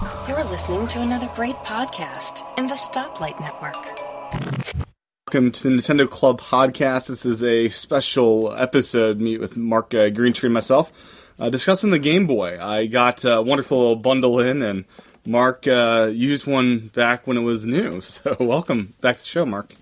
You're 0.00 0.44
listening 0.44 0.86
to 0.88 1.00
another 1.02 1.28
great 1.34 1.56
podcast 1.56 2.42
in 2.56 2.66
the 2.66 2.74
Stoplight 2.74 3.38
Network. 3.38 4.00
Welcome 5.26 5.52
to 5.52 5.62
the 5.62 5.68
Nintendo 5.76 6.08
Club 6.08 6.40
podcast. 6.40 7.08
This 7.08 7.26
is 7.26 7.44
a 7.44 7.68
special 7.68 8.50
episode. 8.54 9.20
Meet 9.20 9.40
with 9.40 9.58
Mark 9.58 9.92
uh, 9.92 10.08
Greentree 10.08 10.44
and 10.44 10.54
myself 10.54 11.34
uh, 11.38 11.50
discussing 11.50 11.90
the 11.90 11.98
Game 11.98 12.26
Boy. 12.26 12.58
I 12.58 12.86
got 12.86 13.26
a 13.26 13.42
wonderful 13.42 13.78
little 13.78 13.96
bundle 13.96 14.40
in, 14.40 14.62
and 14.62 14.86
Mark 15.26 15.66
uh, 15.66 16.08
used 16.10 16.46
one 16.46 16.88
back 16.94 17.26
when 17.26 17.36
it 17.36 17.42
was 17.42 17.66
new. 17.66 18.00
So, 18.00 18.36
welcome 18.40 18.94
back 19.02 19.16
to 19.16 19.22
the 19.22 19.28
show, 19.28 19.44
Mark. 19.44 19.74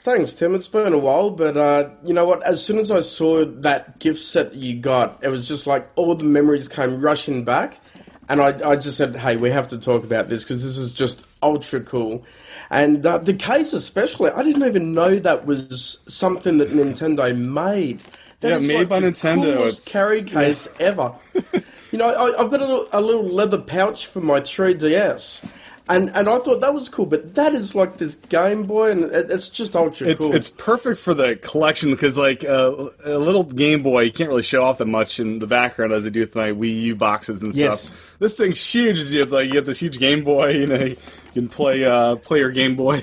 Thanks, 0.00 0.32
Tim. 0.32 0.56
It's 0.56 0.68
been 0.68 0.92
a 0.92 0.98
while, 0.98 1.30
but 1.30 1.56
uh, 1.56 1.90
you 2.04 2.14
know 2.14 2.24
what? 2.24 2.42
As 2.42 2.64
soon 2.64 2.78
as 2.78 2.90
I 2.90 2.98
saw 3.00 3.44
that 3.44 4.00
gift 4.00 4.20
set 4.20 4.52
that 4.52 4.60
you 4.60 4.76
got, 4.76 5.22
it 5.22 5.28
was 5.28 5.46
just 5.46 5.68
like 5.68 5.88
all 5.94 6.16
the 6.16 6.24
memories 6.24 6.66
came 6.66 7.00
rushing 7.00 7.44
back. 7.44 7.80
And 8.28 8.40
I, 8.40 8.70
I 8.70 8.76
just 8.76 8.96
said, 8.96 9.14
hey, 9.16 9.36
we 9.36 9.50
have 9.50 9.68
to 9.68 9.78
talk 9.78 10.02
about 10.04 10.28
this 10.28 10.42
because 10.42 10.62
this 10.62 10.78
is 10.78 10.92
just 10.92 11.24
ultra 11.42 11.80
cool. 11.80 12.24
And 12.70 13.04
uh, 13.06 13.18
the 13.18 13.34
case, 13.34 13.72
especially, 13.72 14.30
I 14.30 14.42
didn't 14.42 14.64
even 14.64 14.92
know 14.92 15.16
that 15.20 15.46
was 15.46 15.98
something 16.08 16.58
that 16.58 16.70
Nintendo 16.70 17.36
made. 17.36 18.00
That 18.40 18.60
Yeah, 18.60 18.66
made 18.66 18.78
like, 18.78 18.88
by 18.88 19.00
Nintendo. 19.00 19.54
coolest 19.54 19.86
It's- 19.86 19.92
carry 19.92 20.22
case 20.22 20.68
ever. 20.80 21.14
you 21.92 21.98
know, 21.98 22.06
I, 22.08 22.42
I've 22.42 22.50
got 22.50 22.60
a 22.60 22.66
little, 22.66 22.88
a 22.92 23.00
little 23.00 23.24
leather 23.24 23.60
pouch 23.60 24.06
for 24.06 24.20
my 24.20 24.40
3DS. 24.40 25.48
And, 25.88 26.10
and 26.16 26.28
I 26.28 26.38
thought 26.40 26.60
that 26.62 26.74
was 26.74 26.88
cool, 26.88 27.06
but 27.06 27.36
that 27.36 27.54
is 27.54 27.76
like 27.76 27.98
this 27.98 28.16
Game 28.16 28.64
Boy, 28.64 28.90
and 28.90 29.04
it, 29.04 29.30
it's 29.30 29.48
just 29.48 29.76
ultra 29.76 30.08
It's 30.08 30.18
cool. 30.18 30.34
it's 30.34 30.50
perfect 30.50 30.98
for 30.98 31.14
the 31.14 31.36
collection 31.36 31.92
because 31.92 32.18
like 32.18 32.44
uh, 32.44 32.88
a 33.04 33.16
little 33.16 33.44
Game 33.44 33.84
Boy, 33.84 34.00
you 34.02 34.10
can't 34.12 34.28
really 34.28 34.42
show 34.42 34.64
off 34.64 34.78
that 34.78 34.86
much 34.86 35.20
in 35.20 35.38
the 35.38 35.46
background 35.46 35.92
as 35.92 36.04
I 36.04 36.08
do 36.08 36.18
with 36.18 36.34
my 36.34 36.50
Wii 36.50 36.82
U 36.82 36.96
boxes 36.96 37.40
and 37.44 37.54
Yes. 37.54 37.82
stuff. 37.82 38.05
This 38.18 38.36
thing's 38.36 38.64
huge. 38.64 38.98
It's 39.14 39.32
like 39.32 39.46
you 39.46 39.52
get 39.52 39.66
this 39.66 39.78
huge 39.80 39.98
Game 39.98 40.24
Boy. 40.24 40.50
You 40.50 40.66
know, 40.66 40.84
you 40.84 40.96
can 41.32 41.48
play 41.48 41.84
uh, 41.84 42.16
play 42.16 42.38
your 42.38 42.50
Game 42.50 42.76
Boy. 42.76 43.02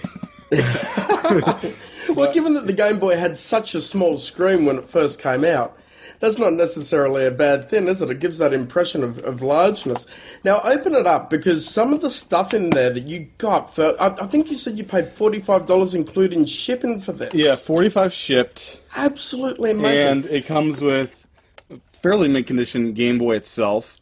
Well, 2.16 2.32
given 2.34 2.54
that 2.54 2.68
the 2.68 2.74
Game 2.74 3.00
Boy 3.00 3.16
had 3.18 3.38
such 3.38 3.76
a 3.76 3.82
small 3.82 4.18
screen 4.18 4.66
when 4.66 4.78
it 4.78 4.86
first 4.86 5.20
came 5.20 5.44
out, 5.44 5.78
that's 6.20 6.38
not 6.38 6.54
necessarily 6.54 7.26
a 7.26 7.32
bad 7.32 7.70
thing, 7.70 7.88
is 7.88 8.02
it? 8.02 8.10
It 8.12 8.20
gives 8.20 8.38
that 8.38 8.54
impression 8.54 9.04
of, 9.04 9.20
of 9.20 9.42
largeness. 9.42 10.06
Now, 10.44 10.60
open 10.64 10.94
it 10.96 11.08
up 11.08 11.30
because 11.30 11.68
some 11.68 11.92
of 11.92 12.02
the 12.02 12.10
stuff 12.10 12.54
in 12.54 12.70
there 12.70 12.92
that 12.92 13.08
you 13.08 13.28
got 13.40 13.74
for, 13.74 14.00
I, 14.00 14.08
I 14.22 14.28
think 14.28 14.52
you 14.52 14.58
said 14.58 14.78
you 14.78 14.84
paid 14.84 15.06
$45 15.06 15.96
including 15.96 16.46
shipping 16.46 17.02
for 17.02 17.14
this. 17.14 17.34
yeah, 17.34 17.56
forty 17.56 17.90
five 17.90 18.14
shipped. 18.14 18.82
Absolutely 18.96 19.72
amazing. 19.72 20.08
and 20.08 20.26
it 20.28 20.46
comes 20.46 20.82
with 20.82 21.26
a 21.72 21.80
fairly 21.94 22.28
mint 22.28 22.48
condition 22.48 22.94
Game 22.94 23.18
Boy 23.18 23.36
itself. 23.36 23.98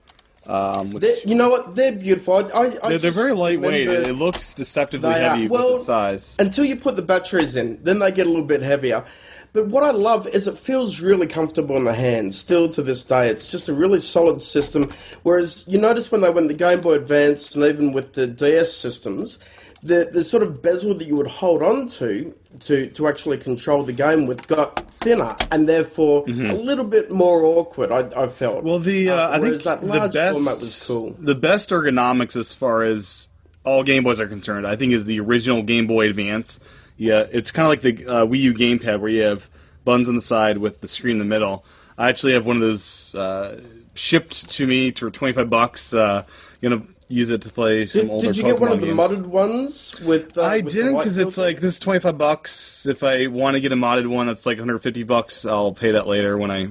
Um, 0.48 0.92
which, 0.92 1.02
They're- 1.02 1.16
you 1.26 1.36
know 1.36 1.50
what? 1.50 1.76
They're 1.76 1.92
beautiful. 1.92 2.34
I, 2.36 2.40
I, 2.40 2.66
I 2.84 2.90
they're, 2.90 2.98
they're 2.98 3.12
very 3.12 3.34
lightweight. 3.34 3.88
remember- 3.88 4.10
It 4.10 4.14
looks 4.14 4.54
deceptively 4.54 5.14
They 5.14 5.24
are. 5.26 5.30
heavy 5.32 5.48
Well, 5.48 5.74
with 5.74 5.82
the 5.82 5.86
size. 5.86 6.36
until 6.40 6.66
you 6.66 6.76
put 6.76 6.96
the 6.96 7.02
batteries 7.04 7.56
in, 7.56 7.82
then 7.84 8.00
they 8.00 8.12
get 8.12 8.26
a 8.26 8.30
little 8.30 8.46
bit 8.46 8.62
heavier. 8.62 9.06
But 9.54 9.68
what 9.68 9.84
I 9.84 9.92
love 9.92 10.28
is 10.28 10.48
it 10.48 10.58
feels 10.58 11.00
really 11.02 11.28
comfortable 11.28 11.76
in 11.78 11.84
the 11.84 11.94
hand. 11.94 12.34
Still 12.34 12.70
to 12.70 12.82
this 12.82 13.04
day, 13.04 13.28
it's 13.28 13.52
just 13.52 13.68
a 13.70 13.74
really 13.74 14.00
solid 14.00 14.42
system. 14.42 14.90
Whereas 15.24 15.66
you 15.68 15.78
notice 15.78 16.10
when 16.12 16.22
they 16.22 16.30
went 16.30 16.48
the 16.48 16.54
Game 16.54 16.80
Boy 16.82 16.94
Advance 16.94 17.54
and 17.54 17.64
even 17.66 17.92
with 17.92 18.14
the 18.14 18.28
DS 18.28 18.74
systems, 18.74 19.38
the 19.84 20.10
the 20.12 20.24
sort 20.24 20.42
of 20.44 20.62
bezel 20.62 20.94
that 20.96 21.06
you 21.08 21.18
would 21.18 21.28
hold 21.28 21.62
on 21.62 21.90
to 21.90 22.34
to 22.60 22.88
to 22.92 23.08
actually 23.08 23.38
control 23.38 23.84
the 23.84 23.94
game 23.94 24.28
with 24.28 24.48
got 24.48 24.80
thinner 25.02 25.36
and 25.52 25.68
therefore 25.68 26.24
a 26.28 26.54
little 26.54 26.86
bit 26.86 27.12
more 27.12 27.44
awkward. 27.44 27.92
I, 27.92 28.24
I 28.24 28.28
felt. 28.28 28.58
Mm-hmm. 28.58 28.68
Well, 28.68 28.80
the 28.80 29.10
uh, 29.10 29.32
I 29.32 29.40
think 29.40 29.64
the 29.64 30.10
best 30.14 30.34
format 30.34 30.60
was 30.60 30.84
cool. 30.88 31.12
the 31.18 31.36
best 31.36 31.70
ergonomics 31.70 32.36
as 32.36 32.54
far 32.54 32.84
as 32.84 33.30
all 33.64 33.84
Game 33.84 34.04
Boys 34.04 34.20
are 34.20 34.28
concerned, 34.28 34.66
I 34.66 34.76
think, 34.76 34.94
is 34.94 35.06
the 35.06 35.20
original 35.20 35.64
Game 35.64 35.88
Boy 35.88 36.08
Advance. 36.10 36.60
Yeah, 36.98 37.26
it's 37.32 37.52
kind 37.52 37.66
of 37.66 37.70
like 37.70 37.82
the 37.82 38.08
uh, 38.08 38.26
Wii 38.26 38.40
U 38.42 38.54
gamepad 38.54 39.00
where 39.00 39.10
you 39.10 39.24
have 39.24 39.50
buttons 39.86 40.08
on 40.08 40.16
the 40.16 40.22
side 40.22 40.58
with 40.58 40.82
the 40.82 40.88
screen 40.88 41.14
in 41.14 41.20
the 41.20 41.26
middle. 41.26 41.66
I 41.98 42.10
actually 42.10 42.34
have 42.34 42.46
one 42.46 42.58
of 42.58 42.62
those 42.62 43.16
uh, 43.16 43.60
shipped 43.96 44.50
to 44.52 44.68
me 44.68 44.92
for 44.92 45.10
twenty 45.10 45.34
five 45.34 45.50
bucks. 45.50 45.94
Uh, 45.94 46.26
gonna 46.62 46.84
use 47.12 47.30
it 47.30 47.42
to 47.44 47.52
play 47.52 47.86
some 47.86 48.02
Did, 48.04 48.10
older 48.12 48.28
did 48.28 48.38
you 48.38 48.44
get 48.44 48.60
one 48.60 48.72
of 48.72 48.80
the 48.82 48.88
games. 48.88 48.98
modded 49.00 49.26
ones 49.26 50.00
with? 50.02 50.38
Uh, 50.38 50.42
I 50.42 50.62
with 50.62 50.74
didn't 50.74 50.98
because 50.98 51.18
it's 51.18 51.38
like 51.38 51.60
this 51.60 51.74
is 51.74 51.80
twenty 51.80 52.00
five 52.00 52.18
bucks. 52.18 52.86
If 52.86 53.04
I 53.04 53.28
want 53.28 53.56
to 53.56 53.62
get 53.62 53.72
a 53.72 53.76
modded 53.76 54.08
one, 54.08 54.28
that's 54.28 54.46
like 54.46 54.58
one 54.58 54.68
hundred 54.68 54.80
fifty 54.80 55.04
bucks. 55.04 55.46
I'll 55.46 55.74
pay 55.74 55.92
that 55.92 56.08
later 56.08 56.38
when 56.38 56.50
I 56.52 56.70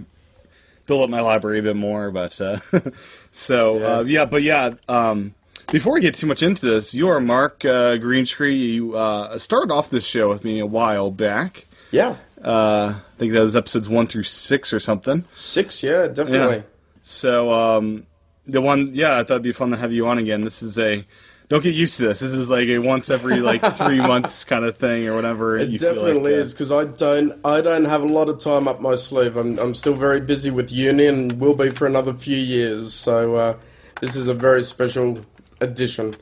build 0.86 1.02
up 1.02 1.10
my 1.10 1.20
library 1.20 1.60
a 1.60 1.62
bit 1.62 1.76
more. 1.76 2.10
But 2.10 2.40
uh, 2.40 2.58
so 3.32 3.78
yeah. 3.78 3.86
Uh, 3.86 4.02
yeah, 4.04 4.24
but 4.24 4.42
yeah. 4.42 4.70
Um, 4.88 5.34
before 5.70 5.92
we 5.94 6.00
get 6.00 6.14
too 6.14 6.26
much 6.26 6.42
into 6.42 6.66
this, 6.66 6.94
you 6.94 7.08
are 7.08 7.20
Mark 7.20 7.64
uh, 7.64 7.96
Greentree. 7.98 8.58
You 8.58 8.96
uh, 8.96 9.38
started 9.38 9.72
off 9.72 9.90
this 9.90 10.04
show 10.04 10.28
with 10.28 10.42
me 10.44 10.58
a 10.58 10.66
while 10.66 11.10
back. 11.10 11.66
yeah. 11.90 12.16
Uh, 12.42 12.94
I 12.96 13.18
think 13.18 13.34
that 13.34 13.42
was 13.42 13.54
episodes 13.54 13.86
one 13.86 14.06
through 14.06 14.22
six 14.22 14.72
or 14.72 14.80
something. 14.80 15.24
Six, 15.30 15.82
yeah, 15.82 16.06
definitely. 16.08 16.56
Yeah. 16.56 16.62
So 17.02 17.52
um, 17.52 18.06
the 18.50 18.60
one, 18.60 18.90
yeah, 18.94 19.14
I 19.18 19.22
thought 19.24 19.34
it'd 19.34 19.42
be 19.42 19.52
fun 19.52 19.70
to 19.70 19.76
have 19.76 19.92
you 19.92 20.06
on 20.06 20.18
again. 20.18 20.42
This 20.44 20.62
is 20.62 20.78
a 20.78 21.04
don't 21.48 21.64
get 21.64 21.74
used 21.74 21.96
to 21.96 22.04
this. 22.04 22.20
This 22.20 22.32
is 22.32 22.48
like 22.48 22.68
a 22.68 22.78
once 22.78 23.10
every 23.10 23.38
like 23.38 23.60
three 23.74 23.98
months 23.98 24.44
kind 24.44 24.64
of 24.64 24.76
thing 24.76 25.08
or 25.08 25.16
whatever. 25.16 25.58
It 25.58 25.68
you 25.70 25.78
feel 25.80 25.94
definitely 25.94 26.30
like, 26.32 26.38
uh, 26.40 26.44
is 26.44 26.52
because 26.54 26.70
I 26.70 26.84
don't, 26.84 27.44
I 27.44 27.60
don't 27.60 27.86
have 27.86 28.02
a 28.04 28.06
lot 28.06 28.28
of 28.28 28.38
time 28.38 28.68
up 28.68 28.80
my 28.80 28.94
sleeve. 28.94 29.36
I'm, 29.36 29.58
I'm 29.58 29.74
still 29.74 29.94
very 29.94 30.20
busy 30.20 30.50
with 30.52 30.70
uni 30.70 31.06
and 31.06 31.32
will 31.40 31.54
be 31.54 31.70
for 31.70 31.86
another 31.88 32.14
few 32.14 32.36
years. 32.36 32.94
So 32.94 33.34
uh, 33.34 33.56
this 34.00 34.14
is 34.14 34.28
a 34.28 34.34
very 34.34 34.62
special 34.62 35.24
edition. 35.60 36.14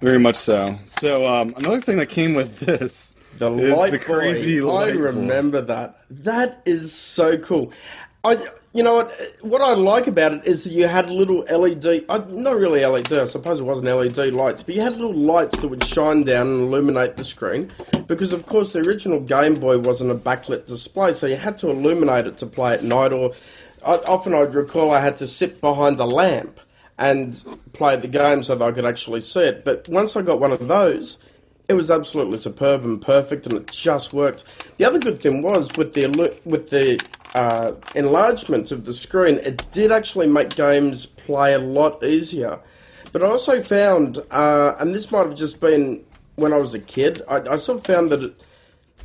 Very 0.00 0.20
much 0.20 0.36
so. 0.36 0.78
So 0.84 1.26
um, 1.26 1.54
another 1.58 1.80
thing 1.80 1.96
that 1.98 2.08
came 2.08 2.34
with 2.34 2.60
this 2.60 3.16
The 3.38 3.50
is 3.54 3.76
light 3.76 3.90
the 3.90 3.98
crazy 3.98 4.60
boy. 4.60 4.66
light 4.72 4.92
I 4.92 4.96
boy. 4.96 5.02
remember 5.02 5.60
that. 5.62 5.98
That 6.10 6.62
is 6.64 6.92
so 6.92 7.38
cool. 7.38 7.72
I, 8.26 8.36
you 8.72 8.82
know 8.82 8.94
what? 8.94 9.22
What 9.42 9.62
I 9.62 9.74
like 9.74 10.08
about 10.08 10.32
it 10.32 10.44
is 10.46 10.64
that 10.64 10.70
you 10.70 10.88
had 10.88 11.08
little 11.10 11.44
LED, 11.44 12.06
uh, 12.08 12.24
not 12.28 12.56
really 12.56 12.84
LED. 12.84 13.12
I 13.12 13.24
suppose 13.26 13.60
it 13.60 13.64
wasn't 13.64 13.86
LED 13.86 14.32
lights, 14.32 14.64
but 14.64 14.74
you 14.74 14.80
had 14.80 14.94
little 14.94 15.14
lights 15.14 15.56
that 15.60 15.68
would 15.68 15.84
shine 15.84 16.24
down 16.24 16.48
and 16.48 16.60
illuminate 16.62 17.16
the 17.16 17.22
screen. 17.22 17.70
Because 18.08 18.32
of 18.32 18.44
course 18.46 18.72
the 18.72 18.80
original 18.80 19.20
Game 19.20 19.54
Boy 19.54 19.78
wasn't 19.78 20.10
a 20.10 20.16
backlit 20.16 20.66
display, 20.66 21.12
so 21.12 21.28
you 21.28 21.36
had 21.36 21.56
to 21.58 21.70
illuminate 21.70 22.26
it 22.26 22.36
to 22.38 22.46
play 22.46 22.74
at 22.74 22.82
night. 22.82 23.12
Or 23.12 23.32
I, 23.84 23.94
often 24.08 24.34
I'd 24.34 24.56
recall 24.56 24.90
I 24.90 25.00
had 25.00 25.16
to 25.18 25.26
sit 25.28 25.60
behind 25.60 26.00
a 26.00 26.04
lamp 26.04 26.58
and 26.98 27.40
play 27.74 27.94
the 27.94 28.08
game 28.08 28.42
so 28.42 28.56
that 28.56 28.64
I 28.64 28.72
could 28.72 28.86
actually 28.86 29.20
see 29.20 29.42
it. 29.42 29.64
But 29.64 29.88
once 29.88 30.16
I 30.16 30.22
got 30.22 30.40
one 30.40 30.50
of 30.50 30.66
those, 30.66 31.18
it 31.68 31.74
was 31.74 31.92
absolutely 31.92 32.38
superb 32.38 32.82
and 32.82 33.00
perfect, 33.00 33.46
and 33.46 33.54
it 33.54 33.70
just 33.70 34.12
worked. 34.12 34.44
The 34.78 34.84
other 34.84 34.98
good 34.98 35.20
thing 35.20 35.42
was 35.42 35.70
with 35.76 35.92
the 35.92 36.08
with 36.44 36.70
the 36.70 37.00
uh, 37.34 37.72
enlargement 37.94 38.72
of 38.72 38.84
the 38.84 38.94
screen, 38.94 39.36
it 39.38 39.70
did 39.72 39.92
actually 39.92 40.26
make 40.26 40.54
games 40.54 41.06
play 41.06 41.54
a 41.54 41.58
lot 41.58 42.02
easier. 42.04 42.58
But 43.12 43.22
I 43.22 43.26
also 43.26 43.62
found, 43.62 44.18
uh, 44.30 44.76
and 44.78 44.94
this 44.94 45.10
might 45.10 45.26
have 45.26 45.34
just 45.34 45.60
been 45.60 46.04
when 46.36 46.52
I 46.52 46.58
was 46.58 46.74
a 46.74 46.80
kid, 46.80 47.22
I, 47.28 47.36
I 47.36 47.56
sort 47.56 47.78
of 47.78 47.86
found 47.86 48.10
that 48.10 48.22
it 48.22 48.34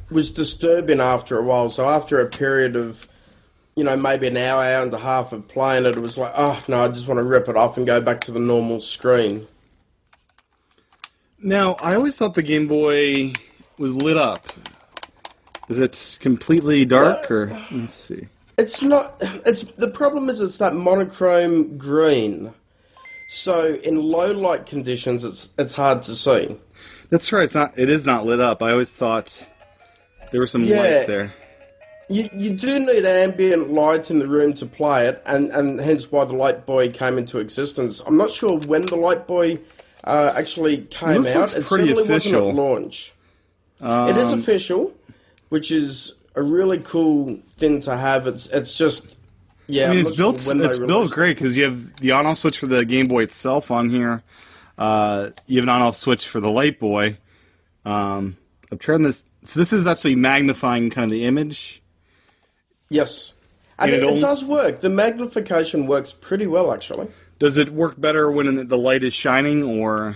was 0.09 0.31
disturbing 0.31 0.99
after 0.99 1.39
a 1.39 1.43
while. 1.43 1.69
So 1.69 1.89
after 1.89 2.19
a 2.19 2.27
period 2.27 2.75
of 2.75 3.07
you 3.75 3.83
know, 3.83 3.95
maybe 3.95 4.27
an 4.27 4.37
hour, 4.37 4.63
hour 4.63 4.83
and 4.83 4.93
a 4.93 4.99
half 4.99 5.31
of 5.31 5.47
playing 5.47 5.85
it, 5.85 5.95
it 5.95 6.01
was 6.01 6.17
like, 6.17 6.33
oh 6.35 6.61
no, 6.67 6.81
I 6.81 6.89
just 6.89 7.07
want 7.07 7.19
to 7.19 7.23
rip 7.23 7.47
it 7.47 7.55
off 7.55 7.77
and 7.77 7.85
go 7.85 8.01
back 8.01 8.21
to 8.21 8.31
the 8.31 8.39
normal 8.39 8.79
screen. 8.79 9.47
Now, 11.39 11.73
I 11.75 11.95
always 11.95 12.17
thought 12.17 12.33
the 12.33 12.43
Game 12.43 12.67
Boy 12.67 13.33
was 13.77 13.95
lit 13.95 14.17
up. 14.17 14.45
Is 15.71 15.79
it 15.79 16.17
completely 16.21 16.83
dark, 16.85 17.31
or 17.31 17.57
let's 17.71 17.93
see? 17.93 18.27
It's 18.57 18.81
not. 18.81 19.15
It's 19.45 19.63
the 19.63 19.89
problem 19.89 20.29
is 20.29 20.41
it's 20.41 20.57
that 20.57 20.73
monochrome 20.75 21.77
green. 21.77 22.53
So 23.29 23.75
in 23.83 23.95
low 24.01 24.31
light 24.33 24.65
conditions, 24.65 25.23
it's 25.23 25.49
it's 25.57 25.73
hard 25.73 26.01
to 26.03 26.15
see. 26.15 26.55
That's 27.09 27.31
right. 27.31 27.45
It's 27.45 27.55
not. 27.55 27.77
It 27.79 27.89
is 27.89 28.05
not 28.05 28.25
lit 28.25 28.41
up. 28.41 28.61
I 28.61 28.71
always 28.71 28.91
thought 28.93 29.45
there 30.31 30.41
was 30.41 30.51
some 30.51 30.63
Yeah. 30.65 30.79
light 30.81 31.07
there. 31.07 31.33
You 32.09 32.27
you 32.33 32.49
do 32.51 32.79
need 32.79 33.05
ambient 33.05 33.71
light 33.71 34.11
in 34.11 34.19
the 34.19 34.27
room 34.27 34.53
to 34.55 34.65
play 34.65 35.07
it, 35.07 35.21
and 35.25 35.49
and 35.51 35.79
hence 35.79 36.11
why 36.11 36.25
the 36.25 36.35
Light 36.35 36.65
Boy 36.65 36.89
came 36.89 37.17
into 37.17 37.37
existence. 37.39 38.01
I'm 38.05 38.17
not 38.17 38.31
sure 38.31 38.57
when 38.67 38.81
the 38.81 38.97
Light 38.97 39.25
Boy 39.27 39.59
uh, 40.03 40.33
actually 40.35 40.79
came 40.89 41.23
This 41.23 41.33
out. 41.35 41.39
looks 41.39 41.53
It 41.53 41.63
pretty 41.65 41.87
certainly 41.87 42.03
official. 42.03 42.45
wasn't 42.47 42.59
at 42.59 42.61
launch. 42.63 43.13
it 44.09 44.17
is 44.17 44.33
official, 44.33 44.93
which 45.51 45.69
is 45.69 46.13
a 46.35 46.41
really 46.41 46.79
cool 46.79 47.37
thing 47.57 47.81
to 47.81 47.97
have. 47.97 48.25
It's 48.25 48.47
it's 48.47 48.77
just 48.77 49.17
yeah. 49.67 49.85
I 49.85 49.87
mean, 49.89 49.97
I'm 49.97 50.05
it's 50.05 50.15
sure 50.15 50.31
built. 50.31 50.63
It's 50.63 50.77
built 50.77 51.11
great 51.11 51.35
because 51.37 51.57
you 51.57 51.65
have 51.65 51.97
the 51.97 52.11
on-off 52.11 52.37
switch 52.37 52.57
for 52.57 52.67
the 52.67 52.85
Game 52.85 53.07
Boy 53.07 53.23
itself 53.23 53.69
on 53.69 53.89
here. 53.89 54.23
Uh, 54.77 55.31
you 55.47 55.57
have 55.57 55.65
an 55.65 55.69
on-off 55.69 55.97
switch 55.97 56.25
for 56.25 56.39
the 56.39 56.49
Light 56.49 56.79
Boy. 56.79 57.17
Um, 57.83 58.37
I'm 58.71 58.77
trying 58.77 59.03
this. 59.03 59.25
So 59.43 59.59
this 59.59 59.73
is 59.73 59.87
actually 59.87 60.15
magnifying 60.15 60.89
kind 60.89 61.05
of 61.05 61.11
the 61.11 61.25
image. 61.25 61.81
Yes. 62.87 63.33
And 63.77 63.91
And 63.91 64.03
it, 64.03 64.09
it 64.09 64.15
it 64.17 64.19
does 64.21 64.45
work. 64.45 64.79
The 64.79 64.89
magnification 64.89 65.85
works 65.85 66.13
pretty 66.13 66.47
well, 66.47 66.71
actually. 66.71 67.09
Does 67.39 67.57
it 67.57 67.71
work 67.71 67.99
better 67.99 68.31
when 68.31 68.69
the 68.69 68.77
light 68.77 69.03
is 69.03 69.13
shining, 69.13 69.63
or 69.63 70.15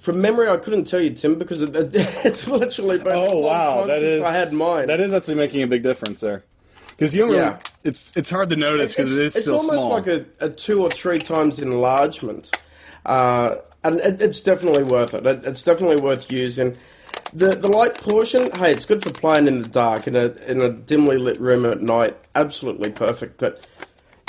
From 0.00 0.22
memory, 0.22 0.48
I 0.48 0.56
couldn't 0.56 0.84
tell 0.86 0.98
you, 1.00 1.10
Tim, 1.10 1.38
because 1.38 1.60
it, 1.60 1.70
it's 2.24 2.48
literally 2.48 2.96
been 2.96 3.12
Oh 3.14 3.40
wow, 3.40 3.84
that 3.84 4.02
is 4.02 4.22
I 4.22 4.32
had 4.32 4.50
mine. 4.50 4.86
That 4.86 4.98
is 4.98 5.12
actually 5.12 5.34
making 5.34 5.62
a 5.62 5.66
big 5.66 5.82
difference 5.82 6.20
there. 6.20 6.42
Because 6.88 7.14
you 7.14 7.20
don't 7.20 7.30
really, 7.32 7.42
Yeah. 7.42 7.58
it's 7.84 8.16
it's 8.16 8.30
hard 8.30 8.48
to 8.48 8.56
notice 8.56 8.94
because 8.96 9.12
it 9.12 9.20
is 9.22 9.36
it's 9.36 9.44
still 9.44 9.56
almost 9.56 9.80
small. 9.80 9.90
like 9.90 10.06
a, 10.06 10.24
a 10.40 10.48
two 10.48 10.82
or 10.82 10.90
three 10.90 11.18
times 11.18 11.58
enlargement, 11.58 12.50
uh, 13.04 13.56
and 13.84 14.00
it, 14.00 14.22
it's 14.22 14.40
definitely 14.40 14.84
worth 14.84 15.12
it. 15.12 15.26
it. 15.26 15.44
It's 15.44 15.62
definitely 15.62 16.00
worth 16.00 16.32
using. 16.32 16.78
The 17.34 17.54
the 17.54 17.68
light 17.68 17.94
portion, 18.00 18.50
hey, 18.56 18.70
it's 18.72 18.86
good 18.86 19.02
for 19.02 19.10
playing 19.12 19.48
in 19.48 19.60
the 19.60 19.68
dark 19.68 20.06
in 20.06 20.16
a 20.16 20.32
in 20.46 20.62
a 20.62 20.70
dimly 20.70 21.18
lit 21.18 21.38
room 21.38 21.66
at 21.66 21.82
night. 21.82 22.16
Absolutely 22.34 22.90
perfect. 22.90 23.36
But 23.38 23.66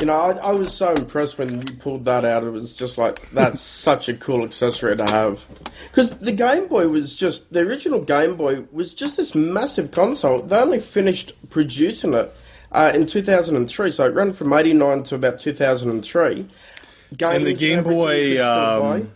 you 0.02 0.06
know, 0.08 0.14
I, 0.14 0.32
I 0.32 0.52
was 0.52 0.74
so 0.74 0.92
impressed 0.94 1.38
when 1.38 1.62
you 1.62 1.76
pulled 1.80 2.04
that 2.06 2.26
out. 2.26 2.44
It 2.44 2.50
was 2.50 2.74
just 2.74 2.98
like 2.98 3.30
that's 3.30 3.62
such 3.88 4.10
a 4.10 4.14
cool 4.16 4.44
accessory 4.44 4.98
to 4.98 5.06
have. 5.06 5.46
Because 5.90 6.10
the 6.10 6.32
Game 6.34 6.68
Boy 6.68 6.88
was 6.90 7.16
just 7.16 7.54
the 7.54 7.62
original 7.62 8.02
Game 8.04 8.36
Boy 8.36 8.64
was 8.74 8.94
just 8.94 9.16
this 9.16 9.34
massive 9.36 9.92
console. 9.92 10.42
They 10.42 10.58
only 10.58 10.80
finished 10.80 11.34
producing 11.50 12.14
it 12.16 12.34
uh, 12.74 12.92
in 12.96 13.06
2003, 13.08 13.92
so 13.92 14.04
it 14.06 14.14
ran 14.14 14.34
from 14.34 14.52
89 14.52 15.04
to 15.04 15.16
about 15.16 15.40
2003. 15.40 16.46
Games 17.18 17.36
and 17.36 17.46
the 17.46 17.54
Game 17.54 17.84
Boy, 17.84 18.16
could 18.16 18.38
still 18.38 18.82
buy. 18.82 19.00
um, 19.02 19.12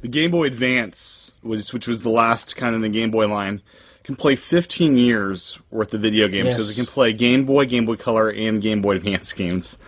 the 0.00 0.08
Game 0.08 0.30
Boy 0.30 0.46
Advance, 0.46 1.32
was, 1.42 1.72
which 1.72 1.86
was 1.88 2.02
the 2.02 2.08
last 2.10 2.56
kind 2.56 2.74
of 2.74 2.82
the 2.82 2.88
Game 2.88 3.10
Boy 3.10 3.26
line, 3.28 3.60
can 4.04 4.16
play 4.16 4.34
15 4.36 4.96
years 4.96 5.58
worth 5.70 5.92
of 5.94 6.00
video 6.00 6.26
games 6.28 6.48
because 6.48 6.68
Yes. 6.68 6.78
it 6.78 6.80
can 6.86 6.92
play 6.92 7.12
Game 7.12 7.44
Boy, 7.44 7.66
Game 7.66 7.84
Boy 7.84 7.96
Color, 7.96 8.30
and 8.30 8.62
Game 8.62 8.80
Boy 8.80 8.96
Advance 8.96 9.32
games. 9.34 9.78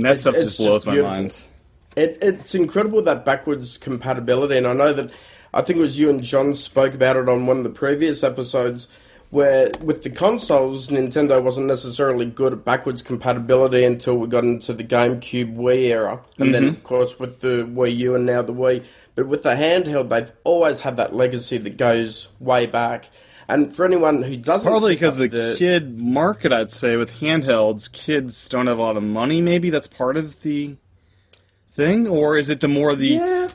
And 0.00 0.06
that 0.06 0.20
stuff 0.20 0.34
just 0.34 0.56
blows 0.58 0.84
just 0.84 0.86
my 0.86 1.02
mind. 1.02 1.44
It, 1.96 2.18
it's 2.22 2.54
incredible 2.54 3.02
that 3.02 3.24
backwards 3.24 3.76
compatibility, 3.76 4.56
and 4.56 4.66
I 4.66 4.72
know 4.72 4.92
that 4.94 5.10
I 5.52 5.60
think 5.60 5.78
it 5.78 5.82
was 5.82 5.98
you 5.98 6.08
and 6.08 6.22
John 6.22 6.54
spoke 6.54 6.94
about 6.94 7.16
it 7.16 7.28
on 7.28 7.46
one 7.46 7.58
of 7.58 7.64
the 7.64 7.70
previous 7.70 8.22
episodes, 8.22 8.88
where 9.30 9.70
with 9.82 10.02
the 10.02 10.08
consoles, 10.10 10.88
Nintendo 10.88 11.42
wasn't 11.42 11.66
necessarily 11.66 12.24
good 12.26 12.52
at 12.54 12.64
backwards 12.64 13.02
compatibility 13.02 13.84
until 13.84 14.16
we 14.16 14.26
got 14.26 14.44
into 14.44 14.72
the 14.72 14.84
GameCube 14.84 15.54
Wii 15.56 15.82
era, 15.90 16.20
and 16.38 16.54
then 16.54 16.62
Mm-hmm. 16.64 16.76
of 16.76 16.82
course 16.84 17.18
with 17.18 17.40
the 17.40 17.64
Wii 17.70 17.96
U 17.98 18.14
and 18.14 18.24
now 18.24 18.40
the 18.42 18.54
Wii. 18.54 18.82
But 19.16 19.26
with 19.26 19.42
the 19.42 19.50
handheld, 19.54 20.08
they've 20.08 20.32
always 20.44 20.80
had 20.80 20.96
that 20.96 21.14
legacy 21.14 21.58
that 21.58 21.76
goes 21.76 22.28
way 22.38 22.64
back. 22.66 23.10
And 23.52 23.74
for 23.74 23.84
anyone 23.84 24.22
who 24.22 24.36
doesn't, 24.36 24.72
up 24.72 24.82
because 24.82 25.16
the, 25.16 25.54
kid 25.58 25.98
market, 25.98 26.52
I'd 26.52 26.70
say, 26.70 26.96
with 26.96 27.20
handhelds, 27.20 27.90
kids 27.90 28.48
don't 28.48 28.66
have 28.66 28.78
a 28.78 28.82
lot 28.82 28.96
of 28.96 29.02
money. 29.02 29.42
Maybe 29.42 29.70
that's 29.70 29.86
part 29.86 30.16
of 30.16 30.42
the 30.42 30.76
thing, 31.72 32.06
or 32.06 32.36
is 32.36 32.50
it 32.50 32.60
the 32.60 32.68
more 32.68 32.94
the? 32.94 33.08
yeah, 33.08 33.48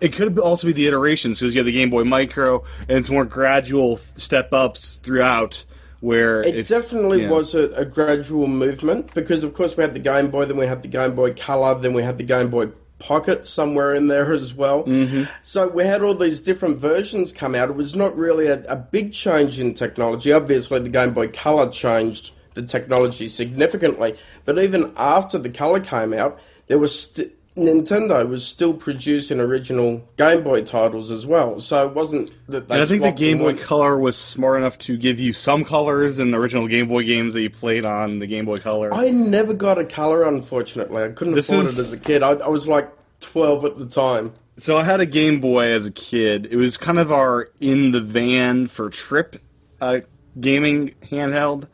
It 0.00 0.12
could 0.14 0.38
also 0.38 0.66
be 0.66 0.72
the 0.72 0.86
iterations 0.86 1.38
because 1.38 1.54
you 1.54 1.60
have 1.60 1.66
the 1.66 1.72
Game 1.72 1.90
Boy 1.90 2.04
Micro, 2.04 2.64
and 2.88 2.98
it's 2.98 3.10
more 3.10 3.24
gradual 3.24 3.98
step 3.98 4.52
ups 4.52 4.96
throughout. 4.96 5.64
Where 6.00 6.42
It 6.42 6.56
if- 6.56 6.68
definitely 6.68 7.22
yeah. 7.24 7.30
was 7.30 7.54
a, 7.54 7.70
a 7.74 7.84
gradual 7.84 8.46
movement 8.46 9.12
because, 9.12 9.44
of 9.44 9.52
course, 9.52 9.76
we 9.76 9.82
had 9.82 9.92
the 9.92 9.98
Game 10.00 10.30
Boy, 10.30 10.46
then 10.46 10.56
we 10.56 10.64
had 10.64 10.80
the 10.80 10.88
Game 10.88 11.14
Boy 11.14 11.34
Color, 11.34 11.78
then 11.78 11.92
we 11.92 12.02
had 12.02 12.16
the 12.16 12.24
Game 12.24 12.48
Boy 12.48 12.70
Pocket 13.00 13.46
somewhere 13.46 13.94
in 13.94 14.06
there 14.06 14.32
as 14.32 14.54
well. 14.54 14.84
Mm-hmm. 14.84 15.24
So 15.42 15.68
we 15.68 15.84
had 15.84 16.02
all 16.02 16.14
these 16.14 16.40
different 16.40 16.78
versions 16.78 17.32
come 17.32 17.54
out. 17.54 17.70
It 17.70 17.76
was 17.76 17.96
not 17.96 18.16
really 18.16 18.46
a, 18.46 18.62
a 18.68 18.76
big 18.76 19.12
change 19.12 19.58
in 19.58 19.74
technology. 19.74 20.32
Obviously, 20.32 20.78
the 20.80 20.88
Game 20.88 21.12
Boy 21.12 21.28
Color 21.28 21.70
changed 21.70 22.32
the 22.54 22.62
technology 22.62 23.28
significantly, 23.28 24.16
but 24.44 24.58
even 24.58 24.92
after 24.96 25.38
the 25.38 25.50
Color 25.50 25.80
came 25.80 26.12
out, 26.12 26.38
there 26.66 26.78
was 26.78 27.00
st- 27.00 27.32
Nintendo 27.56 28.26
was 28.28 28.46
still 28.46 28.72
producing 28.74 29.40
original 29.40 30.06
Game 30.16 30.44
Boy 30.44 30.62
titles 30.62 31.10
as 31.10 31.26
well. 31.26 31.58
So 31.60 31.88
it 31.88 31.94
wasn't 31.94 32.30
that 32.48 32.68
they. 32.68 32.74
And 32.74 32.82
I 32.82 32.86
think 32.86 33.02
the 33.02 33.10
Game 33.10 33.38
Boy. 33.38 33.56
Color 33.56 33.98
was 33.98 34.16
smart 34.16 34.58
enough 34.58 34.78
to 34.78 34.96
give 34.96 35.18
you 35.18 35.32
some 35.32 35.64
colors 35.64 36.18
in 36.18 36.30
the 36.30 36.38
original 36.38 36.68
Game 36.68 36.86
Boy 36.88 37.02
games 37.04 37.34
that 37.34 37.42
you 37.42 37.50
played 37.50 37.84
on 37.84 38.20
the 38.20 38.26
Game 38.26 38.44
Boy 38.44 38.58
Color. 38.58 38.94
I 38.94 39.10
never 39.10 39.52
got 39.52 39.78
a 39.78 39.84
color, 39.84 40.24
unfortunately. 40.24 41.02
I 41.02 41.08
couldn't 41.08 41.34
This 41.34 41.48
afford 41.50 41.66
is- 41.66 41.78
it 41.78 41.80
as 41.80 41.92
a 41.92 42.00
kid. 42.00 42.22
I, 42.22 42.30
I 42.34 42.48
was 42.48 42.68
like 42.68 42.88
12 43.20 43.64
at 43.64 43.74
the 43.76 43.86
time. 43.86 44.32
So 44.56 44.76
I 44.76 44.84
had 44.84 45.00
a 45.00 45.06
Game 45.06 45.40
Boy 45.40 45.70
as 45.72 45.86
a 45.86 45.90
kid. 45.92 46.46
It 46.50 46.56
was 46.56 46.76
kind 46.76 46.98
of 46.98 47.10
our 47.10 47.50
in 47.60 47.90
the 47.92 48.00
van 48.00 48.66
for 48.68 48.90
trip 48.90 49.42
uh, 49.80 50.00
gaming 50.38 50.94
handheld. 51.10 51.66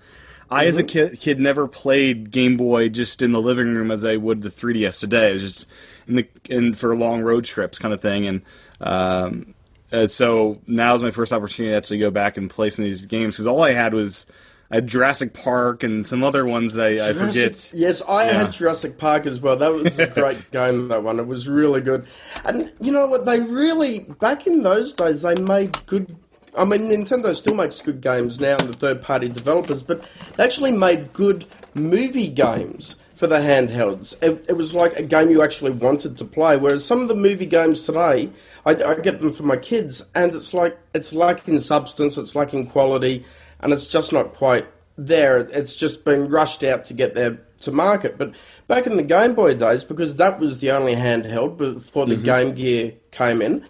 I, 0.51 0.67
as 0.67 0.79
a 0.79 0.85
kid, 0.85 1.19
kid, 1.21 1.41
never 1.41 1.67
played 1.67 2.31
Game 2.31 2.57
Boy 2.57 2.89
just 2.89 3.23
in 3.23 3.33
the 3.33 3.41
living 3.41 3.75
room 3.75 3.91
as 3.91 4.05
I 4.05 4.17
would 4.17 4.43
the 4.43 4.51
3DS 4.51 5.01
today. 5.01 5.31
It 5.31 5.35
was 5.35 5.43
just 5.43 5.67
in 6.07 6.17
the 6.17 6.29
in 6.49 6.75
for 6.75 6.95
long 6.95 7.23
road 7.23 7.45
trips 7.45 7.79
kind 7.79 7.93
of 7.93 8.01
thing. 8.01 8.27
And 8.27 8.43
um, 8.81 9.55
uh, 9.93 10.07
so 10.07 10.61
now's 10.67 11.03
my 11.03 11.11
first 11.11 11.33
opportunity 11.33 11.73
to 11.73 11.77
actually 11.77 11.99
go 11.99 12.11
back 12.11 12.37
and 12.37 12.49
play 12.51 12.71
some 12.71 12.85
of 12.85 12.89
these 12.91 13.07
games 13.07 13.35
because 13.35 13.47
all 13.47 13.63
I 13.63 13.73
had 13.73 13.95
was 13.95 14.27
I 14.71 14.77
had 14.77 14.87
Jurassic 14.89 15.33
Park 15.33 15.85
and 15.85 16.05
some 16.05 16.25
other 16.25 16.45
ones 16.45 16.75
that 16.75 16.87
I, 17.01 17.11
I 17.11 17.13
forget. 17.13 17.71
Yes, 17.73 18.03
I 18.09 18.27
Yeah. 18.27 18.33
had 18.45 18.53
Jurassic 18.53 18.99
Park 18.99 19.27
as 19.27 19.41
well. 19.41 19.57
That 19.57 19.73
was 19.73 19.97
a 19.99 20.07
great 20.15 20.51
game, 20.51 20.89
that 20.89 21.03
one. 21.05 21.21
It 21.21 21.27
was 21.27 21.49
really 21.49 21.81
good. 21.81 22.07
And 22.45 22.73
you 22.81 22.91
know 22.91 23.07
what? 23.07 23.25
They 23.25 23.41
really, 23.41 24.01
back 24.21 24.47
in 24.49 24.63
those 24.65 24.93
days, 24.93 25.23
they 25.23 25.37
made 25.37 25.79
good. 25.87 26.17
I 26.57 26.65
mean, 26.65 26.83
Nintendo 26.83 27.35
still 27.35 27.55
makes 27.55 27.81
good 27.81 28.01
games 28.01 28.41
now, 28.41 28.57
and 28.57 28.69
the 28.69 28.75
third 28.75 29.03
party 29.03 29.29
developers, 29.29 29.83
but 29.83 30.07
they 30.37 30.45
actually 30.45 30.73
made 30.73 31.13
good 31.13 31.45
movie 31.75 32.29
games 32.29 32.97
for 33.15 33.27
the 33.27 33.39
handhelds. 33.39 34.15
It, 34.23 34.45
it 34.49 34.53
was 34.57 34.75
like 34.75 34.95
a 34.97 35.03
game 35.03 35.31
you 35.31 35.43
actually 35.43 35.71
wanted 35.73 36.19
to 36.19 36.25
play. 36.25 36.57
Whereas 36.57 36.85
some 36.85 37.01
of 37.01 37.09
the 37.09 37.15
movie 37.15 37.47
games 37.47 37.85
today, 37.85 38.31
I, 38.67 38.71
I 38.71 38.95
get 38.97 39.21
them 39.21 39.33
for 39.33 39.43
my 39.43 39.57
kids, 39.57 40.05
and 40.15 40.35
it's 40.35 40.53
like 40.53 40.79
it's 40.95 41.13
lacking 41.13 41.61
substance, 41.61 42.19
it's 42.19 42.35
lacking 42.35 42.69
quality, 42.69 43.25
and 43.61 43.73
it's 43.73 43.87
just 43.87 44.13
not 44.13 44.35
quite 44.35 44.67
there. 44.99 45.39
It's 45.39 45.75
just 45.75 46.05
been 46.05 46.29
rushed 46.29 46.63
out 46.63 46.85
to 46.87 46.95
get 46.95 47.15
there 47.15 47.39
to 47.63 47.73
market. 47.73 48.19
But 48.19 48.35
back 48.69 48.87
in 48.87 48.97
the 48.97 49.03
Game 49.03 49.35
Boy 49.35 49.55
days, 49.55 49.85
because 49.85 50.17
that 50.17 50.39
was 50.39 50.61
the 50.61 50.71
only 50.71 50.95
handheld 50.95 51.57
before 51.57 52.07
the 52.07 52.15
mm-hmm. 52.15 52.25
Game 52.25 52.55
Gear 52.55 52.93
came 53.11 53.41
in, 53.41 53.67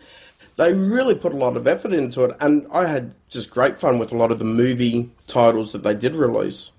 they 0.56 0.72
really 0.74 1.14
put 1.14 1.32
a 1.32 1.36
lot 1.36 1.56
of 1.56 1.66
effort 1.66 1.92
into 1.92 2.24
it, 2.24 2.36
and 2.40 2.66
I 2.72 2.86
had 2.86 3.14
just 3.28 3.50
great 3.50 3.78
fun 3.78 3.98
with 3.98 4.12
a 4.12 4.16
lot 4.16 4.30
of 4.32 4.38
the 4.38 4.44
movie 4.44 5.10
titles 5.26 5.72
that 5.72 5.82
they 5.82 5.94
did 5.94 6.16
release. 6.16 6.70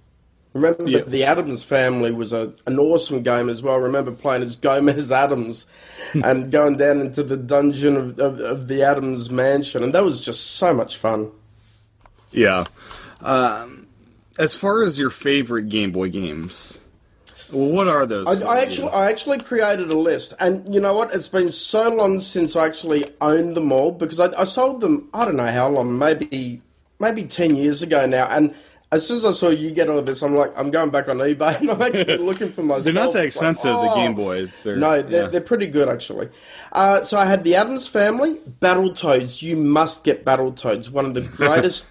Remember, 0.53 0.87
Yeah. 0.89 1.01
the 1.05 1.23
Addams 1.25 1.63
Family 1.63 2.11
was 2.11 2.33
a, 2.33 2.51
an 2.65 2.79
awesome 2.79 3.21
game 3.21 3.47
as 3.49 3.61
well. 3.61 3.75
I 3.75 3.79
remember 3.79 4.11
playing 4.11 4.41
as 4.41 4.55
Gomez 4.55 5.11
Addams 5.23 5.67
and 6.13 6.51
going 6.51 6.77
down 6.77 6.99
into 7.01 7.21
the 7.21 7.37
dungeon 7.37 7.95
of, 7.95 8.19
of, 8.19 8.39
of 8.39 8.67
the 8.67 8.81
Addams 8.81 9.29
mansion, 9.29 9.83
and 9.83 9.93
that 9.93 10.03
was 10.03 10.21
just 10.21 10.51
so 10.55 10.73
much 10.73 10.97
fun. 10.97 11.31
Yeah. 12.31 12.65
Um, 13.21 13.87
as 14.39 14.55
far 14.55 14.81
as 14.83 14.99
your 14.99 15.09
favorite 15.11 15.69
Game 15.69 15.91
Boy 15.91 16.09
games, 16.09 16.79
what 17.51 17.87
are 17.87 18.05
those? 18.05 18.27
I, 18.27 18.45
I 18.45 18.59
actually, 18.61 18.89
I 18.91 19.09
actually 19.09 19.39
created 19.39 19.89
a 19.89 19.97
list, 19.97 20.33
and 20.39 20.73
you 20.73 20.79
know 20.79 20.93
what? 20.93 21.13
It's 21.13 21.27
been 21.27 21.51
so 21.51 21.93
long 21.93 22.21
since 22.21 22.55
I 22.55 22.65
actually 22.65 23.05
owned 23.21 23.55
them 23.55 23.71
all 23.71 23.91
because 23.91 24.19
I, 24.19 24.39
I 24.39 24.43
sold 24.43 24.81
them. 24.81 25.09
I 25.13 25.25
don't 25.25 25.35
know 25.37 25.51
how 25.51 25.69
long, 25.69 25.97
maybe, 25.97 26.61
maybe 26.99 27.23
ten 27.23 27.55
years 27.55 27.81
ago 27.81 28.05
now. 28.05 28.27
And 28.27 28.53
as 28.91 29.05
soon 29.05 29.17
as 29.17 29.25
I 29.25 29.31
saw 29.31 29.49
you 29.49 29.71
get 29.71 29.89
all 29.89 29.99
of 29.99 30.05
this, 30.05 30.21
I'm 30.21 30.33
like, 30.35 30.51
I'm 30.55 30.71
going 30.71 30.91
back 30.91 31.09
on 31.09 31.17
eBay 31.17 31.57
and 31.59 31.71
I'm 31.71 31.81
actually 31.81 32.17
looking 32.19 32.51
for 32.51 32.63
myself. 32.63 32.85
They're 32.85 32.93
not 32.93 33.13
that 33.13 33.25
It's 33.25 33.35
like, 33.35 33.51
expensive. 33.51 33.71
the 33.71 33.91
oh. 33.91 33.95
Game 33.95 34.15
Boys. 34.15 34.63
They're, 34.63 34.75
No, 34.77 35.01
they're, 35.01 35.23
yeah. 35.23 35.27
they're 35.27 35.41
pretty 35.41 35.67
good 35.67 35.89
actually. 35.89 36.29
Uh, 36.71 37.03
so 37.03 37.17
I 37.17 37.25
had 37.25 37.43
the 37.43 37.55
Addams 37.55 37.87
Family, 37.87 38.35
Battletoads. 38.61 39.41
You 39.41 39.57
must 39.57 40.03
get 40.03 40.23
Battletoads. 40.23 40.89
One 40.89 41.05
of 41.05 41.13
the 41.13 41.21
greatest 41.37 41.85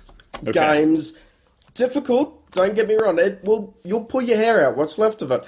games. 0.53 1.13
Difficult. 1.75 2.46
Don't 2.57 2.75
get 2.75 2.89
me 2.89 2.95
wrong. 2.95 3.19
It 3.19 3.45
will. 3.45 3.77
You'll 3.85 4.05
pull 4.05 4.23
your 4.23 4.39
hair 4.39 4.67
out. 4.67 4.77
What's 4.77 4.99
left 4.99 5.23
of 5.23 5.31
it. 5.31 5.43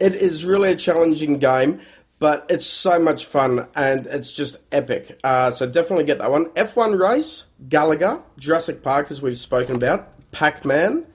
It 0.00 0.16
is 0.16 0.44
really 0.44 0.72
a 0.72 0.76
challenging 0.76 1.38
game, 1.38 1.80
but 2.18 2.46
it's 2.50 2.66
so 2.66 2.98
much 2.98 3.26
fun 3.26 3.68
and 3.74 4.06
it's 4.06 4.32
just 4.32 4.58
epic. 4.72 5.18
Uh, 5.24 5.50
so 5.50 5.66
definitely 5.66 6.04
get 6.04 6.18
that 6.18 6.30
one. 6.30 6.46
F1 6.50 6.98
Race, 6.98 7.44
Galaga, 7.68 8.22
Jurassic 8.38 8.82
Park, 8.82 9.10
as 9.10 9.22
we've 9.22 9.38
spoken 9.38 9.76
about, 9.76 10.08
Pac 10.32 10.64
Man, 10.64 11.06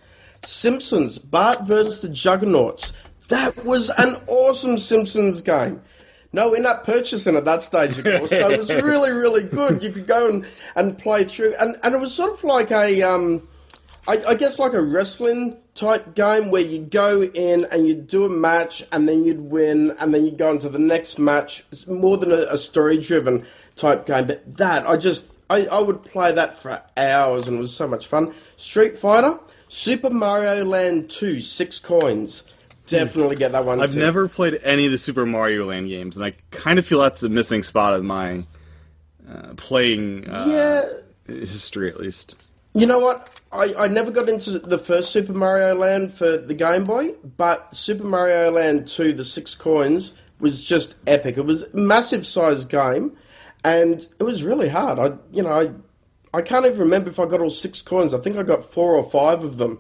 Simpsons, 0.44 1.20
Bart 1.20 1.62
versus 1.64 2.00
the 2.00 2.10
Juggernauts. 2.10 2.94
That 3.30 3.66
was 3.66 3.90
an 3.98 4.16
awesome 4.28 4.78
Simpsons 4.78 5.42
game. 5.42 5.82
No 6.34 6.50
we're 6.50 6.62
not 6.62 6.86
purchasing 6.86 7.36
at 7.36 7.46
that 7.46 7.62
stage, 7.62 8.00
of 8.00 8.06
course. 8.06 8.30
So 8.30 8.50
it 8.50 8.58
was 8.58 8.70
really, 8.84 9.12
really 9.12 9.44
good. 9.44 9.84
You 9.84 9.92
could 9.92 10.08
go 10.08 10.30
and, 10.30 10.46
and 10.76 10.98
play 10.98 11.26
through, 11.26 11.56
and, 11.60 11.78
and 11.84 11.94
it 11.94 12.00
was 12.00 12.14
sort 12.14 12.32
of 12.32 12.44
like 12.44 12.72
a, 12.72 13.02
um, 13.02 13.48
I, 14.08 14.17
I 14.29 14.36
guess 14.36 14.58
like 14.58 14.74
a 14.74 14.81
wrestling 14.81 15.58
type 15.75 16.15
game 16.15 16.51
where 16.51 16.62
you 16.62 16.79
go 16.79 17.22
in 17.22 17.65
and 17.72 17.88
you 17.88 17.93
do 17.93 18.25
a 18.25 18.29
match, 18.29 18.84
and 18.91 19.08
then 19.08 19.24
you'd 19.24 19.39
win, 19.39 19.96
and 20.00 20.13
then 20.13 20.25
you 20.25 20.31
go 20.31 20.51
into 20.51 20.70
the 20.70 20.79
next 20.79 21.20
match. 21.20 21.63
It's 21.72 21.88
more 21.88 22.17
than 22.17 22.31
a, 22.31 22.48
a 22.50 22.58
story-driven 22.58 23.46
type 23.75 24.05
game, 24.05 24.27
but 24.27 24.58
that 24.58 24.88
I 24.88 24.98
just 24.98 25.31
I, 25.50 25.65
I 25.67 25.81
would 25.81 26.03
play 26.03 26.31
that 26.31 26.58
for 26.58 26.81
hours, 26.98 27.48
and 27.48 27.58
it 27.58 27.62
was 27.62 27.75
so 27.75 27.88
much 27.88 28.08
fun. 28.08 28.34
Street 28.58 28.98
Fighter, 28.98 29.39
Super 29.67 30.10
Mario 30.10 30.65
Land 30.65 31.10
Two, 31.10 31.39
six 31.39 31.79
coins 31.79 32.43
definitely 32.88 33.36
get 33.36 33.53
that 33.53 33.65
one. 33.65 33.81
I've 33.81 33.93
too. 33.93 34.00
never 34.00 34.27
played 34.27 34.60
any 34.63 34.86
of 34.86 34.91
the 34.91 34.98
Super 34.98 35.25
Mario 35.25 35.65
Land 35.65 35.88
games, 35.88 36.17
and 36.17 36.25
I 36.25 36.34
kind 36.51 36.77
of 36.79 36.86
feel 36.86 37.00
that's 37.01 37.24
a 37.24 37.29
missing 37.29 37.63
spot 37.63 37.93
of 37.93 38.03
my 38.03 38.43
uh, 39.29 39.53
playing 39.55 40.29
uh, 40.29 40.46
Yeah, 41.27 41.34
history, 41.36 41.89
at 41.89 42.00
least. 42.00 42.36
You 42.74 42.86
know 42.86 43.00
what? 43.00 43.41
I, 43.51 43.74
I 43.77 43.88
never 43.88 44.12
got 44.12 44.29
into 44.29 44.60
the 44.60 44.77
first 44.77 45.12
Super 45.12 45.34
Mario 45.34 45.75
Land 45.75 46.13
for 46.13 46.38
the 46.38 46.53
Game 46.53 46.86
Boy, 46.86 47.13
but 47.38 47.75
Super 47.75 48.05
Mario 48.05 48.50
Land 48.51 48.88
2, 48.88 49.13
the 49.13 49.25
six 49.25 49.55
coins, 49.55 50.13
was 50.39 50.63
just 50.63 50.96
epic. 51.05 51.38
It 51.38 51.46
was 51.46 51.63
a 51.63 51.77
massive 51.77 52.25
sized 52.25 52.70
game, 52.70 53.17
and 53.63 54.08
it 54.20 54.24
was 54.24 54.43
really 54.43 54.70
hard. 54.70 55.00
I, 55.00 55.17
you 55.31 55.43
know, 55.43 55.51
I, 55.51 56.38
I 56.38 56.41
can't 56.41 56.65
even 56.65 56.79
remember 56.79 57.10
if 57.10 57.20
I 57.20 57.25
got 57.25 57.41
all 57.41 57.50
six 57.50 57.81
coins. 57.81 58.13
I 58.13 58.20
think 58.20 58.38
I 58.38 58.43
got 58.43 58.63
four 58.63 58.96
or 58.96 59.10
five 59.10 59.43
of 59.43 59.58
them. 59.58 59.79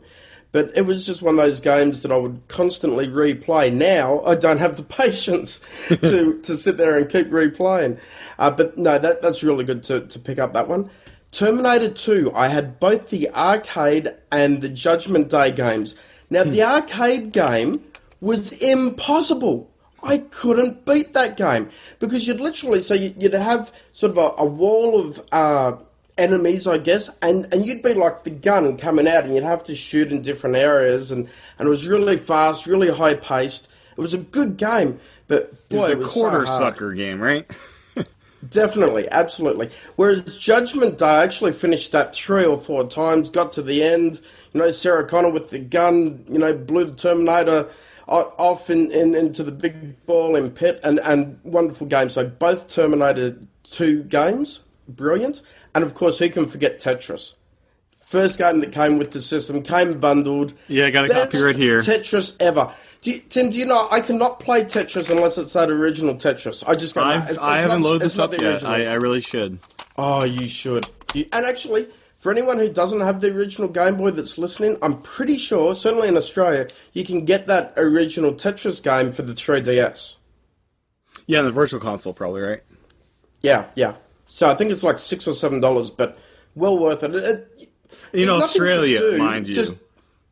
But 0.51 0.71
it 0.75 0.81
was 0.81 1.05
just 1.05 1.21
one 1.21 1.35
of 1.39 1.45
those 1.45 1.61
games 1.61 2.01
that 2.01 2.11
I 2.11 2.17
would 2.17 2.41
constantly 2.49 3.07
replay. 3.07 3.71
Now 3.71 4.21
I 4.23 4.35
don't 4.35 4.57
have 4.57 4.75
the 4.75 4.83
patience 5.01 5.61
to, 5.87 6.39
to 6.43 6.57
sit 6.57 6.75
there 6.75 6.97
and 6.97 7.09
keep 7.09 7.29
replaying. 7.29 7.97
Uh, 8.37 8.51
but 8.51 8.77
no, 8.77 8.99
that, 8.99 9.21
that's 9.21 9.43
really 9.43 9.63
good 9.63 9.83
to, 9.83 10.07
to 10.07 10.19
pick 10.19 10.39
up 10.39 10.53
that 10.53 10.67
one. 10.67 10.89
Terminator 11.31 11.89
2, 11.89 12.33
I 12.35 12.49
had 12.49 12.79
both 12.79 13.09
the 13.09 13.29
arcade 13.31 14.13
and 14.31 14.61
the 14.61 14.69
Judgment 14.69 15.29
Day 15.29 15.51
games. 15.51 15.95
Now, 16.29 16.43
the 16.43 16.63
arcade 16.63 17.31
game 17.31 17.83
was 18.19 18.51
impossible. 18.61 19.69
I 20.03 20.17
couldn't 20.17 20.85
beat 20.85 21.13
that 21.13 21.37
game 21.37 21.69
because 21.99 22.27
you'd 22.27 22.39
literally, 22.39 22.81
so 22.81 22.93
you'd 22.93 23.33
have 23.33 23.71
sort 23.93 24.11
of 24.11 24.17
a, 24.17 24.41
a 24.41 24.45
wall 24.45 24.99
of 24.99 25.21
uh, 25.31 25.77
enemies, 26.17 26.67
I 26.67 26.79
guess, 26.79 27.09
and, 27.21 27.51
and 27.53 27.65
you'd 27.65 27.83
be 27.83 27.93
like 27.93 28.23
the 28.23 28.29
gun 28.29 28.77
coming 28.77 29.07
out 29.07 29.23
and 29.23 29.33
you'd 29.33 29.43
have 29.43 29.63
to 29.65 29.75
shoot 29.75 30.11
in 30.11 30.21
different 30.21 30.55
areas, 30.55 31.11
and, 31.11 31.29
and 31.59 31.67
it 31.67 31.69
was 31.69 31.87
really 31.87 32.17
fast, 32.17 32.65
really 32.65 32.89
high 32.89 33.15
paced. 33.15 33.69
It 33.97 34.01
was 34.01 34.13
a 34.13 34.19
good 34.19 34.57
game, 34.57 34.99
but 35.27 35.69
boy, 35.69 35.91
it 35.91 35.93
a 35.93 35.97
was 35.97 36.11
quarter 36.11 36.45
so 36.45 36.57
sucker 36.57 36.93
game, 36.93 37.21
right? 37.21 37.49
Definitely, 38.49 39.07
absolutely. 39.09 39.69
Whereas 39.95 40.35
Judgment 40.37 40.97
Day, 40.97 41.05
I 41.05 41.23
actually 41.23 41.51
finished 41.51 41.91
that 41.91 42.15
three 42.15 42.45
or 42.45 42.57
four 42.57 42.87
times, 42.87 43.29
got 43.29 43.53
to 43.53 43.61
the 43.61 43.83
end. 43.83 44.19
You 44.53 44.61
know, 44.61 44.71
Sarah 44.71 45.07
Connor 45.07 45.31
with 45.31 45.51
the 45.51 45.59
gun, 45.59 46.25
you 46.27 46.39
know, 46.39 46.57
blew 46.57 46.85
the 46.85 46.95
Terminator 46.95 47.69
off 48.07 48.69
in, 48.69 48.91
in, 48.91 49.15
into 49.15 49.43
the 49.43 49.51
big 49.51 50.05
ball 50.05 50.35
in 50.35 50.51
pit, 50.51 50.79
and, 50.83 50.99
and 51.03 51.39
wonderful 51.43 51.87
game. 51.87 52.09
So 52.09 52.27
both 52.27 52.67
Terminator 52.67 53.37
2 53.63 54.03
games, 54.03 54.61
brilliant. 54.87 55.41
And 55.73 55.83
of 55.83 55.93
course, 55.93 56.19
who 56.19 56.29
can 56.29 56.47
forget 56.47 56.79
Tetris? 56.79 57.35
First 58.11 58.37
game 58.39 58.59
that 58.59 58.73
came 58.73 58.97
with 58.97 59.11
the 59.11 59.21
system, 59.21 59.63
came 59.63 59.97
bundled. 59.97 60.53
Yeah, 60.67 60.89
got 60.89 61.05
a 61.05 61.13
copy 61.13 61.41
right 61.41 61.55
here. 61.55 61.79
Tetris 61.79 62.35
ever. 62.41 62.73
Do 63.01 63.11
you, 63.11 63.19
Tim, 63.19 63.49
do 63.51 63.57
you 63.57 63.65
know 63.65 63.87
I 63.89 64.01
cannot 64.01 64.41
play 64.41 64.65
Tetris 64.65 65.09
unless 65.09 65.37
it's 65.37 65.53
that 65.53 65.69
original 65.69 66.15
Tetris? 66.15 66.61
I 66.67 66.75
just 66.75 66.93
go. 66.93 67.01
I've, 67.01 67.21
it's- 67.21 67.31
it's 67.35 67.39
I 67.41 67.59
haven't 67.59 67.79
not- 67.81 67.87
loaded 67.87 68.01
this 68.05 68.19
up 68.19 68.33
yet. 68.37 68.65
I, 68.65 68.83
I 68.87 68.95
really 68.95 69.21
should. 69.21 69.59
Oh, 69.97 70.25
you 70.25 70.49
should. 70.49 70.87
You, 71.13 71.25
and 71.31 71.45
actually, 71.45 71.87
for 72.17 72.33
anyone 72.33 72.57
who 72.59 72.67
doesn't 72.67 72.99
have 72.99 73.21
the 73.21 73.33
original 73.33 73.69
Game 73.69 73.95
Boy 73.95 74.11
that's 74.11 74.37
listening, 74.37 74.75
I'm 74.81 75.01
pretty 75.03 75.37
sure, 75.37 75.73
certainly 75.73 76.09
in 76.09 76.17
Australia, 76.17 76.67
you 76.91 77.05
can 77.05 77.23
get 77.23 77.47
that 77.47 77.71
original 77.77 78.33
Tetris 78.33 78.83
game 78.83 79.13
for 79.13 79.21
the 79.21 79.31
3DS. 79.33 80.17
Yeah, 81.27 81.43
the 81.43 81.51
Virtual 81.51 81.79
Console, 81.79 82.13
probably, 82.13 82.41
right? 82.41 82.61
Yeah, 83.41 83.67
yeah. 83.75 83.93
So 84.27 84.49
I 84.49 84.55
think 84.55 84.69
it's 84.69 84.83
like 84.83 84.99
six 84.99 85.29
or 85.29 85.33
seven 85.33 85.61
dollars, 85.61 85.91
but 85.91 86.17
well 86.55 86.77
worth 86.77 87.03
it. 87.03 87.15
It- 87.15 87.23
it- 87.57 87.67
There's 88.11 88.29
Australia, 88.29 88.99
do, 88.99 89.17
mind 89.17 89.47
you. 89.47 89.53
just- 89.53 89.75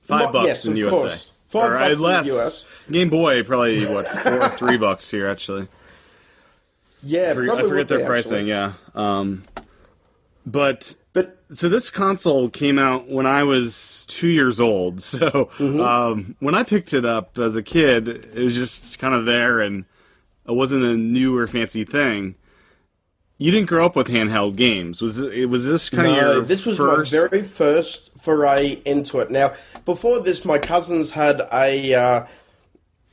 Five 0.02 0.22
Well, 0.22 0.32
bucks 0.34 0.48
yes, 0.48 0.66
in 0.66 0.76
USA. 0.78 0.90
course. 0.92 1.32
Five 1.50 1.72
or 1.72 1.78
bucks 1.78 1.92
in 1.94 1.98
the 2.00 2.04
less. 2.04 2.28
US. 2.32 2.66
Game 2.90 3.10
Boy, 3.10 3.44
probably, 3.44 3.86
what, 3.86 4.08
four 4.08 4.42
or 4.42 4.50
three 4.58 4.78
bucks 4.78 5.10
here, 5.12 5.28
actually. 5.28 5.68
Yeah, 7.04 7.30
I 7.30 7.34
forget, 7.36 7.50
probably 7.54 7.66
I 7.66 7.70
forget 7.70 7.88
their 7.90 8.00
be, 8.00 8.06
pricing, 8.06 8.50
actually. 8.50 8.50
yeah. 8.50 8.74
Um, 8.96 9.44
but 10.46 10.96
But 11.14 11.38
so 11.54 11.70
this 11.70 11.90
console 11.92 12.50
came 12.50 12.80
out 12.80 13.08
when 13.08 13.26
I 13.28 13.44
was 13.44 14.06
two 14.08 14.30
years 14.30 14.60
old. 14.60 15.02
So 15.04 15.30
Mm-hmm. 15.30 15.80
um, 15.80 16.36
when 16.40 16.56
I 16.56 16.64
picked 16.64 16.94
it 16.94 17.06
up 17.06 17.38
as 17.38 17.56
a 17.56 17.62
kid, 17.64 18.08
it 18.08 18.36
was 18.44 18.56
just 18.56 18.98
kind 19.00 19.14
of 19.14 19.26
there, 19.26 19.60
and 19.60 19.86
it 20.48 20.54
wasn't 20.54 20.84
a 20.84 20.96
new 20.96 21.38
or 21.38 21.46
fancy 21.46 21.84
thing. 21.84 22.34
You 23.40 23.52
didn't 23.52 23.70
grow 23.70 23.86
up 23.86 23.96
with 23.96 24.10
handheld 24.10 24.58
games. 24.58 25.02
Was 25.02 25.18
it, 25.18 25.46
was 25.48 25.66
this 25.66 25.90
kind 25.90 26.08
of 26.08 26.18
No, 26.18 26.32
your 26.34 26.42
this 26.42 26.66
was 26.66 26.78
first? 26.78 27.14
my 27.14 27.20
very 27.20 27.42
first 27.42 28.12
foray 28.20 28.82
into 28.84 29.20
it. 29.20 29.32
Now, 29.32 29.54
before 29.86 30.20
this, 30.20 30.44
my 30.44 30.58
cousins 30.60 31.10
had 31.10 31.48
a, 31.54 31.94
uh, 31.94 32.26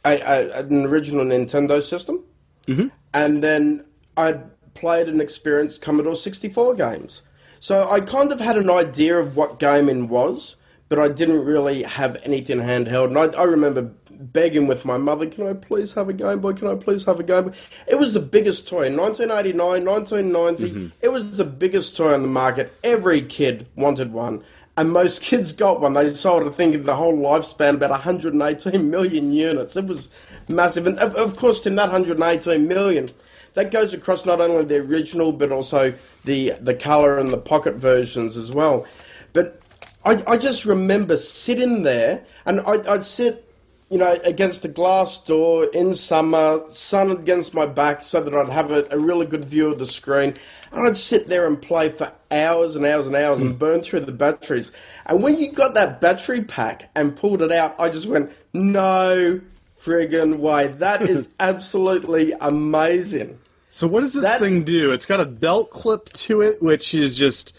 a, 0.04 0.20
a 0.20 0.58
an 0.64 0.84
original 0.84 1.24
Nintendo 1.24 1.80
system, 1.80 2.24
mm-hmm. 2.66 2.88
and 3.14 3.42
then 3.42 3.84
I'd 4.16 4.42
played 4.74 5.08
and 5.08 5.20
experienced 5.22 5.80
Commodore 5.80 6.16
64 6.16 6.74
games. 6.74 7.22
So 7.60 7.88
I 7.88 8.00
kind 8.00 8.32
of 8.32 8.40
had 8.40 8.56
an 8.56 8.68
idea 8.68 9.18
of 9.18 9.36
what 9.36 9.60
gaming 9.60 10.08
was, 10.08 10.56
but 10.88 10.98
I 10.98 11.08
didn't 11.08 11.44
really 11.44 11.82
have 11.82 12.16
anything 12.24 12.58
handheld. 12.58 13.08
And 13.08 13.18
I, 13.18 13.40
I 13.40 13.44
remember 13.44 13.90
begging 14.10 14.66
with 14.66 14.84
my 14.84 14.96
mother, 14.96 15.26
"Can 15.26 15.46
I 15.46 15.52
please 15.52 15.92
have 15.94 16.08
a 16.08 16.12
Game 16.12 16.40
Boy? 16.40 16.52
Can 16.52 16.68
I 16.68 16.74
please 16.74 17.04
have 17.04 17.20
a 17.20 17.22
Game 17.22 17.44
Boy?" 17.44 17.52
It 17.86 17.96
was 17.96 18.12
the 18.12 18.20
biggest 18.20 18.68
toy 18.68 18.86
in 18.86 18.96
1989, 18.96 19.84
1990. 19.84 20.70
Mm-hmm. 20.70 20.88
It 21.02 21.08
was 21.08 21.36
the 21.36 21.44
biggest 21.44 21.96
toy 21.96 22.14
on 22.14 22.22
the 22.22 22.28
market. 22.28 22.74
Every 22.84 23.22
kid 23.22 23.66
wanted 23.76 24.12
one. 24.12 24.42
And 24.78 24.92
most 24.92 25.22
kids 25.22 25.54
got 25.54 25.80
one. 25.80 25.94
They 25.94 26.10
sold, 26.10 26.46
I 26.46 26.50
think, 26.50 26.74
in 26.74 26.84
the 26.84 26.94
whole 26.94 27.16
lifespan, 27.16 27.76
about 27.76 27.90
118 27.90 28.90
million 28.90 29.32
units. 29.32 29.74
It 29.74 29.86
was 29.86 30.10
massive. 30.48 30.86
And 30.86 30.98
of, 30.98 31.14
of 31.14 31.36
course, 31.36 31.62
Tim, 31.62 31.76
that 31.76 31.90
118 31.90 32.68
million, 32.68 33.08
that 33.54 33.70
goes 33.70 33.94
across 33.94 34.26
not 34.26 34.38
only 34.38 34.66
the 34.66 34.76
original, 34.76 35.32
but 35.32 35.50
also 35.50 35.94
the, 36.24 36.50
the 36.60 36.74
colour 36.74 37.18
and 37.18 37.30
the 37.30 37.38
pocket 37.38 37.76
versions 37.76 38.36
as 38.36 38.52
well. 38.52 38.84
But 39.32 39.62
I, 40.06 40.22
I 40.28 40.36
just 40.36 40.64
remember 40.64 41.16
sitting 41.16 41.82
there, 41.82 42.24
and 42.46 42.60
I'd, 42.60 42.86
I'd 42.86 43.04
sit, 43.04 43.44
you 43.90 43.98
know, 43.98 44.16
against 44.22 44.62
the 44.62 44.68
glass 44.68 45.18
door 45.18 45.64
in 45.74 45.94
summer, 45.94 46.62
sun 46.68 47.10
against 47.10 47.54
my 47.54 47.66
back, 47.66 48.04
so 48.04 48.22
that 48.22 48.32
I'd 48.32 48.48
have 48.48 48.70
a, 48.70 48.86
a 48.92 48.98
really 48.98 49.26
good 49.26 49.44
view 49.44 49.66
of 49.66 49.80
the 49.80 49.86
screen, 49.86 50.34
and 50.70 50.86
I'd 50.86 50.96
sit 50.96 51.28
there 51.28 51.48
and 51.48 51.60
play 51.60 51.88
for 51.88 52.12
hours 52.30 52.76
and 52.76 52.86
hours 52.86 53.08
and 53.08 53.16
hours 53.16 53.40
and 53.40 53.50
hmm. 53.50 53.58
burn 53.58 53.80
through 53.82 54.00
the 54.00 54.12
batteries. 54.12 54.70
And 55.06 55.24
when 55.24 55.38
you 55.38 55.50
got 55.50 55.74
that 55.74 56.00
battery 56.00 56.44
pack 56.44 56.88
and 56.94 57.16
pulled 57.16 57.42
it 57.42 57.50
out, 57.50 57.74
I 57.80 57.88
just 57.88 58.06
went, 58.06 58.30
no 58.52 59.40
friggin' 59.76 60.38
way. 60.38 60.68
That 60.68 61.02
is 61.02 61.28
absolutely 61.40 62.32
amazing. 62.40 63.40
So 63.70 63.88
what 63.88 64.02
does 64.02 64.14
this 64.14 64.22
That- 64.22 64.38
thing 64.38 64.62
do? 64.62 64.92
It's 64.92 65.04
got 65.04 65.20
a 65.20 65.26
belt 65.26 65.70
clip 65.70 66.12
to 66.12 66.42
it, 66.42 66.62
which 66.62 66.94
is 66.94 67.18
just 67.18 67.56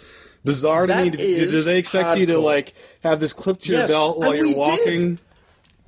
bizarre 0.48 0.88
to 0.88 0.94
That 0.94 1.04
me. 1.04 1.10
Do, 1.12 1.62
they 1.62 1.78
expect 1.78 2.18
you 2.18 2.26
to 2.28 2.40
like 2.40 2.74
have 3.04 3.20
this 3.20 3.34
clip 3.34 3.60
to 3.60 3.72
your 3.72 3.82
Yes, 3.82 3.90
belt 3.90 4.20
while 4.20 4.34
you're 4.34 4.46
we 4.46 4.54
did. 4.54 4.58
walking? 4.58 5.20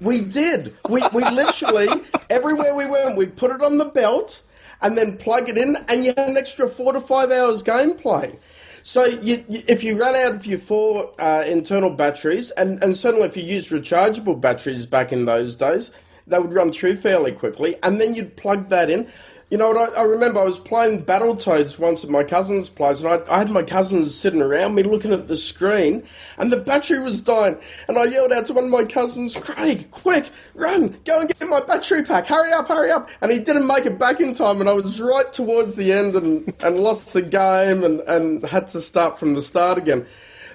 We 0.01 0.21
did. 0.21 0.75
We, 0.89 1.01
we 1.13 1.23
literally, 1.29 1.87
everywhere 2.29 2.75
we 2.75 2.89
went, 2.89 3.17
we'd 3.17 3.35
put 3.35 3.51
it 3.51 3.61
on 3.61 3.77
the 3.77 3.85
belt 3.85 4.43
and 4.81 4.97
then 4.97 5.17
plug 5.17 5.49
it 5.49 5.57
in, 5.57 5.75
and 5.89 6.05
you 6.05 6.13
had 6.15 6.29
an 6.29 6.37
extra 6.37 6.67
four 6.69 6.93
to 6.93 7.01
five 7.01 7.31
hours 7.31 7.61
gameplay. 7.63 8.37
So 8.83 9.03
you, 9.05 9.43
you, 9.49 9.59
if 9.67 9.83
you 9.83 9.99
ran 9.99 10.15
out 10.15 10.35
of 10.35 10.45
your 10.45 10.59
four 10.59 11.11
uh, 11.19 11.43
internal 11.45 11.89
batteries, 11.89 12.51
and, 12.51 12.81
and 12.81 12.95
certainly 12.95 13.27
if 13.27 13.35
you 13.35 13.43
used 13.43 13.71
rechargeable 13.71 14.39
batteries 14.39 14.85
back 14.85 15.11
in 15.11 15.25
those 15.25 15.55
days, 15.55 15.91
they 16.27 16.39
would 16.39 16.53
run 16.53 16.71
through 16.71 16.95
fairly 16.95 17.31
quickly, 17.33 17.75
and 17.83 17.99
then 17.99 18.15
you'd 18.15 18.37
plug 18.37 18.69
that 18.69 18.89
in. 18.89 19.07
You 19.49 19.57
know 19.57 19.69
what? 19.69 19.97
I, 19.97 20.01
I 20.01 20.03
remember 20.03 20.39
I 20.39 20.43
was 20.43 20.59
playing 20.59 21.05
Battletoads 21.05 21.79
once 21.79 22.03
at 22.03 22.11
my 22.11 22.23
cousin's 22.23 22.69
place, 22.69 23.01
and 23.01 23.09
I, 23.09 23.19
I 23.33 23.39
had 23.39 23.49
my 23.49 23.63
cousins 23.63 24.13
sitting 24.13 24.43
around 24.43 24.75
me 24.75 24.83
looking 24.83 25.11
at 25.11 25.27
the 25.27 25.35
screen, 25.35 26.03
and 26.37 26.51
the 26.51 26.57
battery 26.57 26.99
was 26.99 27.19
dying. 27.19 27.57
And 27.87 27.97
I 27.97 28.05
yelled 28.05 28.31
out 28.31 28.45
to 28.47 28.53
one 28.53 28.65
of 28.65 28.69
my 28.69 28.83
cousins, 28.83 29.35
Craig, 29.35 29.89
quick, 29.89 30.29
run, 30.53 30.95
go 31.03 31.21
and 31.21 31.29
get 31.29 31.49
my 31.49 31.61
battery 31.61 32.03
pack, 32.03 32.27
hurry 32.27 32.51
up, 32.51 32.67
hurry 32.67 32.91
up. 32.91 33.09
And 33.21 33.31
he 33.31 33.39
didn't 33.39 33.65
make 33.65 33.87
it 33.87 33.97
back 33.97 34.21
in 34.21 34.35
time, 34.35 34.59
and 34.59 34.69
I 34.69 34.73
was 34.73 35.01
right 35.01 35.31
towards 35.33 35.75
the 35.75 35.93
end 35.93 36.15
and, 36.15 36.53
and 36.63 36.79
lost 36.79 37.13
the 37.13 37.23
game 37.23 37.83
and, 37.83 38.01
and 38.01 38.43
had 38.43 38.67
to 38.69 38.81
start 38.81 39.17
from 39.17 39.33
the 39.33 39.41
start 39.41 39.79
again. 39.79 40.05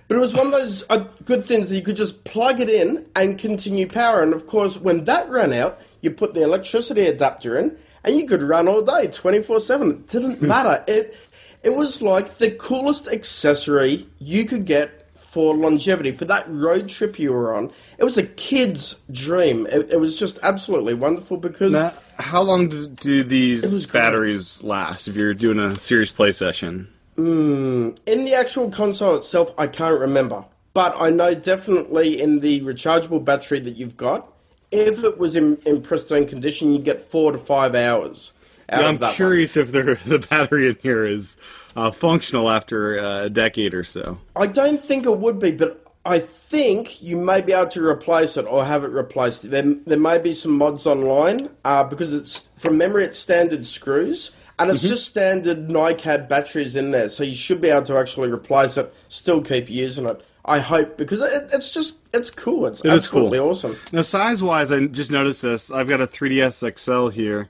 But 0.07 0.19
it 0.19 0.21
was 0.21 0.35
one 0.35 0.47
of 0.47 0.53
those 0.53 0.85
uh, 0.89 1.09
good 1.25 1.45
things 1.45 1.69
that 1.69 1.75
you 1.75 1.83
could 1.83 1.97
just 1.97 2.23
plug 2.25 2.61
it 2.61 2.71
in 2.71 3.07
and 3.17 3.39
continue 3.39 3.89
power. 3.89 4.23
And 4.23 4.35
of 4.35 4.47
course, 4.47 4.79
when 4.79 5.05
that 5.05 5.29
ran 5.31 5.53
out, 5.53 5.81
you 6.03 6.13
put 6.13 6.35
the 6.35 6.43
electricity 6.43 7.07
adapter 7.07 7.59
in, 7.59 7.77
and 8.05 8.17
you 8.17 8.27
could 8.27 8.43
run 8.43 8.69
all 8.69 8.83
day, 8.83 9.09
twenty 9.09 9.43
four 9.43 9.61
seven. 9.61 9.91
It 9.91 10.07
didn't 10.09 10.39
hmm. 10.39 10.47
matter. 10.47 10.85
It 10.87 11.17
it 11.63 11.75
was 11.75 12.03
like 12.03 12.39
the 12.39 12.51
coolest 12.53 13.09
accessory 13.09 14.07
you 14.19 14.45
could 14.45 14.67
get 14.67 15.01
for 15.35 15.57
longevity 15.57 16.13
for 16.13 16.27
that 16.27 16.45
road 16.47 16.89
trip 16.89 17.19
you 17.19 17.33
were 17.33 17.53
on. 17.53 17.73
It 17.99 18.05
was 18.05 18.17
a 18.17 18.23
kid's 18.23 18.95
dream. 19.11 19.67
It, 19.67 19.91
it 19.91 19.99
was 19.99 20.17
just 20.17 20.39
absolutely 20.45 20.95
wonderful 20.95 21.39
because 21.39 21.73
Now, 21.73 21.93
how 22.19 22.43
long 22.43 22.69
do, 22.69 22.87
do 22.87 23.25
these 23.25 23.87
great. 23.87 23.93
batteries 23.93 24.63
last 24.63 25.09
if 25.09 25.17
you're 25.17 25.35
doing 25.35 25.59
a 25.59 25.75
serious 25.75 26.13
play 26.13 26.31
session? 26.31 26.89
Hmm. 27.17 27.91
in 28.07 28.25
the 28.25 28.35
actual 28.35 28.71
console 28.71 29.17
itself, 29.17 29.53
I 29.57 29.67
can't 29.69 29.99
remember. 30.01 30.45
But 30.73 30.97
I 31.01 31.11
know 31.11 31.35
definitely 31.35 32.21
in 32.21 32.41
the 32.41 32.61
rechargeable 32.61 33.25
battery 33.25 33.61
that 33.61 33.77
you've 33.77 33.97
got, 33.97 34.33
if 34.75 35.03
it 35.05 35.19
was 35.19 35.37
in, 35.37 35.57
in 35.67 35.83
pristine 35.83 36.27
condition, 36.27 36.73
you'd 36.73 36.85
get 36.85 37.03
four 37.11 37.33
to 37.33 37.39
five 37.39 37.75
hours. 37.75 38.33
Out 38.71 38.81
Yeah, 38.81 38.89
of 38.89 38.95
I'm 38.95 38.99
that 39.01 39.21
one. 39.21 39.27
curious 39.27 39.57
if 39.57 39.73
the 39.73 39.99
the 40.07 40.19
battery 40.19 40.69
in 40.69 40.77
here 40.83 41.05
is 41.07 41.37
uh, 41.77 41.91
functional 41.91 42.51
after 42.51 42.99
uh, 42.99 43.25
a 43.25 43.31
decade 43.31 43.75
or 43.75 43.85
so. 43.85 44.19
I 44.37 44.47
don't 44.47 44.85
think 44.85 45.07
it 45.07 45.19
would 45.19 45.39
be, 45.39 45.53
but 45.53 45.81
I 46.07 46.19
think 46.19 47.03
you 47.03 47.17
may 47.17 47.41
be 47.41 47.53
able 47.53 47.71
to 47.71 47.87
replace 47.89 48.37
it 48.37 48.47
or 48.47 48.65
have 48.65 48.85
it 48.85 48.91
replaced. 48.91 49.51
There, 49.51 49.63
there 49.63 49.99
may 49.99 50.19
be 50.19 50.35
some 50.35 50.53
mods 50.59 50.87
online 50.87 51.49
uh, 51.65 51.85
because 51.85 52.13
it's 52.13 52.49
from 52.57 52.79
memory. 52.79 53.05
It's 53.05 53.19
standard 53.19 53.67
screws 53.67 54.31
and 54.59 54.69
Mm-hmm. 54.69 54.75
it's 54.77 54.83
just 54.89 55.07
standard 55.07 55.67
NiCad 55.69 56.29
batteries 56.29 56.77
in 56.77 56.93
there, 56.93 57.09
so 57.09 57.25
you 57.25 57.35
should 57.35 57.61
be 57.61 57.71
able 57.71 57.83
to 57.87 57.97
actually 57.99 58.31
replace 58.31 58.77
it. 58.77 58.95
Still 59.09 59.43
keep 59.43 59.69
using 59.69 60.07
it. 60.07 60.23
I 60.45 60.61
hope 60.61 60.97
because 60.97 61.21
it, 61.21 61.51
it's 61.53 61.75
just 61.75 62.04
it's 62.15 62.31
cool. 62.31 62.67
It's 62.67 62.85
It 62.85 62.93
is 62.93 63.07
cool. 63.07 63.27
absolutely 63.27 63.39
awesome. 63.39 63.77
Now, 63.93 64.03
size 64.03 64.43
wise, 64.43 64.73
I 64.73 64.87
just 64.87 65.11
noticed 65.11 65.43
this. 65.43 65.71
I've 65.71 65.89
got 65.89 66.01
a 66.01 66.07
3DS 66.07 66.79
XL 66.79 67.09
here 67.09 67.49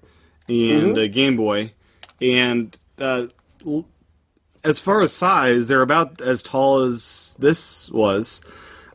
and 0.48 0.96
a 0.98 1.08
Game 1.08 1.36
Boy, 1.36 1.72
and 2.20 2.76
uh, 2.98 3.26
l- 3.66 3.86
as 4.64 4.78
far 4.80 5.02
as 5.02 5.12
size, 5.12 5.68
they're 5.68 5.82
about 5.82 6.20
as 6.20 6.42
tall 6.42 6.82
as 6.82 7.36
this 7.38 7.90
was. 7.90 8.40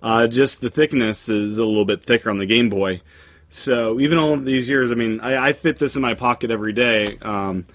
Uh, 0.01 0.27
just 0.27 0.61
the 0.61 0.69
thickness 0.69 1.27
is 1.29 1.57
a 1.57 1.65
little 1.65 1.85
bit 1.85 2.03
thicker 2.05 2.29
on 2.29 2.37
the 2.39 2.45
Game 2.45 2.69
Boy. 2.69 3.01
So 3.49 3.99
even 3.99 4.17
all 4.17 4.33
of 4.33 4.45
these 4.45 4.69
years, 4.69 4.91
I 4.91 4.95
mean, 4.95 5.19
I, 5.21 5.47
I 5.49 5.53
fit 5.53 5.77
this 5.79 5.95
in 5.95 6.01
my 6.01 6.13
pocket 6.13 6.51
every 6.51 6.71
day. 6.73 7.17
Um, 7.21 7.65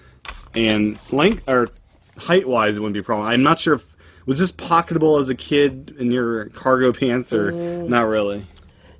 and 0.55 0.97
length 1.11 1.47
or 1.49 1.67
height 2.17 2.47
wise, 2.47 2.77
it 2.77 2.79
wouldn't 2.79 2.93
be 2.93 3.01
a 3.01 3.03
problem. 3.03 3.27
I'm 3.27 3.43
not 3.43 3.59
sure 3.59 3.75
if 3.75 3.94
was 4.25 4.39
this 4.39 4.51
pocketable 4.51 5.19
as 5.19 5.29
a 5.29 5.35
kid 5.35 5.95
in 5.99 6.11
your 6.11 6.45
cargo 6.49 6.91
pants 6.91 7.33
or 7.33 7.51
not 7.51 8.07
really. 8.07 8.45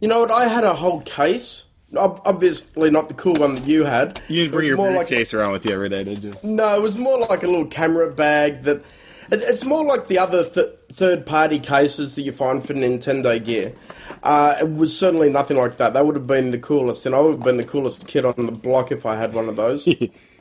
You 0.02 0.08
know 0.08 0.20
what? 0.20 0.32
I 0.32 0.48
had 0.48 0.64
a 0.64 0.74
whole 0.74 1.02
case. 1.02 1.66
Obviously, 1.96 2.90
not 2.90 3.08
the 3.08 3.14
cool 3.14 3.36
one 3.36 3.56
that 3.56 3.66
you 3.66 3.86
had. 3.86 4.20
You 4.28 4.42
didn't 4.44 4.52
bring 4.54 4.68
your 4.68 4.78
more 4.78 4.92
like- 4.92 5.08
briefcase 5.08 5.34
around 5.34 5.52
with 5.54 5.66
you 5.66 5.74
every 5.74 5.90
day, 5.90 6.04
did 6.04 6.24
you? 6.24 6.34
No, 6.44 6.76
it 6.76 6.82
was 6.82 6.98
more 6.98 7.18
like 7.20 7.44
a 7.44 7.48
little 7.48 7.66
camera 7.66 8.12
bag 8.12 8.64
that. 8.64 8.84
It's 9.32 9.66
more 9.66 9.84
like 9.84 10.06
the 10.08 10.20
other 10.20 10.48
th- 10.48 10.70
third 10.94 11.26
party 11.26 11.58
cases 11.58 12.14
that 12.14 12.22
you 12.22 12.32
find 12.32 12.64
for 12.64 12.76
Nintendo 12.76 13.44
gear. 13.44 13.74
Uh, 14.22 14.56
it 14.62 14.76
was 14.76 14.96
certainly 14.96 15.30
nothing 15.32 15.58
like 15.58 15.78
that. 15.78 15.94
That 15.94 16.06
would 16.06 16.16
have 16.16 16.28
been 16.28 16.52
the 16.52 16.60
coolest, 16.60 17.08
and 17.08 17.16
I 17.16 17.20
would 17.22 17.32
have 17.38 17.44
been 17.44 17.58
the 17.58 17.64
coolest 17.64 18.08
kid 18.08 18.24
on 18.24 18.36
the 18.46 18.52
block 18.52 18.92
if 18.92 19.04
I 19.04 19.16
had 19.16 19.34
one 19.34 19.50
of 19.50 19.56
those. 19.56 19.88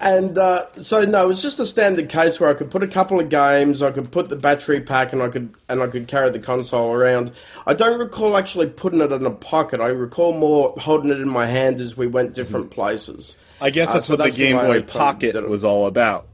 and 0.00 0.36
uh, 0.38 0.66
so, 0.82 1.02
no, 1.02 1.24
it 1.24 1.28
was 1.28 1.42
just 1.42 1.60
a 1.60 1.66
standard 1.66 2.08
case 2.08 2.40
where 2.40 2.50
I 2.50 2.54
could 2.54 2.70
put 2.70 2.82
a 2.82 2.88
couple 2.88 3.20
of 3.20 3.28
games, 3.28 3.82
I 3.82 3.90
could 3.90 4.10
put 4.10 4.28
the 4.28 4.36
battery 4.36 4.80
pack, 4.80 5.12
and 5.12 5.22
I 5.22 5.28
could 5.28 5.54
and 5.68 5.82
I 5.82 5.86
could 5.86 6.08
carry 6.08 6.30
the 6.30 6.40
console 6.40 6.92
around. 6.92 7.32
I 7.66 7.74
don't 7.74 7.98
recall 7.98 8.36
actually 8.36 8.68
putting 8.68 9.00
it 9.00 9.12
in 9.12 9.24
a 9.26 9.30
pocket. 9.30 9.80
I 9.80 9.88
recall 9.88 10.34
more 10.36 10.74
holding 10.78 11.10
it 11.10 11.20
in 11.20 11.28
my 11.28 11.46
hand 11.46 11.80
as 11.80 11.96
we 11.96 12.06
went 12.06 12.34
different 12.34 12.70
places. 12.70 13.36
I 13.60 13.70
guess 13.70 13.90
Uh, 13.90 13.94
that's 13.94 14.06
so 14.08 14.14
what 14.14 14.18
that's 14.24 14.36
the 14.36 14.42
Game 14.42 14.56
Boy 14.56 14.82
Pocket 14.82 15.34
it. 15.36 15.48
was 15.48 15.64
all 15.64 15.86
about. 15.86 16.26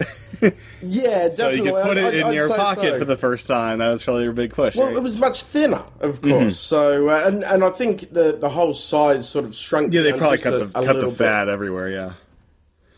Yeah, 0.82 1.28
definitely. 1.28 1.28
So 1.30 1.48
you 1.50 1.62
could 1.64 1.82
put 1.82 1.96
it 1.98 2.04
I'd- 2.04 2.18
in 2.20 2.24
I'd 2.24 2.34
your 2.34 2.48
pocket 2.48 2.94
so. 2.94 2.98
for 3.00 3.04
the 3.04 3.16
first 3.16 3.46
time. 3.46 3.78
That 3.80 3.88
was 3.90 4.02
probably 4.02 4.24
your 4.24 4.32
big 4.32 4.54
push. 4.54 4.74
Well, 4.76 4.86
right? 4.86 4.96
it 4.96 5.02
was 5.02 5.18
much 5.18 5.42
thinner, 5.42 5.82
of 6.00 6.22
course. 6.22 6.56
So, 6.58 7.08
uh, 7.10 7.24
and 7.26 7.44
and 7.44 7.62
I 7.62 7.68
think 7.70 8.10
the 8.12 8.38
the 8.40 8.48
whole 8.48 8.72
size 8.72 9.28
sort 9.28 9.44
of 9.44 9.54
shrunk. 9.54 9.92
yeah, 9.92 10.00
they 10.00 10.12
probably 10.14 10.38
cut 10.38 10.54
a, 10.54 10.58
the 10.58 10.64
a 10.66 10.70
cut 10.72 10.86
the 10.86 10.92
little 10.94 11.10
bit. 11.10 11.18
fat 11.18 11.48
everywhere. 11.50 11.90
Yeah. 11.90 12.12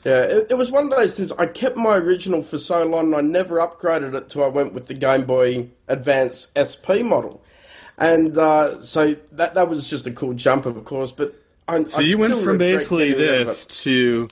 Yeah, 0.04 0.22
it, 0.22 0.46
it 0.50 0.54
was 0.54 0.70
one 0.72 0.84
of 0.84 0.90
those 0.90 1.14
things. 1.14 1.30
I 1.32 1.46
kept 1.46 1.76
my 1.76 1.96
original 1.96 2.42
for 2.42 2.58
so 2.58 2.84
long, 2.84 3.06
and 3.06 3.14
I 3.14 3.20
never 3.20 3.58
upgraded 3.58 4.14
it 4.14 4.28
till 4.28 4.42
I 4.42 4.48
went 4.48 4.72
with 4.72 4.86
the 4.86 4.94
Game 4.94 5.24
Boy 5.24 5.68
Advance 5.88 6.48
SP 6.58 7.02
model, 7.04 7.42
and 7.98 8.36
uh, 8.36 8.82
so 8.82 9.14
that 9.32 9.54
that 9.54 9.68
was 9.68 9.88
just 9.88 10.06
a 10.08 10.10
cool 10.10 10.32
jump, 10.34 10.66
of 10.66 10.84
course. 10.84 11.12
But 11.12 11.34
I, 11.68 11.84
So 11.84 12.00
you 12.00 12.18
went 12.18 12.36
from 12.38 12.58
basically 12.58 13.12
this 13.12 13.64
to 13.84 14.28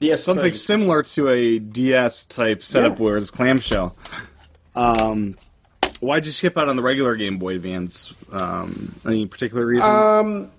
SP. 0.00 0.16
something 0.16 0.54
similar 0.54 1.02
to 1.02 1.28
a 1.28 1.58
DS 1.58 2.24
type 2.26 2.62
setup 2.62 2.98
Yeah. 2.98 3.04
where 3.04 3.18
it's 3.18 3.30
clamshell. 3.30 3.94
Um, 4.74 5.36
why'd 6.00 6.24
you 6.26 6.32
skip 6.32 6.56
out 6.56 6.68
on 6.68 6.76
the 6.76 6.82
regular 6.82 7.16
Game 7.16 7.36
Boy 7.38 7.56
Advance? 7.56 8.14
Um, 8.32 8.94
any 9.06 9.26
particular 9.26 9.66
reasons? 9.66 9.84
Um, 9.92 10.50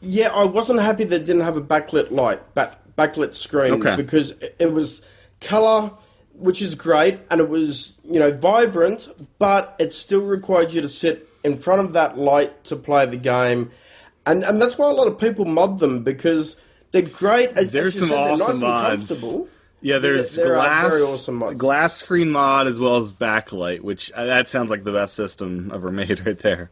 Yeah, 0.00 0.28
I 0.34 0.44
wasn't 0.44 0.80
happy 0.80 1.04
that 1.04 1.14
it 1.22 1.24
didn't 1.26 1.42
have 1.42 1.56
a 1.56 1.60
backlit 1.60 2.10
light, 2.10 2.54
back, 2.54 2.76
backlit 2.96 3.34
screen, 3.34 3.74
Okay. 3.74 3.96
because 3.96 4.32
it, 4.58 4.72
was 4.72 5.02
color, 5.40 5.90
which 6.34 6.62
is 6.62 6.74
great, 6.74 7.18
and 7.30 7.40
it 7.40 7.48
was 7.48 7.96
you 8.04 8.18
know 8.18 8.32
vibrant, 8.32 9.08
but 9.38 9.74
it 9.78 9.92
still 9.92 10.24
required 10.26 10.72
you 10.72 10.80
to 10.82 10.88
sit 10.88 11.28
in 11.44 11.56
front 11.56 11.80
of 11.80 11.92
that 11.94 12.18
light 12.18 12.64
to 12.64 12.76
play 12.76 13.06
the 13.06 13.16
game, 13.16 13.70
and 14.26 14.42
and 14.44 14.60
that's 14.60 14.78
why 14.78 14.88
a 14.90 14.92
lot 14.94 15.08
of 15.08 15.18
people 15.18 15.44
mod 15.44 15.78
them 15.78 16.02
because 16.02 16.56
they're 16.92 17.02
great. 17.02 17.48
As, 17.56 17.70
There's 17.70 17.98
some 17.98 18.08
said, 18.10 18.18
awesome 18.18 18.60
nice 18.60 19.10
mods. 19.10 19.48
Yeah, 19.84 19.98
there's 19.98 20.36
there 20.36 20.54
glass, 20.54 20.94
awesome 20.94 21.36
mods. 21.36 21.56
glass 21.56 21.96
screen 21.96 22.30
mod 22.30 22.68
as 22.68 22.78
well 22.78 22.98
as 22.98 23.10
backlight, 23.10 23.80
which 23.80 24.12
uh, 24.12 24.26
that 24.26 24.48
sounds 24.48 24.70
like 24.70 24.84
the 24.84 24.92
best 24.92 25.14
system 25.14 25.72
ever 25.74 25.90
made 25.90 26.24
right 26.24 26.38
there. 26.38 26.70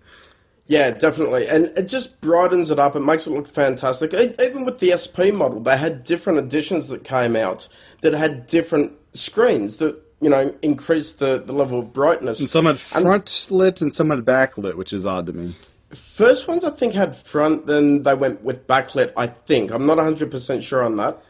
Yeah, 0.71 0.93
definitely, 0.93 1.49
and 1.49 1.67
it 1.77 1.89
just 1.89 2.21
brightens 2.21 2.71
it 2.71 2.79
up. 2.79 2.95
It 2.95 3.01
makes 3.01 3.27
it 3.27 3.31
look 3.31 3.49
fantastic. 3.49 4.15
Even 4.15 4.65
with 4.65 4.79
the 4.79 4.95
SP 4.95 5.35
model, 5.35 5.59
they 5.59 5.77
had 5.77 6.05
different 6.05 6.39
editions 6.39 6.87
that 6.89 7.03
came 7.03 7.35
out 7.35 7.67
that 8.03 8.13
had 8.13 8.47
different 8.47 8.93
screens 9.13 9.79
that 9.79 10.01
you 10.21 10.31
know 10.31 10.55
increased 10.63 11.19
the, 11.19 11.43
the 11.45 11.53
level 11.53 11.81
of 11.81 11.93
brightness. 11.93 12.39
And 12.39 12.49
some 12.49 12.67
had 12.67 12.79
front 12.79 13.49
lit 13.51 13.83
and 13.83 13.93
some 13.93 14.11
had 14.11 14.25
back 14.25 14.55
backlit, 14.55 14.77
which 14.77 14.93
is 14.93 15.05
odd 15.05 15.27
to 15.27 15.33
me. 15.33 15.57
First 15.89 16.47
ones 16.47 16.65
I 16.65 16.71
think 16.71 16.95
had 16.95 17.17
front, 17.17 17.67
then 17.67 18.05
they 18.05 18.15
went 18.15 18.45
with 18.45 18.69
backlit. 18.69 19.13
I 19.17 19.27
think 19.27 19.73
I'm 19.73 19.87
not 19.87 19.97
100 19.97 20.31
percent 20.31 20.63
sure 20.63 20.85
on 20.85 20.99
that, 20.99 21.21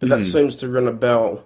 but 0.00 0.10
that 0.10 0.18
Hmm. 0.18 0.24
seems 0.24 0.56
to 0.56 0.68
ring 0.68 0.86
a 0.86 0.92
bell. 0.92 1.42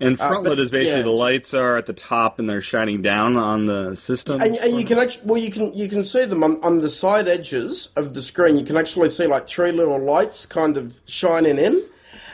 And 0.00 0.18
front 0.18 0.42
lit 0.42 0.50
but, 0.50 0.60
is 0.60 0.70
basically 0.70 0.98
yeah, 0.98 1.04
the 1.04 1.10
lights 1.10 1.54
are 1.54 1.76
at 1.76 1.86
the 1.86 1.92
top 1.92 2.38
and 2.38 2.48
they're 2.48 2.60
shining 2.60 3.00
down 3.00 3.36
on 3.36 3.66
the 3.66 3.94
system. 3.94 4.40
And, 4.40 4.56
and 4.56 4.76
you 4.76 4.84
can 4.84 4.98
actually, 4.98 5.26
well, 5.26 5.40
you 5.40 5.50
can 5.50 5.72
you 5.72 5.88
can 5.88 6.04
see 6.04 6.24
them 6.24 6.42
on, 6.42 6.62
on 6.62 6.80
the 6.80 6.88
side 6.88 7.28
edges 7.28 7.90
of 7.96 8.12
the 8.14 8.20
screen. 8.22 8.58
You 8.58 8.64
can 8.64 8.76
actually 8.76 9.08
see 9.08 9.26
like 9.26 9.46
three 9.48 9.72
little 9.72 9.98
lights 9.98 10.46
kind 10.46 10.76
of 10.76 11.00
shining 11.06 11.58
in, 11.58 11.82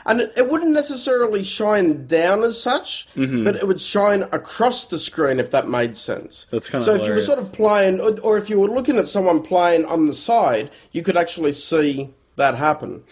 and 0.07 0.23
it, 0.23 0.33
it 0.39 0.49
wouldn't 0.49 0.73
necessarily 0.73 1.43
shine 1.43 2.07
down 2.07 2.43
as 2.45 2.61
such, 2.61 3.07
Mm-hmm. 3.15 3.45
but 3.45 3.57
it 3.57 3.67
would 3.67 3.81
shine 3.81 4.23
across 4.33 4.87
the 4.87 4.99
screen 4.99 5.39
if 5.39 5.51
that 5.51 5.69
made 5.69 5.97
sense. 5.97 6.47
That's 6.51 6.69
kinda 6.69 6.87
so 6.87 6.95
if 6.95 7.03
you 7.05 7.13
were 7.13 7.21
sort 7.21 7.39
of 7.39 7.53
playing, 7.53 8.01
or, 8.01 8.19
or 8.23 8.39
if 8.39 8.49
you 8.49 8.59
were 8.59 8.69
looking 8.69 8.97
at 8.97 9.07
someone 9.09 9.43
playing 9.43 9.85
on 9.85 10.07
the 10.07 10.15
side, 10.15 10.71
you 10.93 11.03
could 11.03 11.17
actually 11.19 11.53
see 11.53 12.09
that 12.37 12.55
happen. 12.55 13.05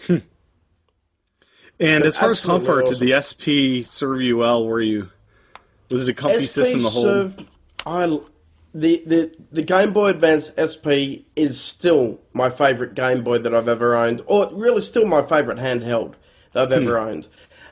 And 1.79 2.03
as 2.03 2.17
far 2.17 2.31
as 2.31 2.41
comfort, 2.41 2.83
awesome. 2.83 2.99
did 2.99 3.07
the 3.07 3.21
SP 3.21 3.85
serve 3.87 4.21
you 4.21 4.37
well? 4.37 4.65
Were 4.65 4.81
you 4.81 5.09
was 5.89 6.07
it 6.07 6.09
a 6.09 6.13
comfy 6.13 6.45
SP 6.45 6.61
system 6.63 6.81
to 6.81 6.89
hold? 6.89 7.45
I 7.85 8.19
the, 8.73 9.03
the 9.05 9.35
the 9.51 9.63
Game 9.63 9.93
Boy 9.93 10.09
Advance 10.09 10.51
SP 10.57 11.25
is 11.35 11.59
still 11.59 12.19
my 12.33 12.49
favorite 12.49 12.93
Game 12.93 13.23
Boy 13.23 13.39
that 13.39 13.53
I've 13.55 13.69
ever 13.69 13.95
owned, 13.95 14.21
or 14.27 14.47
really 14.53 14.81
still 14.81 15.07
my 15.07 15.23
favorite 15.23 15.57
handheld 15.57 16.13
that 16.53 16.63
I've 16.63 16.71
ever 16.71 16.97
owned. 16.97 17.27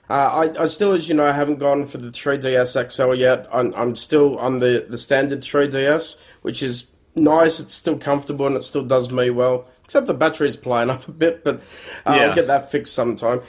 Uh, 0.09 0.47
I, 0.57 0.63
I 0.63 0.67
still, 0.67 0.93
as 0.93 1.09
you 1.09 1.15
know, 1.15 1.25
I 1.25 1.33
haven't 1.33 1.57
gone 1.57 1.85
for 1.85 1.97
the 1.97 2.11
3DS 2.11 2.91
XL 2.91 3.15
yet. 3.15 3.47
I'm, 3.51 3.73
I'm 3.75 3.95
still 3.95 4.37
on 4.37 4.59
the, 4.59 4.85
the 4.87 4.97
standard 4.97 5.41
3DS, 5.41 6.15
which 6.43 6.63
is 6.63 6.87
nice. 7.15 7.59
It's 7.59 7.73
still 7.73 7.97
comfortable 7.97 8.47
and 8.47 8.55
it 8.55 8.63
still 8.63 8.85
does 8.85 9.11
me 9.11 9.29
well. 9.29 9.67
Except 9.88 10.06
the 10.06 10.13
battery's 10.13 10.58
playing 10.58 10.89
up 10.89 11.08
a 11.08 11.12
bit, 11.13 11.45
but 11.45 11.62
uh, 12.06 12.13
Yeah. 12.13 12.15
I'll 12.23 12.36
get 12.36 12.47
that 12.47 12.69
fixed 12.69 12.93
sometime. 12.93 13.39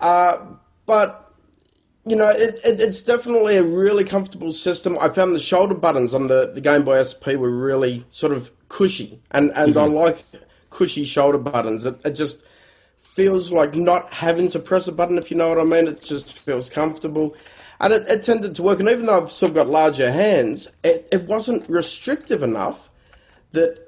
Uh, 0.00 0.44
but 0.86 1.32
you 2.04 2.16
know, 2.16 2.30
it, 2.30 2.56
it, 2.64 2.80
it's 2.80 3.00
definitely 3.00 3.56
a 3.58 3.62
really 3.62 4.02
comfortable 4.02 4.50
system. 4.50 4.98
I 5.00 5.08
found 5.08 5.36
the 5.36 5.38
shoulder 5.38 5.76
buttons 5.76 6.12
on 6.12 6.26
the, 6.26 6.50
the 6.52 6.60
Game 6.60 6.84
Boy 6.84 7.00
SP 7.06 7.38
were 7.38 7.56
really 7.56 8.04
sort 8.10 8.32
of 8.32 8.50
cushy, 8.68 9.22
and, 9.30 9.52
and 9.54 9.76
I 9.76 9.84
like 9.84 10.24
cushy 10.70 11.04
shoulder 11.04 11.38
buttons. 11.38 11.86
It, 11.86 11.96
it 12.04 12.10
just 12.10 12.42
feels 12.98 13.52
like 13.52 13.76
not 13.76 14.12
having 14.12 14.48
to 14.48 14.58
press 14.58 14.88
a 14.88 14.92
button, 14.92 15.16
if 15.16 15.30
you 15.30 15.36
know 15.36 15.48
what 15.48 15.60
I 15.60 15.62
mean. 15.62 15.86
It 15.86 16.02
just 16.02 16.36
feels 16.40 16.68
comfortable. 16.68 17.36
And 17.78 17.92
it, 17.92 18.08
it 18.08 18.24
tended 18.24 18.56
to 18.56 18.64
work. 18.64 18.80
And 18.80 18.88
even 18.88 19.06
though 19.06 19.22
I've 19.22 19.30
still 19.30 19.50
got 19.50 19.68
larger 19.68 20.10
hands, 20.10 20.68
it, 20.82 21.08
it 21.12 21.22
wasn't 21.24 21.68
restrictive 21.68 22.42
enough 22.42 22.90
that 23.52 23.83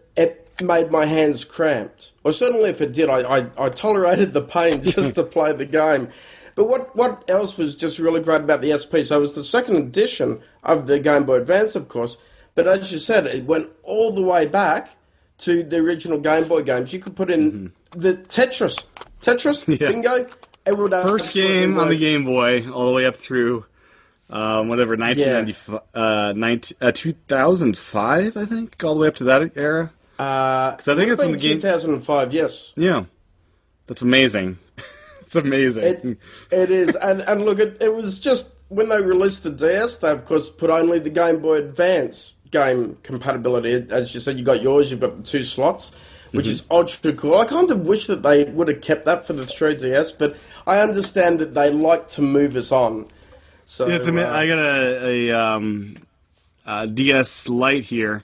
made 0.62 0.90
my 0.90 1.06
hands 1.06 1.44
cramped. 1.44 2.12
Or 2.24 2.32
certainly 2.32 2.70
if 2.70 2.80
it 2.80 2.92
did, 2.92 3.08
I, 3.08 3.38
I, 3.38 3.46
I 3.58 3.68
tolerated 3.68 4.32
the 4.32 4.42
pain 4.42 4.82
just 4.84 5.14
to 5.16 5.22
play 5.24 5.52
the 5.52 5.66
game. 5.66 6.08
But 6.54 6.68
what, 6.68 6.96
what 6.96 7.24
else 7.28 7.56
was 7.58 7.76
just 7.76 7.98
really 7.98 8.20
great 8.22 8.40
about 8.40 8.62
the 8.62 8.78
SP? 8.78 9.04
So 9.04 9.18
it 9.18 9.20
was 9.20 9.34
the 9.34 9.44
second 9.44 9.76
edition 9.76 10.40
of 10.62 10.86
the 10.86 10.98
Game 10.98 11.24
Boy 11.24 11.36
Advance, 11.36 11.76
of 11.76 11.88
course. 11.88 12.16
But 12.54 12.66
as 12.66 12.90
you 12.90 12.98
said, 12.98 13.26
it 13.26 13.44
went 13.44 13.68
all 13.82 14.12
the 14.12 14.22
way 14.22 14.46
back 14.46 14.96
to 15.38 15.62
the 15.62 15.76
original 15.76 16.18
Game 16.18 16.48
Boy 16.48 16.62
games. 16.62 16.92
You 16.94 16.98
could 16.98 17.14
put 17.14 17.30
in 17.30 17.72
the 17.90 18.14
Tetris. 18.14 18.82
Tetris, 19.20 19.68
Yeah. 19.80 19.88
bingo. 19.88 20.26
It 20.66 20.76
would 20.76 20.90
First 20.92 21.32
game 21.34 21.78
on 21.78 21.90
the. 21.90 21.96
Game 21.96 22.24
Boy, 22.24 22.68
all 22.70 22.86
the 22.86 22.92
way 22.92 23.04
up 23.06 23.14
through 23.16 23.64
um, 24.30 24.68
whatever 24.68 24.96
1995, 24.96 25.80
uh, 25.94 26.32
19, 26.34 26.76
uh, 26.80 26.90
2005, 26.90 28.36
I 28.36 28.44
think, 28.44 28.82
all 28.82 28.94
the 28.94 29.00
way 29.00 29.08
up 29.08 29.14
to 29.16 29.24
that 29.24 29.52
era. 29.56 29.92
Because 30.16 30.88
I 30.88 30.94
think 30.96 31.10
it's 31.10 31.22
when 31.22 31.32
the 31.32 31.38
game- 31.38 31.60
2005. 31.60 32.32
Yes, 32.32 32.72
Yeah, 32.76 33.04
that's 33.86 34.02
amazing. 34.02 34.58
it's 35.20 35.36
amazing. 35.36 35.84
it 35.84 36.18
it 36.50 36.70
is, 36.70 36.96
and 36.96 37.20
and 37.22 37.44
look, 37.44 37.58
it, 37.58 37.76
it 37.80 37.92
was 37.94 38.18
just 38.18 38.50
when 38.68 38.88
they 38.88 39.00
released 39.00 39.42
the 39.42 39.50
DS, 39.50 39.96
they 39.96 40.10
of 40.10 40.24
course 40.24 40.50
put 40.50 40.70
only 40.70 40.98
the 40.98 41.10
Game 41.10 41.40
Boy 41.40 41.56
Advance 41.56 42.34
game 42.50 42.96
compatibility. 43.02 43.86
As 43.90 44.14
you 44.14 44.20
said, 44.20 44.38
you 44.38 44.44
got 44.44 44.62
yours, 44.62 44.90
you've 44.90 45.00
got 45.00 45.16
the 45.16 45.22
two 45.22 45.42
slots, 45.42 45.92
which 46.32 46.48
is 46.48 46.62
ultra 46.70 47.12
cool. 47.12 47.34
I 47.36 47.44
kind 47.44 47.70
of 47.70 47.80
wish 47.86 48.06
that 48.06 48.22
they 48.22 48.44
would 48.44 48.68
have 48.68 48.80
kept 48.80 49.04
that 49.06 49.26
for 49.26 49.32
the 49.32 49.42
3DS, 49.42 50.18
but 50.18 50.36
I 50.66 50.80
understand 50.80 51.40
that 51.40 51.54
they 51.54 51.70
like 51.70 52.08
to 52.08 52.22
move 52.22 52.56
us 52.56 52.72
on. 52.72 53.08
So 53.66 53.86
Yeah, 53.88 53.96
it's 53.96 54.08
uh, 54.08 54.12
I 54.12 54.46
got 54.46 54.58
a, 54.58 55.30
a 55.30 55.38
um, 55.38 55.96
uh, 56.64 56.86
DS 56.86 57.48
Lite 57.48 57.84
here, 57.84 58.22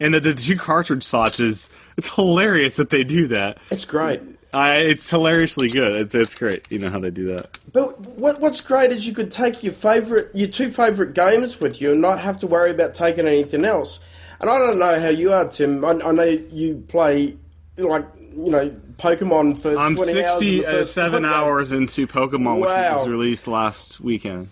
and 0.00 0.14
the, 0.14 0.20
the 0.20 0.34
two 0.34 0.56
cartridge 0.56 1.02
slots 1.04 1.40
is 1.40 1.68
it's 1.96 2.14
hilarious 2.14 2.76
that 2.76 2.90
they 2.90 3.04
do 3.04 3.28
that. 3.28 3.58
it's 3.70 3.84
great. 3.84 4.20
I, 4.52 4.76
it's 4.76 5.10
hilariously 5.10 5.68
good. 5.68 5.96
It's 5.96 6.14
it's 6.14 6.34
great. 6.34 6.64
You 6.70 6.78
know 6.78 6.88
how 6.88 7.00
they 7.00 7.10
do 7.10 7.34
that. 7.34 7.58
But 7.72 8.00
what, 8.00 8.40
what's 8.40 8.60
great 8.60 8.92
is 8.92 9.06
you 9.06 9.12
could 9.12 9.32
take 9.32 9.64
your 9.64 9.72
favorite, 9.72 10.30
your 10.32 10.48
two 10.48 10.70
favorite 10.70 11.14
games 11.14 11.60
with 11.60 11.80
you, 11.80 11.90
and 11.90 12.00
not 12.00 12.20
have 12.20 12.38
to 12.40 12.46
worry 12.46 12.70
about 12.70 12.94
taking 12.94 13.26
anything 13.26 13.64
else. 13.64 13.98
And 14.40 14.48
I 14.48 14.58
don't 14.58 14.78
know 14.78 15.00
how 15.00 15.08
you 15.08 15.32
are, 15.32 15.48
Tim. 15.48 15.84
I, 15.84 15.90
I 15.90 16.12
know 16.12 16.22
you 16.22 16.84
play 16.86 17.36
like 17.76 18.06
you 18.32 18.50
know 18.50 18.70
Pokemon 18.98 19.58
for 19.58 19.76
I'm 19.76 19.96
20 19.96 20.22
hours 20.22 20.42
in 20.42 20.48
the 20.48 20.66
uh, 20.66 20.70
first 20.70 20.94
67 20.94 21.22
Pokemon. 21.22 21.32
hours 21.32 21.72
into 21.72 22.06
Pokemon, 22.06 22.60
which 22.60 22.68
was 22.68 23.08
released 23.08 23.48
last 23.48 24.00
weekend. 24.00 24.48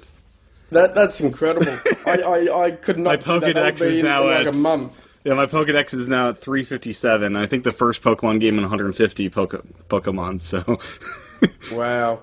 That 0.72 0.94
that's 0.94 1.20
incredible. 1.20 1.66
I, 2.06 2.22
I, 2.50 2.64
I 2.64 2.70
could 2.72 2.98
not. 2.98 3.10
My 3.10 3.16
do 3.16 3.40
that. 3.40 3.54
That 3.54 3.64
would 3.64 3.74
Pokedex 3.76 3.82
is 3.82 4.02
now 4.02 4.24
like 4.24 4.46
at 4.46 4.56
a 4.56 4.58
month. 4.58 5.01
Yeah, 5.24 5.34
my 5.34 5.46
Pokedex 5.46 5.94
is 5.94 6.08
now 6.08 6.30
at 6.30 6.38
357. 6.38 7.36
I 7.36 7.46
think 7.46 7.62
the 7.64 7.72
first 7.72 8.02
Pokemon 8.02 8.40
game 8.40 8.56
in 8.56 8.62
150 8.62 9.28
Poke- 9.30 9.64
Pokemon. 9.88 10.40
So 10.40 10.80
Wow. 11.76 12.22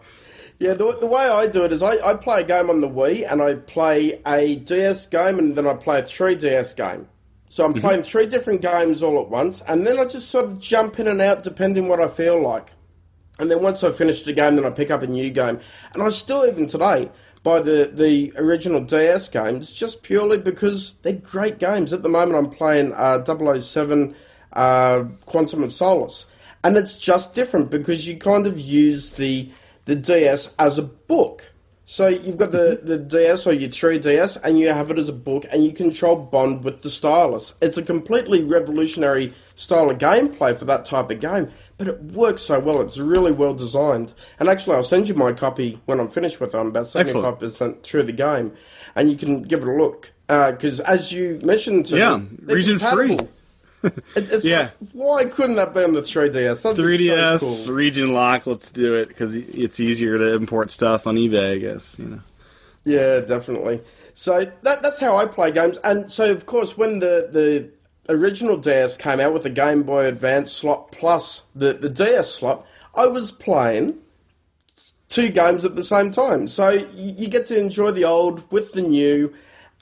Yeah, 0.60 0.74
the, 0.74 0.98
the 1.00 1.08
way 1.08 1.22
I 1.22 1.48
do 1.48 1.64
it 1.64 1.72
is 1.72 1.82
I, 1.82 1.96
I 2.06 2.16
play 2.16 2.42
a 2.42 2.44
game 2.44 2.70
on 2.70 2.82
the 2.82 2.90
Wii 2.90 3.32
and 3.32 3.42
I 3.42 3.56
play 3.56 4.22
a 4.28 4.56
DS 4.58 5.08
game 5.08 5.40
and 5.40 5.56
then 5.56 5.66
I 5.66 5.76
play 5.76 6.00
a 6.00 6.04
3DS 6.04 6.76
game. 6.76 7.08
So 7.48 7.64
I'm 7.64 7.72
mm-hmm. 7.72 7.82
playing 7.82 8.04
three 8.04 8.26
different 8.26 8.62
games 8.62 9.02
all 9.02 9.22
at 9.22 9.30
once 9.30 9.62
and 9.62 9.88
then 9.88 9.98
I 9.98 10.04
just 10.04 10.30
sort 10.30 10.46
of 10.46 10.60
jump 10.60 11.00
in 11.00 11.08
and 11.08 11.22
out 11.22 11.44
depending 11.44 11.88
what 11.88 12.02
I 12.02 12.08
feel 12.10 12.42
like. 12.42 12.74
And 13.40 13.50
then 13.50 13.64
once 13.64 13.84
I 13.86 13.92
finish 13.92 14.24
the 14.24 14.34
game, 14.34 14.58
then 14.58 14.66
I 14.66 14.70
pick 14.70 14.92
up 14.92 15.02
a 15.02 15.08
new 15.08 15.30
game. 15.30 15.62
And 15.94 16.04
I 16.04 16.10
still, 16.10 16.46
even 16.46 16.68
today, 16.68 17.10
buy 17.44 17.62
the, 17.62 17.92
the 17.94 18.34
original 18.38 18.84
DS 18.84 19.30
games 19.30 19.72
just 19.72 20.04
purely 20.04 20.38
because 20.38 20.94
they're 21.02 21.14
great 21.14 21.60
games. 21.60 21.94
At 21.94 22.04
the 22.04 22.10
moment, 22.10 22.38
I'm 22.38 22.50
playing 22.52 22.94
uh, 22.94 23.24
007 23.60 24.16
uh, 24.54 25.04
Quantum 25.26 25.64
of 25.64 25.74
Solace. 25.74 26.26
And 26.64 26.76
it's 26.76 26.98
just 26.98 27.34
different 27.34 27.70
because 27.70 28.08
you 28.08 28.18
kind 28.18 28.46
of 28.46 28.60
use 28.60 29.12
the, 29.12 29.50
the 29.86 29.96
DS 29.96 30.54
as 30.60 30.78
a 30.78 30.84
book. 30.84 31.54
So 31.86 32.08
you've 32.08 32.38
got 32.38 32.52
the, 32.52 32.82
the 32.84 32.98
DS 32.98 33.48
or 33.48 33.54
your 33.54 33.70
3DS 33.70 34.38
and 34.44 34.60
you 34.60 34.68
have 34.70 34.92
it 34.92 35.00
as 35.00 35.10
a 35.10 35.14
book 35.14 35.46
and 35.50 35.64
you 35.64 35.72
control 35.72 36.18
Bond 36.18 36.64
with 36.64 36.82
the 36.82 36.90
stylus. 36.90 37.56
It's 37.62 37.78
a 37.78 37.82
completely 37.82 38.44
revolutionary 38.44 39.32
style 39.56 39.90
of 39.90 39.98
gameplay 39.98 40.56
for 40.56 40.66
that 40.66 40.86
type 40.86 41.10
of 41.10 41.20
game, 41.20 41.52
but 41.80 41.88
it 41.88 42.00
works 42.04 42.44
so 42.44 42.60
well. 42.60 42.82
It's 42.82 43.00
really 43.00 43.32
well 43.32 43.56
designed. 43.56 44.14
And 44.40 44.48
actually, 44.50 44.76
I'll 44.76 44.84
send 44.84 45.10
you 45.10 45.16
my 45.16 45.34
copy 45.34 45.80
when 45.86 46.00
I'm 46.00 46.10
finished 46.10 46.40
with 46.40 46.54
it. 46.54 46.58
I'm 46.60 46.68
about 46.68 46.86
75% 46.86 47.82
through 47.82 48.04
the 48.04 48.12
game 48.12 48.52
and 48.96 49.10
you 49.10 49.18
can 49.18 49.42
give 49.42 49.64
it 49.64 49.68
a 49.68 49.72
look. 49.74 50.12
Uh, 50.28 50.52
because 50.52 50.80
as 50.82 51.12
you 51.12 51.40
mentioned, 51.44 51.88
to 51.88 51.98
Yeah, 51.98 52.20
region 52.44 52.78
free. 52.78 53.18
It- 53.82 53.94
it's 54.16 54.44
Yeah. 54.46 54.72
like, 54.82 54.90
why 54.92 55.24
couldn't 55.26 55.56
that 55.56 55.74
be 55.74 55.82
on 55.84 55.94
the 55.94 56.02
3DS? 56.02 56.62
That'd 56.64 56.78
be 56.78 56.84
3DS 57.08 57.40
so 57.40 57.66
cool. 57.68 57.76
region 57.76 58.14
lock. 58.14 58.46
Let's 58.46 58.72
do 58.74 58.94
it 58.96 59.08
because 59.08 59.34
it's 59.34 59.80
easier 59.80 60.18
to 60.18 60.36
import 60.36 60.70
stuff 60.70 61.08
on 61.08 61.16
eBay. 61.16 61.54
I 61.54 61.58
guess 61.60 61.98
you 61.98 62.06
know. 62.06 62.20
Yeah, 62.84 63.22
definitely. 63.22 63.80
So 64.16 64.44
that 64.64 64.82
that's 64.82 65.00
how 65.00 65.16
I 65.16 65.26
play 65.28 65.52
games. 65.52 65.78
And 65.86 66.12
so 66.12 66.30
of 66.30 66.46
course 66.46 66.78
when 66.78 67.00
the 67.00 67.30
the 67.32 67.70
original 68.10 68.58
DS 68.58 68.98
came 68.98 69.20
out 69.20 69.34
with 69.34 69.44
the 69.44 69.50
Game 69.50 69.84
Boy 69.84 70.06
Advance 70.06 70.52
slot 70.52 70.92
plus 70.92 71.44
the, 71.56 71.74
the 71.74 71.90
DS 71.90 72.32
slot, 72.32 72.66
I 72.96 73.08
was 73.08 73.32
playing 73.32 73.98
two 75.10 75.30
games 75.30 75.64
at 75.66 75.76
the 75.76 75.84
same 75.84 76.12
time. 76.12 76.48
So 76.48 76.70
you, 76.70 77.14
you 77.18 77.28
get 77.30 77.48
to 77.48 77.60
enjoy 77.60 77.92
the 77.92 78.06
old 78.06 78.50
with 78.52 78.74
the 78.74 78.82
new, 78.82 79.34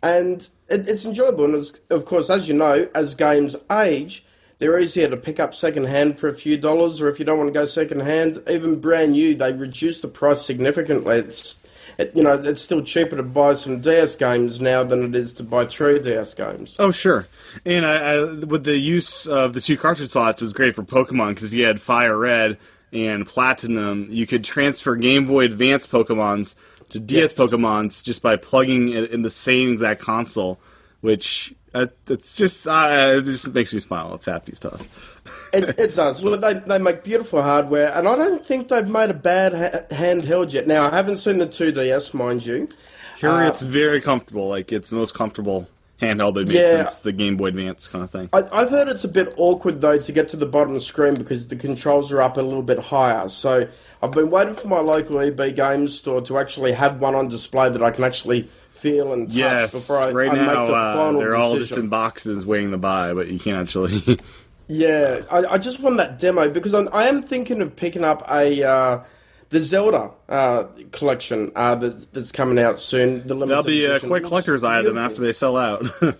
and 0.03 0.47
it, 0.69 0.87
it's 0.87 1.05
enjoyable. 1.05 1.45
And 1.45 1.79
of 1.89 2.05
course, 2.05 2.29
as 2.29 2.47
you 2.47 2.53
know, 2.53 2.87
as 2.93 3.15
games 3.15 3.55
age, 3.71 4.23
they're 4.59 4.79
easier 4.79 5.07
to 5.07 5.17
pick 5.17 5.39
up 5.39 5.53
second 5.53 5.85
hand 5.85 6.19
for 6.19 6.29
a 6.29 6.33
few 6.33 6.57
dollars, 6.57 7.01
or 7.01 7.09
if 7.09 7.19
you 7.19 7.25
don't 7.25 7.37
want 7.37 7.49
to 7.49 7.53
go 7.53 7.65
second 7.65 7.99
hand, 8.01 8.41
even 8.49 8.79
brand 8.79 9.11
new, 9.11 9.35
they 9.35 9.53
reduce 9.53 10.01
the 10.01 10.07
price 10.07 10.41
significantly. 10.41 11.17
It's 11.17 11.66
it, 11.97 12.15
you 12.15 12.23
know, 12.23 12.33
it's 12.33 12.61
still 12.61 12.81
cheaper 12.81 13.15
to 13.15 13.23
buy 13.23 13.53
some 13.53 13.81
DS 13.81 14.15
games 14.15 14.61
now 14.61 14.83
than 14.83 15.03
it 15.03 15.15
is 15.15 15.33
to 15.33 15.43
buy 15.43 15.65
three 15.65 15.99
DS 15.99 16.33
games. 16.33 16.75
Oh 16.79 16.91
sure, 16.91 17.27
and 17.65 17.85
I, 17.85 17.95
I 17.95 18.23
with 18.45 18.63
the 18.63 18.77
use 18.77 19.25
of 19.25 19.53
the 19.53 19.61
two 19.61 19.77
cartridge 19.77 20.09
slots 20.09 20.41
was 20.41 20.53
great 20.53 20.75
for 20.75 20.83
Pokemon 20.83 21.29
because 21.29 21.43
if 21.45 21.53
you 21.53 21.65
had 21.65 21.81
Fire 21.81 22.17
Red 22.17 22.57
and 22.93 23.25
Platinum, 23.25 24.07
you 24.09 24.25
could 24.27 24.43
transfer 24.43 24.95
Game 24.95 25.25
Boy 25.25 25.45
Advance 25.45 25.87
Pokemons 25.87 26.55
to 26.89 26.99
DS 26.99 27.17
Yes. 27.17 27.33
Pokemons 27.33 28.03
just 28.03 28.21
by 28.21 28.37
plugging 28.37 28.89
it 28.89 29.11
in 29.11 29.21
the 29.21 29.29
same 29.29 29.73
exact 29.73 29.99
console, 30.01 30.59
which 31.01 31.53
uh, 31.73 31.87
it's 32.07 32.37
just 32.37 32.65
uh, 32.67 33.15
it 33.17 33.23
just 33.25 33.47
makes 33.49 33.73
me 33.73 33.79
smile. 33.79 34.13
It's 34.15 34.25
happy 34.25 34.53
stuff. 34.55 35.16
It, 35.53 35.79
it 35.79 35.95
does. 35.95 36.21
Look, 36.23 36.41
they, 36.41 36.53
they 36.53 36.79
make 36.79 37.03
beautiful 37.03 37.41
hardware, 37.41 37.91
and 37.93 38.07
I 38.07 38.15
don't 38.15 38.45
think 38.45 38.67
they've 38.67 38.87
made 38.87 39.09
a 39.09 39.13
bad 39.15 39.53
ha- 39.53 39.95
handheld 39.95 40.53
yet. 40.53 40.67
Now, 40.67 40.89
I 40.91 40.95
haven't 40.95 41.17
seen 41.17 41.37
the 41.37 41.47
2DS, 41.47 42.13
mind 42.13 42.45
you. 42.45 42.69
Uh, 43.23 43.47
it's 43.51 43.61
very 43.61 43.99
comfortable. 44.01 44.47
Like 44.47 44.71
it's 44.71 44.89
the 44.91 44.95
most 44.95 45.13
comfortable 45.15 45.67
handheld 46.01 46.35
they've 46.35 46.47
made 46.47 46.55
Yeah. 46.55 46.83
since 46.83 46.99
the 46.99 47.11
Game 47.11 47.35
Boy 47.37 47.47
Advance 47.47 47.87
kind 47.87 48.03
of 48.03 48.11
thing. 48.11 48.29
I, 48.31 48.43
I've 48.51 48.69
heard 48.69 48.87
it's 48.87 49.03
a 49.03 49.07
bit 49.07 49.33
awkward, 49.37 49.81
though, 49.81 49.97
to 49.97 50.11
get 50.11 50.27
to 50.29 50.37
the 50.37 50.45
bottom 50.45 50.69
of 50.69 50.75
the 50.75 50.81
screen 50.81 51.15
because 51.15 51.47
the 51.47 51.55
controls 51.55 52.11
are 52.11 52.21
up 52.21 52.37
a 52.37 52.41
little 52.41 52.61
bit 52.61 52.77
higher. 52.77 53.27
So 53.29 53.67
I've 54.03 54.11
been 54.11 54.29
waiting 54.29 54.53
for 54.53 54.67
my 54.67 54.79
local 54.79 55.19
EB 55.19 55.55
Games 55.55 55.95
store 55.97 56.21
to 56.21 56.37
actually 56.37 56.73
have 56.73 56.99
one 56.99 57.15
on 57.15 57.27
display 57.29 57.69
that 57.69 57.81
I 57.81 57.89
can 57.89 58.03
actually 58.03 58.49
feel 58.69 59.11
and 59.13 59.27
touch 59.27 59.35
Yes, 59.35 59.73
before 59.73 59.97
I, 59.97 60.11
right 60.11 60.29
I 60.29 60.35
now 60.35 60.45
make 60.45 60.67
the 60.67 60.75
uh, 60.75 60.93
final 60.93 61.19
they're 61.19 61.35
all 61.35 61.57
just 61.57 61.75
in 61.75 61.87
boxes 61.89 62.45
waiting 62.45 62.69
to 62.69 62.77
buy, 62.77 63.15
but 63.15 63.27
you 63.27 63.39
can't 63.39 63.57
actually. 63.57 64.19
Yeah, 64.67 65.21
I, 65.31 65.45
I 65.45 65.57
just 65.57 65.79
want 65.79 65.97
that 65.97 66.19
demo 66.19 66.49
because 66.49 66.73
I'm, 66.73 66.89
I 66.91 67.07
am 67.07 67.21
thinking 67.21 67.61
of 67.61 67.75
picking 67.75 68.03
up 68.03 68.29
a 68.29 68.63
uh, 68.63 69.03
the 69.49 69.59
Zelda 69.61 70.11
uh, 70.27 70.65
collection 70.91 71.51
uh, 71.55 71.75
that, 71.75 72.13
that's 72.13 72.31
coming 72.31 72.59
out 72.59 72.79
soon. 72.79 73.25
The 73.25 73.33
limited 73.33 73.49
That'll 73.49 73.63
be 73.63 73.85
a 73.85 73.91
edition. 73.91 74.09
quick 74.09 74.23
Looks 74.23 74.29
collector's 74.29 74.63
item 74.63 74.93
beautiful. 74.93 75.05
after 75.05 75.21
they 75.21 75.33
sell 75.33 75.57
out. 75.57 75.85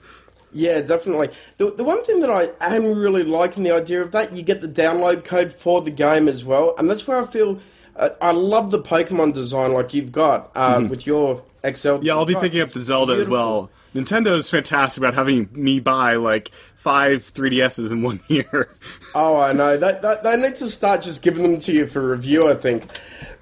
Yeah, 0.54 0.82
definitely. 0.82 1.30
The, 1.58 1.72
the 1.72 1.84
one 1.84 2.04
thing 2.06 2.22
that 2.22 2.30
I 2.32 2.48
am 2.76 2.98
really 2.98 3.24
liking 3.24 3.64
the 3.64 3.72
idea 3.72 4.02
of 4.02 4.14
that, 4.14 4.32
you 4.32 4.44
get 4.44 4.62
the 4.62 4.68
download 4.68 5.26
code 5.26 5.54
for 5.54 5.82
the 5.82 5.92
game 5.92 6.28
as 6.28 6.44
well, 6.46 6.74
and 6.78 6.90
that's 6.90 7.06
where 7.06 7.22
I 7.22 7.26
feel 7.26 7.60
uh, 7.98 8.10
I 8.22 8.32
love 8.32 8.72
the 8.72 8.82
Pokemon 8.82 9.34
design 9.34 9.74
like 9.74 9.94
you've 9.94 10.12
got 10.12 10.52
uh, 10.56 10.88
with 10.90 11.06
your 11.06 11.44
XL. 11.64 11.68
Mm-hmm. 11.90 12.06
yeah, 12.06 12.14
I'll 12.14 12.26
be 12.26 12.36
Oh, 12.36 12.42
picking 12.42 12.62
up 12.62 12.70
the 12.70 12.82
Zelda 12.82 13.14
as 13.14 13.28
well. 13.28 13.70
Nintendo 13.96 14.36
is 14.38 14.50
fantastic 14.50 15.02
about 15.02 15.14
having 15.16 15.50
me 15.52 15.80
buy 15.80 16.16
like 16.16 16.50
five 16.76 17.24
3DSs 17.24 17.92
in 17.92 18.04
one 18.04 18.20
year. 18.28 18.70
Oh, 19.16 19.38
I 19.40 19.54
know. 19.54 19.78
They, 19.78 19.98
they, 20.02 20.16
they 20.24 20.38
need 20.38 20.56
to 20.58 20.68
start 20.68 21.02
just 21.02 21.22
giving 21.22 21.44
them 21.44 21.58
to 21.60 21.72
you 21.74 21.88
for 21.88 22.12
review, 22.12 22.50
I 22.50 22.54
think. 22.56 22.84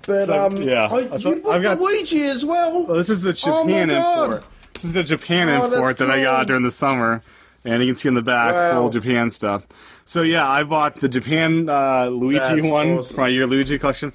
But 0.08 0.25
So, 0.25 0.45
um, 0.47 0.58
yeah. 0.62 0.88
oh, 0.91 1.17
So 1.17 1.34
you 1.36 1.41
bought 1.41 1.56
I've 1.56 1.63
got- 1.63 1.80
Luigi 1.80 2.23
as 2.23 2.45
well. 2.45 2.86
Well, 2.86 2.95
this 2.95 3.10
is 3.10 3.21
the 3.21 3.30
Oh 3.45 3.63
Japan 3.65 3.89
God. 3.89 4.23
import. 4.25 4.43
This 4.75 4.84
is 4.86 4.93
the 4.93 5.04
Japan 5.04 5.49
Oh, 5.49 5.65
import 5.65 5.97
that 5.97 6.10
I 6.12 6.21
got 6.23 6.47
during 6.47 6.63
the 6.63 6.71
summer, 6.71 7.21
and 7.63 7.82
you 7.84 7.89
can 7.89 7.95
see 7.95 8.08
in 8.10 8.13
the 8.13 8.21
back 8.21 8.54
Wow. 8.54 8.73
full 8.82 8.89
Japan 8.89 9.32
stuff. 9.32 9.65
So 10.06 10.21
yeah, 10.21 10.47
I 10.47 10.63
bought 10.63 10.95
the 10.95 11.10
Japan 11.10 11.67
uh, 11.67 12.06
Luigi 12.08 12.39
That's 12.39 12.62
one 12.67 12.97
awesome. 12.99 13.17
my 13.17 13.28
year 13.28 13.47
Luigi 13.47 13.80
collection. 13.80 14.13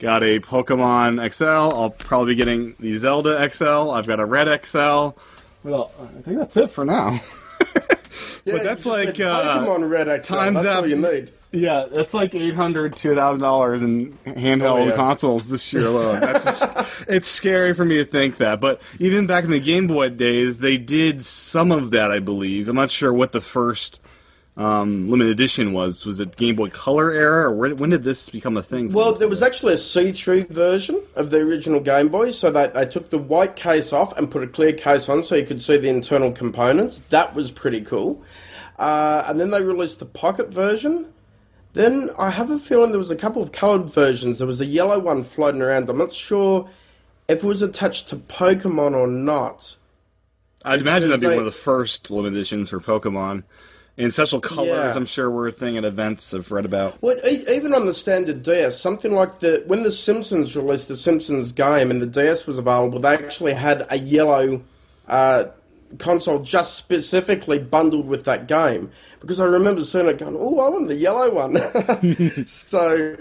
Got 0.00 0.22
a 0.24 0.40
Pokemon 0.40 1.32
XL. 1.32 1.44
I'll 1.44 1.90
probably 1.90 2.32
be 2.34 2.36
getting 2.36 2.74
the 2.80 2.96
Zelda 2.96 3.48
XL. 3.50 3.90
I've 3.92 4.06
got 4.06 4.18
a 4.18 4.24
Red 4.24 4.64
XL. 4.64 5.10
Well, 5.62 5.92
I 6.02 6.22
think 6.22 6.38
that's 6.38 6.56
it 6.56 6.70
for 6.70 6.84
now. 6.84 7.20
Yeah, 8.46 8.54
but 8.54 8.62
that's 8.64 8.86
like, 8.86 9.20
uh, 9.20 9.60
Pokemon 9.60 9.90
Red 9.90 10.24
XL. 10.24 10.34
times 10.34 10.54
That's 10.62 10.66
up- 10.68 10.82
all 10.84 10.88
you 10.88 10.96
need. 10.96 11.30
Yeah, 11.52 11.86
that's 11.90 12.14
like 12.14 12.34
eight 12.34 12.54
hundred 12.54 12.96
to 12.96 13.14
thousand 13.14 13.42
dollars 13.42 13.82
in 13.82 14.16
handheld 14.24 14.62
Oh, 14.82 14.86
yeah. 14.86 14.96
consoles 14.96 15.50
this 15.50 15.72
year 15.72 15.86
alone. 15.86 16.20
That's 16.20 16.44
just, 16.44 17.04
it's 17.08 17.28
scary 17.28 17.74
for 17.74 17.84
me 17.84 17.98
to 17.98 18.04
think 18.04 18.38
that. 18.38 18.60
But 18.60 18.80
even 18.98 19.26
back 19.26 19.44
in 19.44 19.50
the 19.50 19.60
Game 19.60 19.86
Boy 19.86 20.08
days, 20.08 20.58
they 20.60 20.78
did 20.78 21.22
some 21.24 21.70
of 21.70 21.90
that. 21.90 22.10
I 22.10 22.18
believe. 22.18 22.66
I'm 22.68 22.76
not 22.76 22.90
sure 22.90 23.12
what 23.12 23.32
the 23.32 23.40
first 23.42 24.00
um, 24.60 25.10
limited 25.10 25.30
edition 25.30 25.72
was. 25.72 26.04
Was 26.04 26.20
it 26.20 26.36
Game 26.36 26.54
Boy 26.56 26.68
Color 26.68 27.10
era, 27.12 27.48
or 27.48 27.52
when, 27.54 27.76
when 27.78 27.90
did 27.90 28.02
this 28.04 28.28
become 28.28 28.56
a 28.56 28.62
thing? 28.62 28.92
Well, 28.92 29.14
there 29.14 29.28
was 29.28 29.42
actually 29.42 29.74
a 29.74 29.78
see-through 29.78 30.44
version 30.44 31.02
of 31.16 31.30
the 31.30 31.38
original 31.38 31.80
Game 31.80 32.08
Boy, 32.08 32.30
so 32.30 32.50
they, 32.50 32.66
they 32.68 32.84
took 32.86 33.10
the 33.10 33.18
white 33.18 33.56
case 33.56 33.92
off 33.92 34.16
and 34.18 34.30
put 34.30 34.42
a 34.42 34.46
clear 34.46 34.72
case 34.72 35.08
on 35.08 35.22
so 35.24 35.34
you 35.34 35.46
could 35.46 35.62
see 35.62 35.78
the 35.78 35.88
internal 35.88 36.30
components. 36.30 36.98
That 37.08 37.34
was 37.34 37.50
pretty 37.50 37.80
cool. 37.80 38.22
uh, 38.78 39.24
and 39.26 39.40
then 39.40 39.50
they 39.50 39.62
released 39.62 39.98
the 39.98 40.06
pocket 40.06 40.52
version. 40.52 41.12
Then 41.72 42.10
I 42.18 42.30
have 42.30 42.50
a 42.50 42.58
feeling 42.58 42.90
there 42.90 42.98
was 42.98 43.10
a 43.12 43.16
couple 43.16 43.42
of 43.42 43.52
coloured 43.52 43.84
versions. 43.86 44.38
There 44.38 44.46
was 44.46 44.60
a 44.60 44.66
yellow 44.66 44.98
one 44.98 45.22
floating 45.22 45.62
around. 45.62 45.88
I'm 45.88 45.98
not 45.98 46.12
sure 46.12 46.68
if 47.28 47.44
it 47.44 47.46
was 47.46 47.62
attached 47.62 48.08
to 48.08 48.16
Pokemon 48.16 48.94
or 48.94 49.06
not. 49.06 49.76
I'd 50.64 50.80
imagine 50.80 51.08
that'd 51.08 51.20
be 51.20 51.28
they- 51.28 51.36
one 51.36 51.46
of 51.46 51.52
the 51.52 51.58
first 51.58 52.10
limited 52.10 52.34
editions 52.36 52.68
for 52.70 52.80
Pokemon. 52.80 53.44
And 54.02 54.12
special 54.14 54.40
colors, 54.40 54.68
Yeah. 54.68 54.92
I'm 54.94 55.06
sure, 55.06 55.30
were 55.30 55.48
a 55.48 55.52
thing 55.52 55.76
at 55.76 55.84
events 55.84 56.32
I've 56.32 56.50
read 56.50 56.64
about. 56.64 57.00
Well, 57.02 57.16
even 57.26 57.74
on 57.74 57.86
the 57.86 57.94
standard 57.94 58.42
DS, 58.42 58.80
something 58.80 59.12
like 59.12 59.40
the 59.40 59.62
when 59.66 59.82
the 59.82 59.92
Simpsons 59.92 60.56
released 60.56 60.88
the 60.88 60.96
Simpsons 60.96 61.52
game 61.52 61.90
and 61.90 62.00
the 62.00 62.06
DS 62.06 62.46
was 62.46 62.58
available, 62.58 62.98
they 62.98 63.14
actually 63.14 63.52
had 63.52 63.86
a 63.90 63.98
yellow 63.98 64.62
uh, 65.08 65.44
console 65.98 66.38
just 66.38 66.76
specifically 66.76 67.58
bundled 67.58 68.06
with 68.06 68.24
that 68.24 68.46
game. 68.46 68.90
Because 69.20 69.38
I 69.40 69.44
remember 69.44 69.84
seeing 69.84 70.06
it 70.06 70.18
going, 70.18 70.36
"Oh, 70.38 70.60
I 70.60 70.70
want 70.70 70.88
the 70.88 70.96
yellow 70.96 71.30
one." 71.34 72.46
so, 72.46 73.16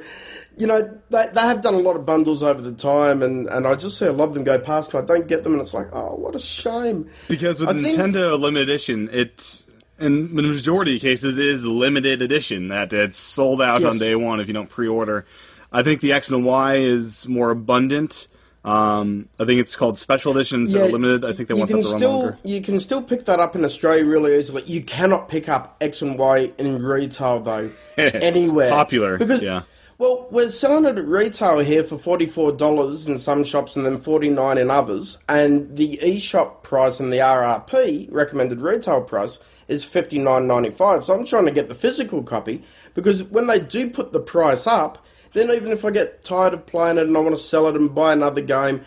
you 0.58 0.65
know, 0.68 0.82
they 1.10 1.26
they 1.34 1.42
have 1.42 1.62
done 1.62 1.74
a 1.74 1.80
lot 1.80 1.98
of 1.98 2.06
bundles 2.06 2.42
over 2.42 2.62
the 2.62 2.72
time, 2.74 3.22
and, 3.22 3.48
and 3.50 3.68
I 3.68 3.76
just 3.76 3.98
see 3.98 4.06
a 4.06 4.13
lot 4.13 4.30
of 4.30 4.34
them 4.34 4.46
go 4.46 4.60
past, 4.60 4.94
and 4.94 5.04
I 5.04 5.06
don't 5.06 5.28
get 5.28 5.44
them, 5.44 5.54
and 5.54 5.62
it's 5.62 5.74
like, 5.74 5.88
oh, 5.92 6.15
what 6.15 6.36
a 6.36 6.39
shame. 6.39 7.10
Because 7.28 7.60
with 7.60 7.68
I 7.70 7.74
think- 7.74 7.86
Nintendo 8.00 8.39
limited 8.39 8.70
edition, 8.70 9.10
it 9.12 9.63
in 9.99 10.35
the 10.35 10.41
majority 10.41 10.95
of 10.95 11.01
cases 11.01 11.38
is 11.38 11.65
limited 11.65 12.21
edition 12.21 12.69
that 12.69 12.91
it's 12.93 13.17
sold 13.17 13.62
out 13.62 13.83
on 13.83 13.97
day 13.97 14.15
one 14.15 14.39
if 14.39 14.47
you 14.47 14.53
don't 14.53 14.69
pre-order. 14.69 15.25
I 15.71 15.83
think 15.83 16.01
the 16.01 16.13
X 16.13 16.31
and 16.31 16.43
Y 16.43 16.77
is 16.77 17.27
more 17.27 17.51
abundant. 17.51 18.27
Um, 18.65 19.29
I 19.39 19.45
think 19.45 19.62
it's 19.62 19.75
called 19.75 19.97
special 19.97 20.33
editions 20.33 20.73
that 20.73 20.81
are 20.81 20.89
limited. 20.89 21.23
I 21.23 21.31
think 21.31 21.47
they 21.47 21.53
want 21.53 21.69
that 21.71 21.81
to 21.81 21.89
run 21.89 21.97
still 21.97 22.19
longer. 22.19 22.39
you 22.43 22.62
can 22.62 22.79
still 22.79 23.01
pick 23.01 23.25
that 23.25 23.39
up 23.39 23.55
in 23.55 23.63
Australia 23.63 24.05
really 24.05 24.38
easily. 24.38 24.63
You 24.63 24.83
cannot 24.83 25.29
pick 25.29 25.47
up 25.47 25.77
X 25.79 26.01
and 26.01 26.19
Y 26.19 26.51
in 26.57 26.83
retail 26.83 27.39
though 27.39 27.71
anywhere. 27.97 28.69
Popular, 28.69 29.17
because 29.17 29.41
yeah. 29.41 29.62
well, 29.97 30.27
we're 30.29 30.49
selling 30.49 30.85
it 30.85 30.97
at 30.97 31.05
retail 31.05 31.59
here 31.59 31.83
for 31.85 31.97
forty 31.97 32.25
four 32.25 32.51
dollars 32.51 33.07
in 33.07 33.17
some 33.17 33.45
shops 33.45 33.77
and 33.77 33.85
then 33.85 33.97
forty 33.97 34.29
nine 34.29 34.57
in 34.57 34.69
others, 34.69 35.17
and 35.29 35.77
the 35.77 35.97
e-shop 36.05 36.63
price 36.63 36.99
and 36.99 37.13
the 37.13 37.19
RRP 37.19 38.12
recommended 38.12 38.59
retail 38.59 39.01
price 39.01 39.39
is 39.69 39.84
fifty 39.84 40.17
nine 40.19 40.47
ninety 40.47 40.69
five. 40.71 41.03
So 41.03 41.13
I'm 41.13 41.25
trying 41.25 41.45
to 41.45 41.51
get 41.51 41.69
the 41.69 41.75
physical 41.75 42.23
copy 42.23 42.63
because 42.95 43.23
when 43.23 43.47
they 43.47 43.60
do 43.60 43.89
put 43.89 44.12
the 44.12 44.19
price 44.19 44.67
up, 44.67 45.05
then 45.34 45.49
even 45.51 45.71
if 45.71 45.86
I 45.86 45.91
get 45.91 46.23
tired 46.23 46.53
of 46.53 46.65
playing 46.65 46.97
it 46.97 47.08
and 47.08 47.15
I 47.15 47.19
want 47.21 47.36
to 47.36 47.41
sell 47.41 47.67
it 47.67 47.75
and 47.75 47.93
buy 47.93 48.13
another 48.13 48.41
game. 48.41 48.82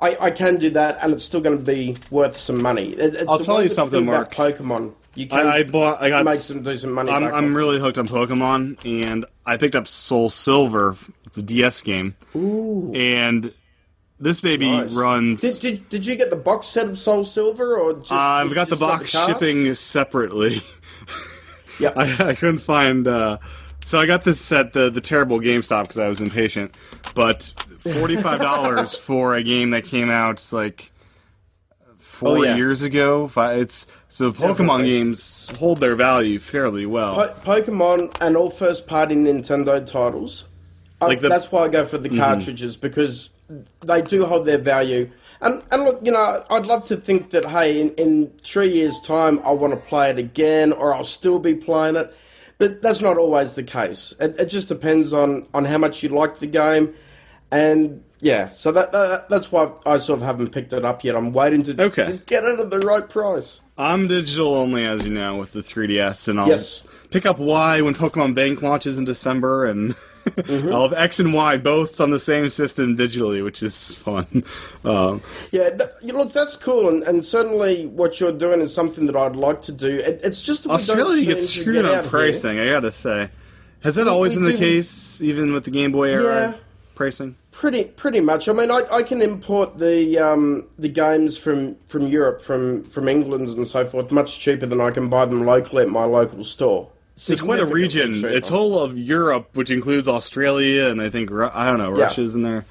I, 0.00 0.16
I 0.20 0.30
can 0.30 0.58
do 0.58 0.70
that, 0.70 1.00
and 1.02 1.12
it's 1.12 1.24
still 1.24 1.40
going 1.40 1.58
to 1.58 1.64
be 1.64 1.96
worth 2.12 2.36
some 2.36 2.62
money. 2.62 2.90
It- 2.92 3.16
it's 3.16 3.24
I'll 3.28 3.40
tell 3.40 3.60
you 3.60 3.68
something, 3.68 4.04
Mark. 4.06 4.32
Pokemon, 4.32 4.94
you 5.16 5.26
can 5.26 5.40
I, 5.44 5.56
I 5.56 5.62
bought. 5.64 6.00
I 6.00 6.08
got. 6.08 6.24
make 6.24 6.34
some 6.36 6.62
decent 6.62 6.92
money. 6.92 7.10
I'm, 7.10 7.24
I'm 7.24 7.52
really 7.52 7.80
hooked 7.80 7.98
on 7.98 8.06
Pokemon, 8.06 8.78
and 8.84 9.26
I 9.44 9.56
picked 9.56 9.74
up 9.74 9.88
Soul 9.88 10.30
Silver. 10.30 10.94
It's 11.26 11.36
a 11.36 11.42
DS 11.42 11.82
game, 11.82 12.14
Ooh, 12.36 12.92
and 12.94 13.52
this 14.20 14.40
baby 14.40 14.70
nice. 14.70 14.92
runs. 14.94 15.40
Did, 15.40 15.60
did, 15.60 15.88
did 15.88 16.06
you 16.06 16.16
get 16.16 16.30
the 16.30 16.36
box 16.36 16.66
set 16.66 16.86
of 16.88 16.98
Soul 16.98 17.24
Silver, 17.24 17.76
or 17.76 17.94
just? 18.00 18.12
Uh, 18.12 18.16
I've 18.16 18.54
got 18.54 18.68
the 18.68 18.76
box 18.76 19.12
card? 19.12 19.28
shipping 19.30 19.72
separately. 19.74 20.60
yeah, 21.80 21.92
I, 21.96 22.28
I 22.30 22.34
couldn't 22.34 22.58
find. 22.58 23.06
Uh, 23.06 23.38
so 23.84 23.98
I 23.98 24.06
got 24.06 24.24
this 24.24 24.50
at 24.52 24.72
the 24.72 24.90
the 24.90 25.00
terrible 25.00 25.38
GameStop 25.40 25.82
because 25.82 25.98
I 25.98 26.08
was 26.08 26.20
impatient. 26.20 26.74
But 27.14 27.52
forty 27.78 28.16
five 28.16 28.40
dollars 28.40 28.94
for 28.98 29.34
a 29.34 29.42
game 29.42 29.70
that 29.70 29.84
came 29.84 30.10
out 30.10 30.44
like 30.52 30.90
four 31.96 32.38
Oh, 32.38 32.42
yeah. 32.42 32.56
years 32.56 32.82
ago. 32.82 33.28
Fi- 33.28 33.54
It's 33.54 33.86
so 34.08 34.32
Pokemon 34.32 34.48
Definitely. 34.48 34.88
games 34.90 35.48
hold 35.56 35.78
their 35.78 35.94
value 35.94 36.40
fairly 36.40 36.84
well. 36.86 37.14
Po- 37.14 37.60
Pokemon 37.60 38.16
and 38.20 38.36
all 38.36 38.50
first 38.50 38.88
party 38.88 39.14
Nintendo 39.14 39.84
titles. 39.86 40.44
I- 41.00 41.06
Like 41.06 41.20
the- 41.20 41.28
that's 41.28 41.52
why 41.52 41.62
I 41.62 41.68
go 41.68 41.84
for 41.86 41.96
the 41.98 42.08
cartridges 42.08 42.76
because 42.76 43.30
they 43.80 44.02
do 44.02 44.24
hold 44.26 44.46
their 44.46 44.58
value. 44.58 45.10
And 45.40 45.62
and 45.70 45.84
look, 45.84 46.00
you 46.04 46.12
know, 46.12 46.44
I'd 46.50 46.66
love 46.66 46.84
to 46.86 46.96
think 46.96 47.30
that 47.30 47.44
hey, 47.44 47.80
in, 47.80 47.90
in 47.94 48.32
three 48.42 48.68
years' 48.72 49.00
time, 49.00 49.40
I 49.44 49.52
want 49.52 49.72
to 49.72 49.78
play 49.78 50.10
it 50.10 50.18
again, 50.18 50.72
or 50.72 50.94
I'll 50.94 51.04
still 51.04 51.38
be 51.38 51.54
playing 51.54 51.96
it. 51.96 52.14
But 52.58 52.82
that's 52.82 53.00
not 53.00 53.16
always 53.18 53.54
the 53.54 53.62
case. 53.62 54.12
It, 54.18 54.34
it 54.38 54.46
just 54.46 54.66
depends 54.68 55.12
on 55.12 55.46
on 55.54 55.64
how 55.64 55.78
much 55.78 56.02
you 56.02 56.08
like 56.08 56.40
the 56.40 56.48
game, 56.48 56.92
and 57.52 58.02
yeah. 58.18 58.48
So 58.48 58.72
that, 58.72 58.90
that 58.90 59.28
that's 59.28 59.52
why 59.52 59.70
I 59.86 59.98
sort 59.98 60.18
of 60.18 60.26
haven't 60.26 60.50
picked 60.50 60.72
it 60.72 60.84
up 60.84 61.04
yet. 61.04 61.14
I'm 61.14 61.32
waiting 61.32 61.62
to, 61.64 61.82
Okay. 61.84 62.02
to 62.04 62.12
get 62.26 62.42
it 62.44 62.58
at 62.58 62.70
the 62.70 62.80
right 62.80 63.08
price. 63.08 63.60
I'm 63.76 64.08
digital 64.08 64.56
only, 64.56 64.84
as 64.84 65.04
you 65.04 65.12
know, 65.12 65.36
with 65.36 65.52
the 65.52 65.60
3DS, 65.60 66.26
and 66.26 66.40
I'll 66.40 66.48
Yes. 66.48 66.82
Pick 67.10 67.26
up 67.26 67.38
Y 67.38 67.80
when 67.82 67.94
Pokemon 67.94 68.34
Bank 68.34 68.62
launches 68.62 68.98
in 68.98 69.04
December, 69.04 69.66
and 69.66 69.94
Mm-hmm. 70.28 70.74
I'll 70.74 70.82
have 70.82 70.92
X 70.92 71.20
and 71.20 71.32
Y 71.32 71.56
both 71.56 72.02
on 72.02 72.10
the 72.10 72.18
same 72.18 72.50
system 72.50 72.98
digitally, 72.98 73.42
which 73.42 73.62
is 73.62 73.96
fun. 73.96 74.44
Um, 74.84 75.22
Yeah, 75.52 75.70
th- 75.70 76.12
look, 76.12 76.34
that's 76.34 76.54
cool, 76.54 76.86
and, 76.90 77.02
and 77.04 77.24
certainly 77.24 77.86
what 77.86 78.20
you're 78.20 78.30
doing 78.32 78.60
is 78.60 78.72
something 78.74 79.06
that 79.06 79.16
I'd 79.16 79.36
like 79.36 79.62
to 79.62 79.72
do. 79.72 79.88
It, 79.88 80.20
it's 80.22 80.42
just 80.42 80.64
that 80.64 80.70
Australia 80.72 81.24
gets 81.24 81.48
screwed 81.48 81.76
get 81.76 81.86
on 81.86 82.02
here. 82.02 82.10
pricing. 82.10 82.58
I 82.58 82.66
gotta 82.68 82.92
say, 82.92 83.30
has 83.80 83.94
that 83.94 84.04
We- 84.04 84.10
always 84.10 84.36
we 84.36 84.42
been 84.42 84.52
the 84.52 84.58
case, 84.58 85.22
even 85.22 85.54
with 85.54 85.64
the 85.64 85.70
Game 85.70 85.92
Boy 85.92 86.10
era 86.10 86.50
Yeah. 86.50 86.54
pricing? 86.94 87.34
Pretty, 87.50 87.84
pretty 87.84 88.20
much. 88.20 88.50
I 88.50 88.52
mean, 88.52 88.70
I, 88.70 88.82
I 88.92 89.02
can 89.02 89.22
import 89.22 89.78
the 89.78 90.18
um, 90.18 90.66
the 90.78 90.90
games 90.90 91.38
from, 91.38 91.74
from 91.86 92.06
Europe, 92.06 92.42
from, 92.42 92.84
from 92.84 93.08
England 93.08 93.48
and 93.48 93.66
so 93.66 93.86
forth, 93.86 94.12
much 94.12 94.40
cheaper 94.40 94.66
than 94.66 94.82
I 94.82 94.90
can 94.90 95.08
buy 95.08 95.24
them 95.24 95.46
locally 95.46 95.84
at 95.84 95.88
my 95.88 96.04
local 96.04 96.44
store. 96.44 96.90
It's 97.28 97.40
quite 97.40 97.60
a 97.60 97.66
region. 97.66 98.24
It's 98.24 98.48
whole 98.48 98.78
of 98.78 98.96
Europe, 98.96 99.50
which 99.54 99.70
includes 99.70 100.06
Australia, 100.08 100.88
and 100.88 101.00
I 101.00 101.08
think 101.08 101.30
I 101.32 101.66
don't 101.66 101.78
know, 101.78 101.96
Yeah. 101.96 102.04
Russia's 102.04 102.34
in 102.34 102.42
there. 102.42 102.64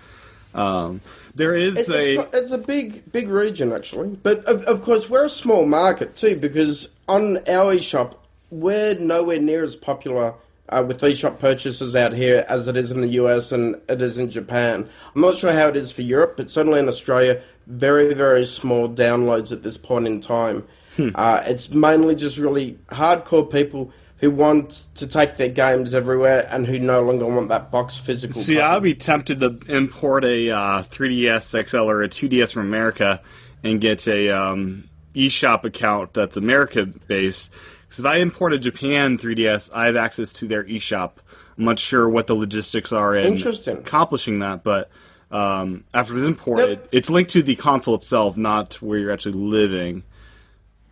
Um, 0.55 1.01
there 1.35 1.55
is 1.55 1.75
It's, 1.77 1.89
a 1.89 2.15
it's, 2.15 2.35
it's 2.35 2.51
a 2.51 2.57
big, 2.57 3.11
big 3.11 3.29
region 3.29 3.71
actually, 3.71 4.17
but 4.23 4.43
of, 4.45 4.63
of 4.63 4.81
course 4.81 5.07
we're 5.09 5.25
a 5.25 5.29
small 5.29 5.65
market 5.65 6.15
too 6.15 6.35
because 6.35 6.89
on 7.07 7.37
our 7.47 7.75
eShop 7.75 8.15
we're 8.49 8.95
nowhere 8.95 9.39
near 9.39 9.63
as 9.63 9.75
popular 9.75 10.33
uh, 10.69 10.83
with 10.87 10.99
eShop 11.01 11.37
purchases 11.37 11.95
out 11.95 12.13
here 12.13 12.43
as 12.49 12.67
it 12.67 12.75
is 12.75 12.91
in 12.91 13.01
the 13.01 13.09
US 13.09 13.51
and 13.51 13.79
it 13.87 14.01
is 14.01 14.17
in 14.17 14.31
Japan. 14.31 14.89
I'm 15.13 15.21
not 15.21 15.37
sure 15.37 15.53
how 15.53 15.67
it 15.67 15.77
is 15.77 15.91
for 15.91 16.01
Europe, 16.01 16.35
but 16.37 16.49
certainly 16.49 16.79
in 16.79 16.87
Australia, 16.87 17.41
very, 17.67 18.13
very 18.15 18.45
small 18.45 18.89
downloads 18.89 19.51
at 19.51 19.61
this 19.61 19.77
point 19.77 20.07
in 20.07 20.19
time. 20.19 20.67
Hmm. 20.95 21.09
Uh, 21.13 21.43
it's 21.45 21.69
mainly 21.69 22.15
just 22.15 22.39
really 22.39 22.79
hardcore 22.87 23.49
people 23.49 23.91
who 24.17 24.31
want 24.31 24.87
to 24.95 25.05
take 25.07 25.35
their 25.35 25.49
games 25.49 25.93
everywhere 25.93 26.47
and 26.51 26.65
who 26.65 26.79
no 26.79 27.01
longer 27.03 27.25
want 27.25 27.49
that 27.49 27.71
box 27.71 27.97
physical. 27.97 28.39
See, 28.39 28.55
copy. 28.55 28.63
I'd 28.63 28.83
be 28.83 28.95
tempted 28.95 29.39
to 29.39 29.59
import 29.67 30.25
a 30.25 30.49
uh, 30.49 30.81
3DS 30.83 31.67
XL 31.69 31.89
or 31.89 32.03
a 32.03 32.09
2DS 32.09 32.51
from 32.51 32.63
America 32.63 33.21
and 33.63 33.79
get 33.79 34.07
a 34.07 34.29
um, 34.29 34.89
eShop 35.15 35.63
account 35.63 36.13
that's 36.13 36.37
America 36.37 36.85
based. 36.85 37.51
Because 37.81 37.99
if 37.99 38.05
I 38.05 38.17
import 38.17 38.53
a 38.53 38.59
Japan 38.59 39.17
3DS, 39.17 39.69
I 39.73 39.85
have 39.85 39.95
access 39.95 40.33
to 40.33 40.47
their 40.47 40.63
eShop. 40.63 41.13
I'm 41.57 41.65
not 41.65 41.79
sure 41.79 42.09
what 42.09 42.27
the 42.27 42.35
logistics 42.35 42.91
are 42.91 43.15
in 43.15 43.37
accomplishing 43.67 44.39
that, 44.39 44.63
but 44.63 44.89
um, 45.31 45.83
after 45.93 46.17
it's 46.17 46.27
imported, 46.27 46.79
Nope. 46.79 46.89
it's 46.91 47.09
linked 47.09 47.31
to 47.31 47.41
the 47.41 47.55
console 47.55 47.95
itself, 47.95 48.37
not 48.37 48.75
where 48.81 48.99
you're 48.99 49.11
actually 49.11 49.33
living. 49.33 50.03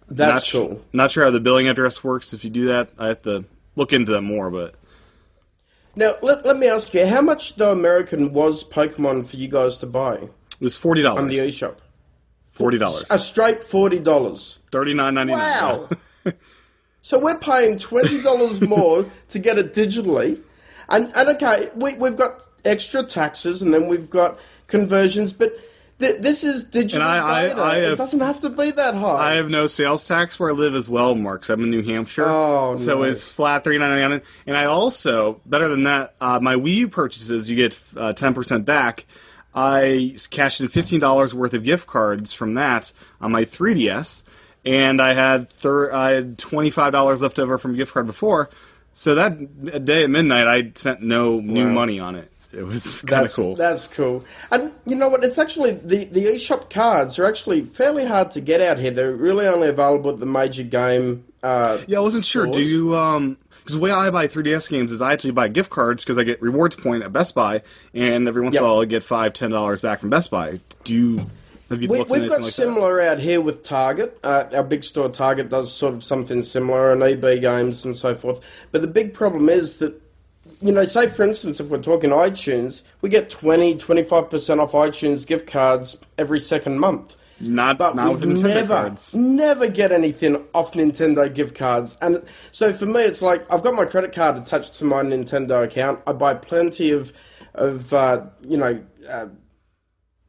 That's 0.07 0.31
not, 0.31 0.41
su- 0.43 0.67
cool. 0.67 0.85
Not 0.93 1.11
sure 1.11 1.23
how 1.23 1.31
the 1.31 1.39
billing 1.39 1.67
address 1.67 2.03
works. 2.03 2.33
If 2.33 2.43
you 2.43 2.49
do 2.49 2.65
that, 2.65 2.89
I 2.97 3.07
have 3.07 3.21
to 3.23 3.45
look 3.75 3.93
into 3.93 4.11
that 4.11 4.21
more. 4.21 4.51
But 4.51 4.75
Now, 5.95 6.13
let, 6.21 6.45
let 6.45 6.57
me 6.57 6.67
ask 6.67 6.93
you, 6.93 7.05
how 7.05 7.21
much, 7.21 7.55
though, 7.55 7.71
American 7.71 8.33
was 8.33 8.63
Pokemon 8.63 9.27
for 9.27 9.37
you 9.37 9.47
guys 9.47 9.77
to 9.77 9.87
buy 9.87 10.15
it 10.15 10.31
was 10.59 10.77
forty 10.77 11.01
dollars 11.01 11.21
on 11.21 11.27
the 11.27 11.37
dollars. 11.37 11.55
eShop? 11.59 11.75
Forty 12.49 12.77
dollars. 12.77 13.05
A 13.09 13.19
straight 13.19 13.61
$40. 13.61 14.59
Thirty 14.71 14.93
nine 14.93 15.13
ninety 15.15 15.33
nine. 15.33 15.41
Wow. 15.41 15.89
so 17.01 17.19
we're 17.19 17.37
paying 17.37 17.77
$20 17.77 18.67
more 18.67 19.05
to 19.29 19.39
get 19.39 19.57
it 19.57 19.73
digitally. 19.73 20.39
And, 20.87 21.11
and 21.15 21.29
okay, 21.29 21.67
we, 21.75 21.95
we've 21.97 22.15
got 22.15 22.41
extra 22.63 23.03
taxes 23.03 23.61
and 23.61 23.73
then 23.73 23.87
we've 23.87 24.09
got 24.09 24.39
conversions, 24.67 25.33
but 25.33 25.51
th- 25.99 26.21
this 26.21 26.43
is 26.43 26.63
digital 26.63 27.01
And 27.08 27.10
I- 27.10 27.27
I- 27.43 27.47
data. 27.49 27.62
I 27.62 27.75
it 27.77 27.86
have- 27.89 27.97
doesn't 27.97 28.19
have 28.19 28.39
to 28.41 28.49
be 28.49 28.71
that 28.71 28.95
high. 28.95 29.31
I 29.31 29.36
have 29.36 29.49
no 29.49 29.67
sales 29.67 30.08
tax 30.08 30.39
where 30.39 30.49
I 30.49 30.53
live 30.53 30.75
as 30.75 30.88
well, 30.89 31.15
Mark. 31.15 31.41
'cause 31.41 31.49
I'm 31.49 31.63
in 31.63 31.71
New 31.71 31.81
Hampshire. 31.84 32.25
Oh, 32.27 32.75
so 32.77 32.99
nice. 33.01 33.12
it's 33.13 33.29
flat 33.29 33.63
three 33.63 33.77
ninety 33.77 34.01
nine. 34.01 34.21
And 34.47 34.58
I 34.58 34.65
also 34.65 35.39
better 35.45 35.67
than 35.67 35.84
that, 35.84 36.15
uh, 36.21 36.39
my 36.41 36.55
Wii 36.55 36.75
U 36.75 36.88
purchases 36.88 37.49
you 37.49 37.55
get 37.55 37.77
uh, 37.97 38.13
ten 38.13 38.34
percent 38.34 38.65
back. 38.65 39.05
I 39.53 40.15
cashed 40.31 40.60
in 40.62 40.67
fifteen 40.67 40.99
dollars 40.99 41.34
worth 41.34 41.53
of 41.53 41.63
gift 41.63 41.88
cards 41.88 42.34
from 42.34 42.55
that 42.55 42.91
on 43.21 43.31
my 43.31 43.45
3DS, 43.45 44.23
and 44.65 45.01
I 45.01 45.13
had 45.13 45.49
thir- 45.49 45.93
I 45.93 46.12
had 46.12 46.38
twenty 46.38 46.69
five 46.69 46.91
dollars 46.91 47.21
left 47.21 47.39
over 47.39 47.58
from 47.58 47.73
a 47.73 47.77
gift 47.77 47.93
card 47.93 48.05
before. 48.08 48.49
So 48.93 49.15
that 49.15 49.84
day 49.86 50.03
at 50.03 50.10
midnight, 50.10 50.47
I 50.47 50.71
spent 50.75 51.01
no 51.01 51.39
new 51.39 51.65
Wow. 51.67 51.71
money 51.73 51.99
on 51.99 52.15
it. 52.15 52.31
It 52.53 52.63
was 52.63 53.01
kind 53.01 53.13
of 53.13 53.21
That's 53.23 53.36
cool. 53.36 53.55
That's 53.55 53.88
cool. 53.88 54.25
And 54.51 54.71
you 54.86 54.95
know 54.95 55.08
what? 55.08 55.23
It's 55.23 55.38
actually 55.38 55.71
the 55.71 56.05
the 56.05 56.25
eShop 56.25 56.69
cards 56.69 57.19
are 57.19 57.25
actually 57.25 57.62
fairly 57.63 58.05
hard 58.05 58.31
to 58.31 58.41
get 58.41 58.62
out 58.62 58.77
here. 58.77 58.91
They're 58.91 59.13
really 59.13 59.47
only 59.47 59.67
available 59.67 60.12
at 60.12 60.19
the 60.19 60.25
major 60.25 60.63
game 60.63 61.25
Uh, 61.43 61.79
Yeah, 61.88 61.99
I 61.99 62.01
wasn't 62.01 62.25
sure. 62.25 62.47
Do 62.47 62.62
you 62.62 62.95
um? 62.95 63.38
Because 63.60 63.77
the 63.77 63.81
way 63.81 63.89
I 63.89 64.12
buy 64.12 64.27
3DS 64.27 64.69
games 64.69 64.91
is 64.91 65.01
I 65.01 65.12
actually 65.13 65.31
buy 65.31 65.47
gift 65.47 65.71
cards 65.71 66.03
because 66.03 66.19
I 66.19 66.23
get 66.23 66.39
rewards 66.39 66.75
point 66.75 67.01
at 67.01 67.12
Best 67.12 67.34
Buy, 67.34 67.63
and 67.95 68.27
every 68.27 68.43
once 68.43 68.55
in 68.55 68.62
a 68.62 68.65
while 68.65 68.79
I 68.79 68.86
get 68.86 69.03
five, 69.03 69.34
ten 69.34 69.49
dollars 69.49 69.81
back 69.81 69.99
from 69.99 70.12
Best 70.12 70.29
Buy. 70.29 70.60
Do 70.84 70.93
you 70.93 71.17
have 71.69 71.81
you 71.81 71.89
we, 71.89 71.97
anything 71.97 72.29
got 72.29 72.41
like 72.41 72.51
similar 72.51 73.01
out 73.01 73.19
here 73.19 73.41
with 73.41 73.63
Target. 73.63 74.19
Uh, 74.23 74.45
our 74.53 74.63
big 74.63 74.84
store 74.84 75.10
Target 75.10 75.49
does 75.49 75.73
sort 75.73 75.95
of 75.95 76.03
something 76.03 76.43
similar, 76.43 76.91
and 76.91 77.01
EB 77.01 77.41
Games 77.41 77.86
and 77.86 77.97
so 77.97 78.13
forth. 78.13 78.39
But 78.71 78.81
the 78.81 78.88
big 78.88 79.15
problem 79.15 79.49
is 79.49 79.77
that, 79.77 79.99
you 80.61 80.71
know, 80.71 80.85
say 80.85 81.09
for 81.09 81.23
instance, 81.23 81.59
if 81.59 81.67
we're 81.67 81.81
talking 81.81 82.09
iTunes, 82.09 82.83
we 83.01 83.09
get 83.09 83.29
20, 83.29 83.75
25% 83.75 84.59
off 84.59 84.71
iTunes 84.71 85.25
gift 85.25 85.47
cards 85.47 85.97
every 86.17 86.39
second 86.39 86.79
month. 86.79 87.17
Not 87.39 87.77
But 87.77 87.95
not 87.95 88.13
with 88.13 88.21
the 88.21 88.27
we 88.27 88.33
Nintendo 88.35 88.53
never, 88.53 88.73
cards. 88.75 89.13
never 89.13 89.67
get 89.67 89.91
anything 89.91 90.43
off 90.53 90.71
Nintendo 90.71 91.33
gift 91.33 91.55
cards. 91.55 91.97
And 92.01 92.23
so 92.51 92.71
for 92.71 92.85
me, 92.85 93.01
it's 93.01 93.21
like 93.21 93.45
I've 93.51 93.61
got 93.61 93.73
my 93.73 93.85
credit 93.85 94.13
card 94.13 94.37
attached 94.37 94.75
to 94.75 94.85
my 94.85 95.01
Nintendo 95.01 95.63
account. 95.63 96.01
I 96.07 96.13
buy 96.13 96.35
plenty 96.35 96.91
of, 96.91 97.11
of 97.53 97.93
uh, 97.93 98.25
you 98.41 98.55
know, 98.55 98.81
uh, 99.09 99.27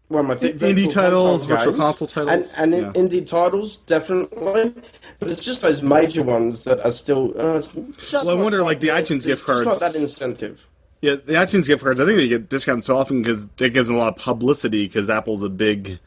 what 0.08 0.20
am 0.20 0.30
I 0.30 0.34
think? 0.34 0.56
Indie 0.56 0.90
titles, 0.90 1.46
virtual 1.46 1.74
console 1.74 2.08
titles, 2.08 2.52
and, 2.54 2.74
and 2.74 2.94
yeah. 2.96 3.00
indie 3.00 3.26
titles 3.26 3.78
definitely. 3.78 4.74
But 5.18 5.30
it's 5.30 5.42
just 5.44 5.62
those 5.62 5.80
major 5.82 6.22
ones 6.22 6.64
that 6.64 6.84
are 6.84 6.90
still. 6.90 7.32
Uh, 7.40 7.56
it's 7.58 7.72
Well, 8.12 8.30
I 8.30 8.34
wonder, 8.34 8.62
like, 8.62 8.80
the 8.80 8.88
iTunes 8.88 9.24
gift 9.24 9.44
cards- 9.46 9.64
not 9.64 9.80
that 9.80 9.94
incentive. 9.94 10.66
Yeah, 11.00 11.14
the 11.14 11.34
iTunes 11.34 11.66
gift 11.66 11.82
cards. 11.82 12.00
I 12.00 12.04
think 12.06 12.16
they 12.16 12.28
get 12.28 12.48
discounted 12.48 12.84
so 12.84 12.96
often 12.98 13.22
because 13.22 13.48
it 13.60 13.72
gives 13.72 13.88
them 13.88 13.96
a 13.96 14.00
lot 14.00 14.08
of 14.16 14.22
publicity. 14.22 14.86
Because 14.86 15.08
Apple's 15.10 15.42
a 15.42 15.48
big, 15.48 15.98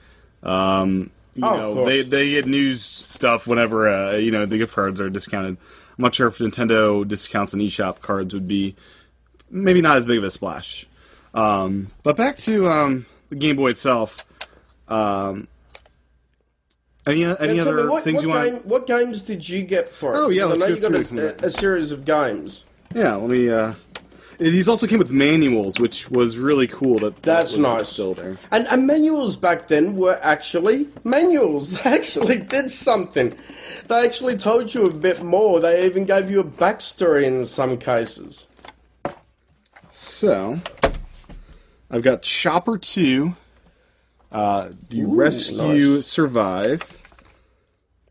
um, 0.43 1.09
you 1.35 1.43
Oh, 1.45 1.57
know, 1.75 1.85
they 1.85 2.01
they 2.01 2.31
get 2.31 2.45
news 2.45 2.81
stuff 2.83 3.47
whenever 3.47 3.87
uh, 3.87 4.15
you 4.15 4.31
know 4.31 4.45
the 4.45 4.57
gift 4.57 4.73
cards 4.73 4.99
are 4.99 5.09
discounted. 5.09 5.57
I'm 5.97 6.03
not 6.03 6.15
sure 6.15 6.27
if 6.27 6.37
Nintendo 6.39 7.07
discounts 7.07 7.53
and 7.53 7.61
eShop 7.61 8.01
cards 8.01 8.33
would 8.33 8.47
be 8.47 8.75
maybe 9.51 9.81
not 9.81 9.97
as 9.97 10.05
big 10.05 10.17
of 10.17 10.23
a 10.23 10.31
splash. 10.31 10.87
Um, 11.33 11.87
but 12.03 12.15
back 12.15 12.37
to 12.39 12.69
um, 12.69 13.05
the 13.29 13.35
Game 13.35 13.55
Boy 13.57 13.69
itself. 13.69 14.25
Um, 14.87 15.47
any 17.05 17.25
any 17.25 17.55
Now, 17.55 17.61
other 17.61 17.83
me, 17.83 17.89
what, 17.89 18.03
things 18.03 18.17
what, 18.17 18.23
you 18.23 18.29
want? 18.29 18.65
what 18.65 18.87
games 18.87 19.23
did 19.23 19.47
you 19.47 19.63
get 19.63 19.89
for 19.89 20.13
it? 20.13 20.17
Oh, 20.17 20.29
yeah, 20.29 20.45
let's 20.45 20.61
know 20.61 20.67
go 20.67 20.73
you 20.75 21.03
through 21.03 21.17
got 21.17 21.43
a, 21.43 21.47
a 21.47 21.49
series 21.49 21.91
of 21.91 22.05
games. 22.05 22.65
Yeah, 22.93 23.15
let 23.15 23.29
me. 23.29 23.49
Uh, 23.49 23.73
these 24.39 24.69
also 24.69 24.87
came 24.87 24.99
with 24.99 25.11
manuals, 25.11 25.79
which 25.81 26.09
was 26.09 26.37
really 26.37 26.65
cool. 26.65 26.99
That 26.99 27.17
that 27.17 27.23
That's 27.23 27.51
was 27.51 27.59
nice. 27.59 27.89
Still 27.89 28.13
there. 28.13 28.37
And, 28.51 28.67
and 28.67 28.87
manuals 28.87 29.35
back 29.35 29.67
then 29.67 29.97
were 29.97 30.17
actually 30.21 30.87
manuals. 31.03 31.73
They 31.83 31.89
actually 31.91 32.37
did 32.37 32.71
something. 32.71 33.33
They 33.87 34.05
actually 34.05 34.37
told 34.37 34.73
you 34.73 34.85
a 34.85 34.93
bit 34.93 35.21
more. 35.21 35.59
They 35.59 35.85
even 35.85 36.05
gave 36.05 36.31
you 36.31 36.39
a 36.39 36.45
backstory 36.45 37.25
in 37.25 37.45
some 37.45 37.77
cases. 37.77 38.47
So, 39.89 40.59
I've 41.91 42.03
got 42.03 42.21
Chopper 42.21 42.77
2, 42.77 43.35
uh, 44.31 44.69
the 44.89 45.03
Rescue 45.05 45.95
nice. 45.95 46.07
Survive. 46.07 47.03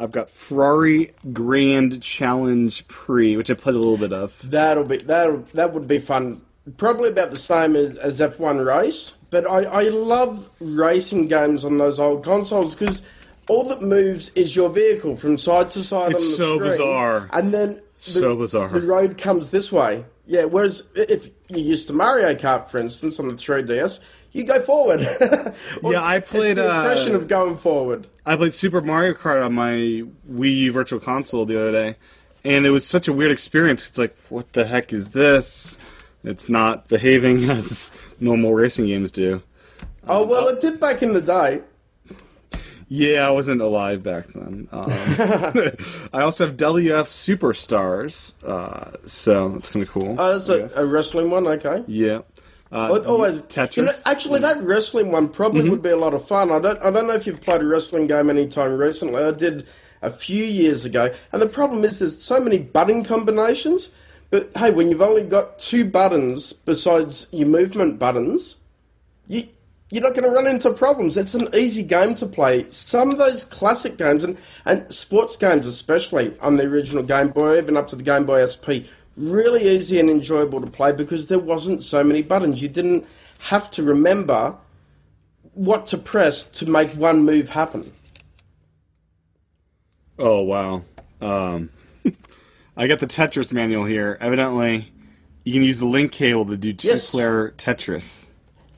I've 0.00 0.12
got 0.12 0.30
Ferrari 0.30 1.12
Grand 1.32 2.00
Challenge 2.02 2.86
Prix, 2.88 3.36
which 3.36 3.50
I 3.50 3.54
played 3.54 3.74
a 3.74 3.78
little 3.78 3.96
bit 3.96 4.12
of. 4.12 4.40
That'll 4.48 4.84
be 4.84 4.98
that. 4.98 5.46
That 5.54 5.72
would 5.74 5.88
be 5.88 5.98
fun. 5.98 6.42
Probably 6.76 7.08
about 7.08 7.30
the 7.30 7.36
same 7.36 7.74
as, 7.76 7.96
as 7.96 8.20
F1 8.20 8.64
Race, 8.64 9.14
but 9.30 9.48
I, 9.50 9.62
I 9.64 9.82
love 9.88 10.50
racing 10.60 11.26
games 11.26 11.64
on 11.64 11.78
those 11.78 11.98
old 11.98 12.22
consoles 12.24 12.74
because 12.76 13.00
all 13.48 13.64
that 13.68 13.80
moves 13.80 14.28
is 14.34 14.54
your 14.54 14.68
vehicle 14.68 15.16
from 15.16 15.38
side 15.38 15.70
to 15.72 15.82
side 15.82 16.12
It's 16.12 16.22
on 16.24 16.30
the 16.30 16.36
so 16.36 16.56
screen, 16.58 16.70
bizarre. 16.70 17.30
and 17.32 17.54
then 17.54 17.74
the, 17.76 17.82
So 17.98 18.36
bizarre. 18.36 18.68
The 18.68 18.82
road 18.86 19.16
comes 19.18 19.50
this 19.50 19.72
way. 19.72 20.04
Yeah. 20.26 20.44
Whereas 20.44 20.82
if 20.94 21.28
you 21.48 21.62
used 21.62 21.86
to 21.86 21.94
Mario 21.94 22.34
Kart, 22.34 22.68
for 22.68 22.76
instance, 22.78 23.18
on 23.18 23.28
the 23.28 23.34
3DS, 23.34 23.98
you 24.32 24.44
go 24.44 24.60
forward. 24.60 25.00
Yeah, 25.82 26.02
I 26.02 26.16
it's 26.16 26.30
played, 26.30 26.56
the 26.56 26.70
uh, 26.70 26.78
impression 26.78 27.14
of 27.14 27.28
going 27.28 27.56
forward. 27.56 28.06
I 28.26 28.36
played 28.36 28.52
Super 28.54 28.80
Mario 28.80 29.14
Kart 29.14 29.44
on 29.44 29.54
my 29.54 29.72
Wii 30.30 30.56
U 30.56 30.72
Virtual 30.72 31.00
Console 31.00 31.46
the 31.46 31.58
other 31.60 31.72
day, 31.72 31.96
and 32.44 32.66
it 32.66 32.70
was 32.70 32.86
such 32.86 33.08
a 33.08 33.12
weird 33.12 33.30
experience. 33.30 33.88
It's 33.88 33.98
like, 33.98 34.16
what 34.28 34.52
the 34.52 34.66
heck 34.66 34.92
is 34.92 35.12
this? 35.12 35.78
It's 36.24 36.48
not 36.48 36.88
behaving 36.88 37.44
as 37.50 37.90
normal 38.20 38.54
racing 38.54 38.86
games 38.86 39.12
do. 39.12 39.42
Oh 40.06 40.26
well, 40.26 40.48
it 40.48 40.60
did 40.60 40.80
back 40.80 41.02
in 41.02 41.12
the 41.12 41.20
day. 41.22 41.62
Yeah, 42.90 43.28
I 43.28 43.30
wasn't 43.30 43.60
alive 43.60 44.02
back 44.02 44.28
then. 44.28 44.66
Um, 44.72 44.86
I 46.12 46.22
also 46.22 46.46
have 46.46 46.56
WWF 46.56 47.06
Superstars, 47.06 48.32
uh, 48.44 48.96
so 49.06 49.50
that's 49.50 49.68
kind 49.68 49.82
of 49.82 49.90
cool. 49.90 50.16
Oh, 50.18 50.38
that's 50.38 50.48
I 50.76 50.80
a, 50.80 50.84
a 50.84 50.86
wrestling 50.88 51.30
one. 51.30 51.46
Okay. 51.46 51.84
yeah. 51.86 52.20
Uh, 52.70 52.88
Tetris. 52.90 53.76
You 53.76 53.82
know, 53.84 53.92
actually, 54.06 54.40
that 54.40 54.60
wrestling 54.62 55.10
one 55.10 55.28
probably 55.28 55.62
Mm-hmm. 55.62 55.70
would 55.70 55.82
be 55.82 55.90
a 55.90 55.96
lot 55.96 56.14
of 56.14 56.26
fun. 56.26 56.52
I 56.52 56.58
don't. 56.58 56.78
I 56.82 56.90
don't 56.90 57.06
know 57.06 57.14
if 57.14 57.26
you've 57.26 57.40
played 57.40 57.62
a 57.62 57.66
wrestling 57.66 58.06
game 58.06 58.28
anytime 58.30 58.76
recently. 58.76 59.22
I 59.22 59.30
did 59.30 59.66
a 60.02 60.10
few 60.10 60.44
years 60.44 60.84
ago, 60.84 61.12
and 61.32 61.40
the 61.42 61.46
problem 61.48 61.84
is 61.84 61.98
there's 61.98 62.20
so 62.20 62.38
many 62.40 62.58
button 62.58 63.04
combinations. 63.04 63.88
But 64.30 64.50
hey, 64.56 64.70
when 64.70 64.90
you've 64.90 65.00
only 65.00 65.24
got 65.24 65.58
two 65.58 65.86
buttons 65.88 66.52
besides 66.52 67.26
your 67.30 67.48
movement 67.48 67.98
buttons, 67.98 68.56
you. 69.28 69.42
You're 69.90 70.02
not 70.02 70.12
going 70.12 70.24
to 70.24 70.30
run 70.30 70.46
into 70.46 70.70
problems. 70.74 71.16
It's 71.16 71.32
an 71.32 71.48
easy 71.54 71.82
game 71.82 72.14
to 72.16 72.26
play. 72.26 72.68
Some 72.68 73.10
of 73.10 73.16
those 73.16 73.44
classic 73.44 73.96
games, 73.96 74.22
and, 74.22 74.36
and 74.66 74.92
sports 74.92 75.34
games 75.38 75.66
especially, 75.66 76.36
on 76.42 76.56
the 76.56 76.64
original 76.64 77.02
Game 77.02 77.28
Boy, 77.28 77.56
even 77.56 77.74
up 77.74 77.88
to 77.88 77.96
the 77.96 78.02
Game 78.02 78.26
Boy 78.26 78.44
SP, 78.44 78.84
really 79.18 79.68
easy 79.68 79.98
and 79.98 80.08
enjoyable 80.08 80.60
to 80.60 80.66
play 80.66 80.92
because 80.92 81.26
there 81.26 81.38
wasn't 81.38 81.82
so 81.82 82.02
many 82.04 82.22
buttons. 82.22 82.62
You 82.62 82.68
didn't 82.68 83.06
have 83.40 83.70
to 83.72 83.82
remember 83.82 84.56
what 85.54 85.88
to 85.88 85.98
press 85.98 86.44
to 86.44 86.66
make 86.66 86.90
one 86.90 87.24
move 87.24 87.50
happen. 87.50 87.90
Oh 90.18 90.42
wow. 90.42 90.84
Um, 91.20 91.70
I 92.76 92.86
got 92.86 93.00
the 93.00 93.06
Tetris 93.06 93.52
manual 93.52 93.84
here. 93.84 94.16
Evidently, 94.20 94.92
you 95.44 95.52
can 95.52 95.62
use 95.62 95.80
the 95.80 95.86
link 95.86 96.12
cable 96.12 96.46
to 96.46 96.56
do 96.56 96.72
two-player 96.72 97.54
Tetris. 97.56 98.27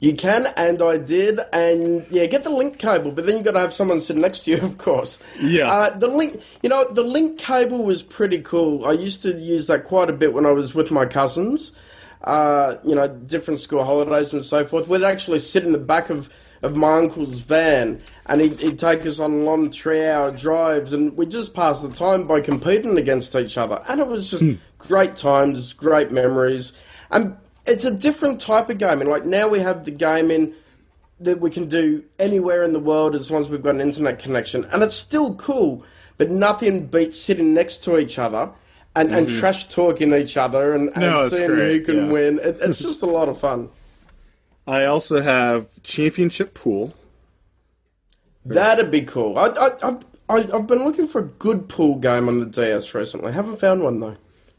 You 0.00 0.14
can, 0.14 0.46
and 0.56 0.80
I 0.80 0.96
did, 0.96 1.40
and 1.52 2.06
yeah, 2.10 2.24
get 2.24 2.42
the 2.42 2.50
link 2.50 2.78
cable, 2.78 3.12
but 3.12 3.26
then 3.26 3.36
you've 3.36 3.44
got 3.44 3.52
to 3.52 3.60
have 3.60 3.74
someone 3.74 4.00
sit 4.00 4.16
next 4.16 4.40
to 4.40 4.52
you, 4.52 4.56
of 4.62 4.78
course. 4.78 5.18
Yeah. 5.38 5.70
Uh, 5.70 5.98
the 5.98 6.08
link, 6.08 6.40
you 6.62 6.70
know, 6.70 6.90
the 6.90 7.02
link 7.02 7.38
cable 7.38 7.84
was 7.84 8.02
pretty 8.02 8.40
cool. 8.40 8.86
I 8.86 8.92
used 8.92 9.20
to 9.22 9.32
use 9.32 9.66
that 9.66 9.84
quite 9.84 10.08
a 10.08 10.14
bit 10.14 10.32
when 10.32 10.46
I 10.46 10.52
was 10.52 10.74
with 10.74 10.90
my 10.90 11.04
cousins. 11.04 11.72
Uh, 12.22 12.76
you 12.84 12.94
know, 12.94 13.08
different 13.08 13.60
school 13.60 13.84
holidays 13.84 14.32
and 14.32 14.44
so 14.44 14.64
forth. 14.64 14.88
We'd 14.88 15.02
actually 15.02 15.38
sit 15.38 15.64
in 15.64 15.72
the 15.72 15.78
back 15.78 16.10
of, 16.10 16.30
of 16.62 16.76
my 16.76 16.98
uncle's 16.98 17.40
van, 17.40 18.00
and 18.26 18.40
he'd, 18.40 18.58
he'd 18.58 18.78
take 18.78 19.04
us 19.04 19.20
on 19.20 19.44
long 19.44 19.70
three-hour 19.70 20.32
drives, 20.32 20.94
and 20.94 21.14
we'd 21.14 21.30
just 21.30 21.52
pass 21.52 21.80
the 21.82 21.90
time 21.90 22.26
by 22.26 22.40
competing 22.40 22.96
against 22.96 23.34
each 23.34 23.58
other. 23.58 23.82
And 23.88 24.00
it 24.00 24.08
was 24.08 24.30
just 24.30 24.44
great 24.78 25.16
times, 25.16 25.74
great 25.74 26.10
memories, 26.10 26.72
and 27.10 27.36
it's 27.70 27.84
a 27.84 27.90
different 27.90 28.40
type 28.40 28.68
of 28.68 28.78
gaming. 28.78 29.08
Like 29.08 29.24
now 29.24 29.48
we 29.48 29.60
have 29.60 29.84
the 29.84 29.90
gaming 29.90 30.54
that 31.20 31.40
we 31.40 31.50
can 31.50 31.68
do 31.68 32.02
anywhere 32.18 32.62
in 32.62 32.72
the 32.72 32.80
world 32.80 33.14
as 33.14 33.30
long 33.30 33.42
as 33.42 33.50
we've 33.50 33.62
got 33.62 33.74
an 33.74 33.80
internet 33.80 34.18
connection, 34.18 34.64
and 34.66 34.82
it's 34.82 34.96
still 34.96 35.34
cool. 35.36 35.84
But 36.18 36.30
nothing 36.30 36.86
beats 36.86 37.18
sitting 37.18 37.54
next 37.54 37.78
to 37.84 37.98
each 37.98 38.18
other 38.18 38.50
and, 38.94 39.14
and 39.14 39.26
trash 39.26 39.68
talking 39.68 40.12
each 40.12 40.36
other 40.36 40.74
and, 40.74 40.88
and 40.88 40.96
Mm-hmm. 40.96 41.00
No, 41.00 41.20
it's 41.20 41.36
seeing 41.36 41.48
who 41.48 41.80
can 41.80 41.96
yeah. 41.96 42.12
win. 42.12 42.38
It, 42.40 42.58
it's 42.60 42.78
just 42.88 43.02
a 43.02 43.06
lot 43.06 43.28
of 43.28 43.38
fun. 43.38 43.70
I 44.66 44.84
also 44.84 45.22
have 45.22 45.82
Championship 45.82 46.52
Pool. 46.54 46.94
That'd 48.44 48.90
be 48.90 49.02
cool. 49.02 49.38
I, 49.38 49.46
I, 49.46 49.88
I've, 49.88 50.04
I, 50.28 50.56
I've 50.56 50.66
been 50.66 50.84
looking 50.84 51.08
for 51.08 51.20
a 51.20 51.24
good 51.24 51.68
pool 51.68 51.96
game 51.96 52.28
on 52.28 52.38
the 52.38 52.46
DS 52.46 52.94
recently. 52.94 53.32
Haven't 53.32 53.58
found 53.58 53.82
one 53.82 54.00
though. 54.00 54.16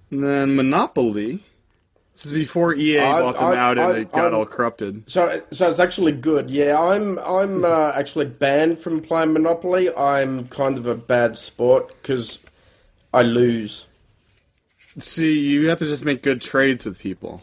And 0.09 0.23
then 0.23 0.55
Monopoly. 0.55 1.43
This 2.13 2.25
is 2.25 2.33
before 2.33 2.75
EA 2.75 2.99
I- 2.99 3.21
bought 3.21 3.35
them 3.35 3.43
I- 3.45 3.55
out 3.57 3.77
and 3.77 3.87
I- 3.93 3.97
it 3.99 4.11
got 4.11 4.25
I'm- 4.25 4.35
all 4.35 4.45
corrupted. 4.45 5.03
So, 5.09 5.41
so 5.51 5.69
it's 5.69 5.79
actually 5.79 6.11
good. 6.11 6.49
Yeah, 6.49 6.79
I'm 6.79 7.17
I'm 7.19 7.63
uh, 7.63 7.93
actually 7.95 8.25
banned 8.25 8.79
from 8.79 9.01
playing 9.01 9.33
Monopoly. 9.33 9.95
I'm 9.95 10.47
kind 10.49 10.77
of 10.77 10.87
a 10.87 10.95
bad 10.95 11.37
sport 11.37 11.93
because 12.01 12.39
I 13.13 13.21
lose. 13.23 13.87
See, 14.99 15.39
you 15.39 15.69
have 15.69 15.79
to 15.79 15.85
just 15.85 16.03
make 16.03 16.21
good 16.21 16.41
trades 16.41 16.85
with 16.85 16.99
people. 16.99 17.41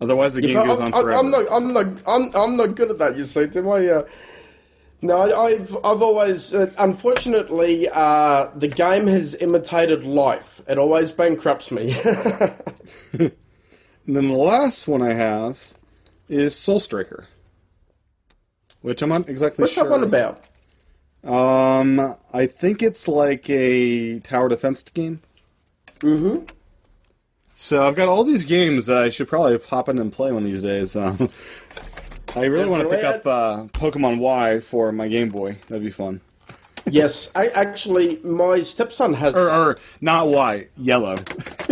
Otherwise, 0.00 0.34
the 0.34 0.42
game 0.42 0.54
goes 0.56 0.78
I'm, 0.78 0.86
on 0.86 0.92
I'm- 0.94 1.02
forever. 1.02 1.18
I'm 1.18 1.30
not. 1.30 1.46
I'm 1.50 1.72
not. 1.72 1.86
I'm, 2.06 2.36
I'm 2.36 2.56
not 2.58 2.74
good 2.76 2.90
at 2.90 2.98
that. 2.98 3.16
You 3.16 3.24
see, 3.24 3.46
Tim. 3.46 3.66
I, 3.68 3.86
uh, 3.88 4.04
no, 5.00 5.16
I- 5.16 5.44
I've 5.46 5.74
I've 5.82 6.02
always, 6.02 6.52
uh, 6.52 6.70
unfortunately, 6.78 7.88
uh, 7.90 8.50
the 8.56 8.68
game 8.68 9.06
has 9.06 9.34
imitated 9.36 10.04
life. 10.04 10.60
It 10.68 10.78
always 10.78 11.12
bankrupts 11.12 11.70
me. 11.70 11.96
And 14.06 14.16
then 14.16 14.28
the 14.28 14.34
last 14.34 14.86
one 14.86 15.02
I 15.02 15.14
have 15.14 15.74
is 16.28 16.54
Solar 16.54 16.80
Striker, 16.80 17.26
which 18.82 19.02
I'm 19.02 19.08
not 19.08 19.28
exactly 19.28 19.62
What's 19.62 19.74
sure. 19.74 19.84
that 19.84 19.90
one 19.90 20.02
about? 20.02 20.44
Um, 21.24 22.16
I 22.32 22.46
think 22.46 22.82
it's 22.82 23.08
like 23.08 23.48
a 23.48 24.20
tower 24.20 24.48
defense 24.48 24.82
game. 24.82 25.20
Mm-hmm. 26.00 26.44
So 27.54 27.86
I've 27.86 27.94
got 27.94 28.08
all 28.08 28.24
these 28.24 28.44
games 28.44 28.86
that 28.86 28.98
I 28.98 29.08
should 29.08 29.28
probably 29.28 29.56
pop 29.58 29.88
in 29.88 29.98
and 29.98 30.12
play 30.12 30.32
one 30.32 30.44
of 30.44 30.50
these 30.50 30.62
days. 30.62 30.96
Um, 30.96 31.30
I 32.36 32.46
really 32.46 32.68
want 32.68 32.82
to 32.82 32.90
pick 32.90 33.04
up 33.04 33.26
uh, 33.26 33.64
Pokemon 33.68 34.18
Y 34.18 34.60
for 34.60 34.90
my 34.92 35.08
Game 35.08 35.28
Boy. 35.28 35.56
That'd 35.68 35.84
be 35.84 35.90
fun. 35.90 36.20
Yes, 36.94 37.30
I 37.34 37.46
actually 37.48 38.20
my 38.22 38.60
stepson 38.60 39.14
has 39.14 39.34
Or, 39.34 39.50
or 39.50 39.76
not 40.00 40.28
white, 40.28 40.70
yellow. 40.76 41.16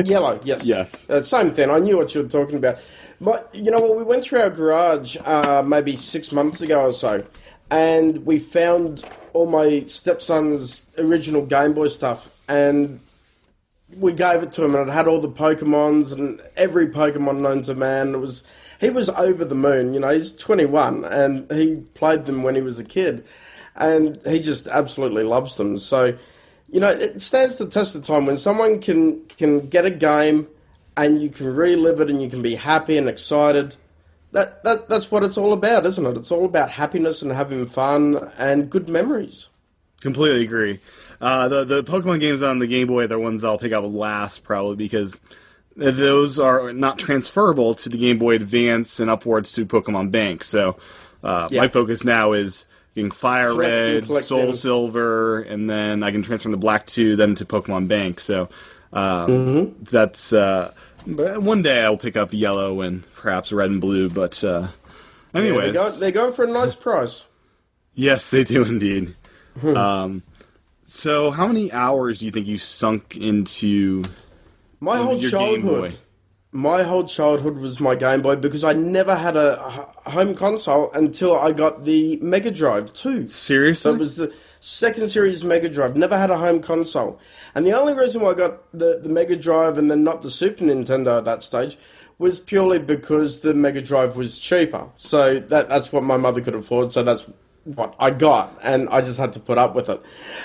yellow. 0.04 0.40
Yes, 0.44 0.64
Yes. 0.66 1.08
uh, 1.08 1.22
same 1.22 1.50
thing. 1.52 1.70
I 1.70 1.78
knew 1.78 1.96
what 1.96 2.14
you 2.14 2.22
were 2.22 2.28
talking 2.28 2.56
about. 2.56 2.78
My, 3.20 3.40
you 3.52 3.70
know 3.70 3.78
what? 3.78 3.96
We 3.96 4.02
went 4.02 4.24
through 4.24 4.40
our 4.40 4.50
garage 4.50 5.16
uh, 5.24 5.62
maybe 5.64 5.94
six 5.94 6.32
months 6.32 6.60
ago 6.60 6.86
or 6.86 6.92
so, 6.92 7.22
and 7.70 8.26
we 8.26 8.38
found 8.38 9.04
all 9.32 9.46
my 9.46 9.84
stepson's 9.84 10.80
original 10.98 11.46
Game 11.46 11.72
Boy 11.72 11.86
stuff, 11.86 12.40
and 12.48 12.98
we 13.96 14.12
gave 14.12 14.42
it 14.42 14.50
to 14.52 14.64
him, 14.64 14.74
and 14.74 14.88
it 14.88 14.92
had 14.92 15.06
all 15.06 15.20
the 15.20 15.28
Pokemons 15.28 16.12
and 16.12 16.40
every 16.56 16.88
Pokemon 16.88 17.40
known 17.42 17.62
to 17.62 17.74
man. 17.76 18.14
It 18.14 18.18
was 18.18 18.42
he 18.80 18.90
was 18.90 19.08
over 19.10 19.44
the 19.44 19.54
moon. 19.54 19.94
You 19.94 20.00
know, 20.00 20.08
he's 20.08 20.32
21, 20.32 21.04
and 21.04 21.48
he 21.52 21.76
played 21.94 22.24
them 22.24 22.42
when 22.42 22.56
he 22.56 22.60
was 22.62 22.80
a 22.80 22.84
kid, 22.84 23.24
and 23.76 24.20
he 24.26 24.40
just 24.40 24.66
absolutely 24.66 25.22
loves 25.24 25.56
them. 25.56 25.78
So, 25.78 26.16
you 26.68 26.80
know, 26.80 26.88
it 26.88 27.20
stands 27.22 27.56
the 27.56 27.66
test 27.66 27.94
of 27.94 28.04
time 28.04 28.26
when 28.26 28.38
someone 28.38 28.80
can 28.80 29.24
can 29.38 29.68
get 29.68 29.84
a 29.84 29.90
game 29.90 30.48
and 30.96 31.20
you 31.22 31.30
can 31.30 31.54
relive 31.54 32.00
it 32.00 32.10
and 32.10 32.20
you 32.22 32.28
can 32.28 32.42
be 32.42 32.54
happy 32.54 32.96
and 32.98 33.08
excited. 33.08 33.76
That, 34.32 34.64
that 34.64 34.88
that's 34.88 35.10
what 35.10 35.22
it's 35.22 35.36
all 35.36 35.52
about, 35.52 35.84
isn't 35.86 36.06
it? 36.06 36.16
It's 36.16 36.32
all 36.32 36.44
about 36.46 36.70
happiness 36.70 37.20
and 37.22 37.30
having 37.32 37.66
fun 37.66 38.32
and 38.38 38.70
good 38.70 38.88
memories. 38.88 39.48
Completely 40.00 40.42
agree. 40.44 40.80
Uh, 41.20 41.48
the 41.48 41.64
the 41.64 41.84
Pokemon 41.84 42.20
games 42.20 42.42
on 42.42 42.58
the 42.58 42.66
Game 42.66 42.86
Boy 42.88 43.04
are 43.04 43.06
the 43.08 43.18
ones 43.18 43.44
I'll 43.44 43.58
pick 43.58 43.72
up 43.72 43.84
last, 43.86 44.42
probably 44.42 44.76
because 44.76 45.20
those 45.76 46.38
are 46.38 46.72
not 46.72 46.98
transferable 46.98 47.74
to 47.74 47.88
the 47.88 47.96
Game 47.96 48.18
Boy 48.18 48.34
Advance 48.34 49.00
and 49.00 49.08
upwards 49.10 49.52
to 49.52 49.64
Pokemon 49.64 50.10
Bank. 50.10 50.44
So 50.44 50.76
uh, 51.22 51.48
Yeah. 51.50 51.60
my 51.62 51.68
focus 51.68 52.04
now 52.04 52.32
is 52.32 52.66
getting 52.94 53.10
Fire 53.10 53.52
Collecting, 53.52 54.14
Red. 54.14 54.24
Soul 54.24 54.52
Silver, 54.52 55.40
and 55.40 55.68
then 55.68 56.02
I 56.02 56.10
can 56.10 56.22
transfer 56.22 56.50
the 56.50 56.56
Black 56.56 56.86
Two 56.86 57.16
then 57.16 57.34
to 57.36 57.44
Pokemon 57.44 57.88
Bank. 57.88 58.20
So 58.20 58.48
um, 58.92 59.28
Mm-hmm. 59.28 59.84
that's 59.84 60.32
uh, 60.32 60.72
one 61.06 61.62
day 61.62 61.82
I'll 61.82 61.96
pick 61.96 62.16
up 62.16 62.32
Yellow 62.32 62.80
and 62.82 63.02
perhaps 63.14 63.52
Red 63.52 63.70
and 63.70 63.80
Blue. 63.80 64.08
But 64.10 64.42
uh, 64.44 64.68
They're, 65.32 65.42
anyways, 65.42 65.72
go, 66.12 66.32
for 66.32 66.44
a 66.44 66.48
nice 66.48 66.74
price. 66.74 67.26
Yes, 67.94 68.30
they 68.30 68.44
do 68.44 68.64
indeed. 68.64 69.14
Hmm. 69.60 69.76
um, 69.76 70.22
so, 70.84 71.30
how 71.30 71.46
many 71.46 71.72
hours 71.72 72.18
do 72.18 72.26
you 72.26 72.32
think 72.32 72.46
you 72.46 72.58
sunk 72.58 73.16
into 73.16 74.02
My 74.80 74.96
whole 74.98 75.18
childhood, 75.20 75.92
Boy? 75.92 75.96
My 76.52 76.82
whole 76.82 77.04
childhood 77.04 77.56
was 77.56 77.80
my 77.80 77.94
Game 77.94 78.20
Boy 78.20 78.36
because 78.36 78.62
I 78.62 78.74
never 78.74 79.14
had 79.16 79.36
a 79.36 79.62
h- 80.06 80.12
home 80.12 80.34
console 80.34 80.92
until 80.92 81.38
I 81.38 81.52
got 81.52 81.84
the 81.84 82.18
Mega 82.20 82.50
Drive 82.50 82.92
too. 82.92 83.26
So 83.26 83.32
Seriously? 83.32 83.92
it 83.94 83.98
was 83.98 84.16
the 84.16 84.34
second 84.60 85.08
series 85.08 85.42
Mega 85.42 85.68
Drive. 85.70 85.96
Never 85.96 86.16
had 86.18 86.30
a 86.30 86.36
home 86.36 86.60
console, 86.60 87.18
and 87.54 87.64
the 87.66 87.72
only 87.72 87.94
reason 87.94 88.20
why 88.20 88.30
I 88.30 88.34
got 88.34 88.70
the 88.72 89.00
the 89.02 89.08
Mega 89.08 89.34
Drive 89.36 89.78
and 89.78 89.90
then 89.90 90.04
not 90.04 90.20
the 90.22 90.30
Super 90.30 90.64
Nintendo 90.64 91.16
at 91.18 91.24
that 91.24 91.42
stage 91.42 91.78
was 92.18 92.38
purely 92.38 92.78
because 92.78 93.40
the 93.40 93.54
Mega 93.54 93.80
Drive 93.80 94.16
was 94.16 94.38
cheaper. 94.38 94.88
So 94.96 95.40
that 95.40 95.68
that's 95.70 95.90
what 95.90 96.04
my 96.04 96.18
mother 96.18 96.40
could 96.42 96.54
afford. 96.54 96.92
So 96.92 97.02
that's 97.02 97.26
what 97.64 97.94
I 97.98 98.10
got, 98.10 98.58
and 98.62 98.88
I 98.88 99.00
just 99.00 99.18
had 99.18 99.32
to 99.34 99.40
put 99.40 99.56
up 99.56 99.74
with 99.74 99.88
it. 99.88 100.00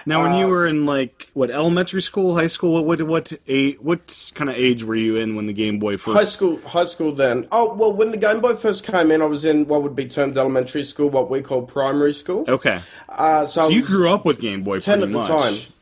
now, 0.05 0.24
when 0.24 0.34
uh, 0.34 0.39
you 0.39 0.47
were 0.47 0.68
in 0.68 0.86
like 0.86 1.30
what 1.34 1.49
elementary 1.49 2.01
school, 2.01 2.36
high 2.38 2.47
school, 2.47 2.84
what 2.84 2.86
what 2.86 3.07
what, 3.07 3.34
age, 3.47 3.78
what 3.82 4.32
kind 4.36 4.49
of 4.49 4.55
age 4.55 4.84
were 4.84 4.95
you 4.95 5.15
in 5.18 5.36
when 5.36 5.47
the 5.47 5.53
Game 5.53 5.80
Boy 5.80 5.93
first? 5.93 6.15
High 6.18 6.24
school, 6.26 6.59
high 6.61 6.86
school. 6.86 7.11
Then, 7.11 7.47
oh 7.51 7.74
well, 7.74 7.91
when 7.93 8.11
the 8.11 8.18
Game 8.18 8.39
Boy 8.41 8.55
first 8.55 8.84
came 8.84 9.11
in, 9.11 9.22
I 9.22 9.26
was 9.26 9.45
in 9.45 9.68
what 9.68 9.84
would 9.84 9.95
be 9.95 10.05
termed 10.07 10.38
elementary 10.38 10.84
school, 10.84 11.09
what 11.09 11.30
we 11.30 11.41
call 11.41 11.63
primary 11.63 12.13
school. 12.13 12.45
Okay, 12.47 12.82
Uh, 13.09 13.45
so, 13.45 13.63
so 13.63 13.70
you 13.70 13.84
grew 13.84 14.09
up 14.09 14.24
with 14.26 14.39
Game 14.39 14.63
Boy 14.63 14.80
ten 14.80 14.99
pretty 14.99 15.11
at 15.18 15.28
the 15.28 15.34
much. 15.34 15.43
time. 15.63 15.74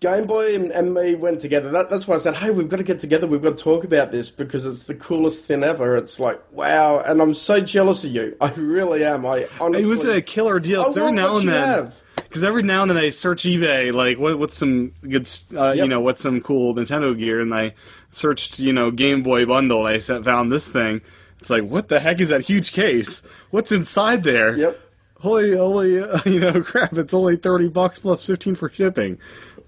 Game 0.00 0.24
Boy 0.26 0.54
and, 0.54 0.70
and 0.72 0.94
me 0.94 1.14
went 1.14 1.40
together. 1.42 1.70
That, 1.70 1.90
that's 1.90 2.08
why 2.08 2.14
I 2.14 2.18
said, 2.18 2.34
"Hey, 2.34 2.50
we've 2.50 2.68
got 2.70 2.78
to 2.78 2.82
get 2.82 3.00
together. 3.00 3.26
We've 3.26 3.42
got 3.42 3.58
to 3.58 3.62
talk 3.62 3.84
about 3.84 4.10
this 4.10 4.30
because 4.30 4.64
it's 4.64 4.84
the 4.84 4.94
coolest 4.94 5.44
thing 5.44 5.62
ever." 5.62 5.94
It's 5.96 6.18
like, 6.18 6.40
wow, 6.52 7.00
and 7.00 7.20
I'm 7.20 7.34
so 7.34 7.60
jealous 7.60 8.02
of 8.02 8.10
you. 8.10 8.34
I 8.40 8.50
really 8.52 9.04
am. 9.04 9.26
I 9.26 9.46
honestly, 9.60 9.86
It 9.86 9.90
was 9.90 10.04
a 10.06 10.22
killer 10.22 10.58
deal. 10.58 10.80
I 10.80 10.84
'cause 10.84 10.96
every 10.96 11.12
now 11.12 11.36
and 11.36 11.46
then, 11.48 11.92
because 12.16 12.42
every 12.42 12.62
now 12.62 12.80
and 12.80 12.90
then 12.90 12.96
I 12.96 13.10
search 13.10 13.42
eBay, 13.42 13.92
like 13.92 14.18
what 14.18 14.38
what's 14.38 14.56
some 14.56 14.92
good, 15.02 15.28
uh, 15.54 15.72
you 15.72 15.86
know, 15.86 16.00
what's 16.00 16.22
some 16.22 16.40
cool 16.40 16.74
Nintendo 16.74 17.16
gear, 17.16 17.40
and 17.40 17.54
I 17.54 17.74
searched, 18.10 18.58
you 18.58 18.72
know, 18.72 18.90
Game 18.90 19.22
Boy 19.22 19.44
bundle, 19.44 19.86
and 19.86 19.96
I 19.96 19.98
sa- 19.98 20.22
found 20.22 20.50
this 20.50 20.66
thing. 20.70 21.02
It's 21.40 21.50
like, 21.50 21.64
what 21.64 21.88
the 21.88 22.00
heck 22.00 22.20
is 22.20 22.30
that 22.30 22.40
huge 22.40 22.72
case? 22.72 23.22
What's 23.50 23.70
inside 23.70 24.22
there? 24.24 24.56
Yep. 24.56 24.80
Holy, 25.20 25.54
holy, 25.54 26.00
uh, 26.02 26.18
you 26.24 26.40
know, 26.40 26.62
crap! 26.62 26.94
It's 26.96 27.12
only 27.12 27.36
thirty 27.36 27.68
bucks 27.68 27.98
plus 27.98 28.24
fifteen 28.24 28.54
for 28.54 28.70
shipping. 28.70 29.18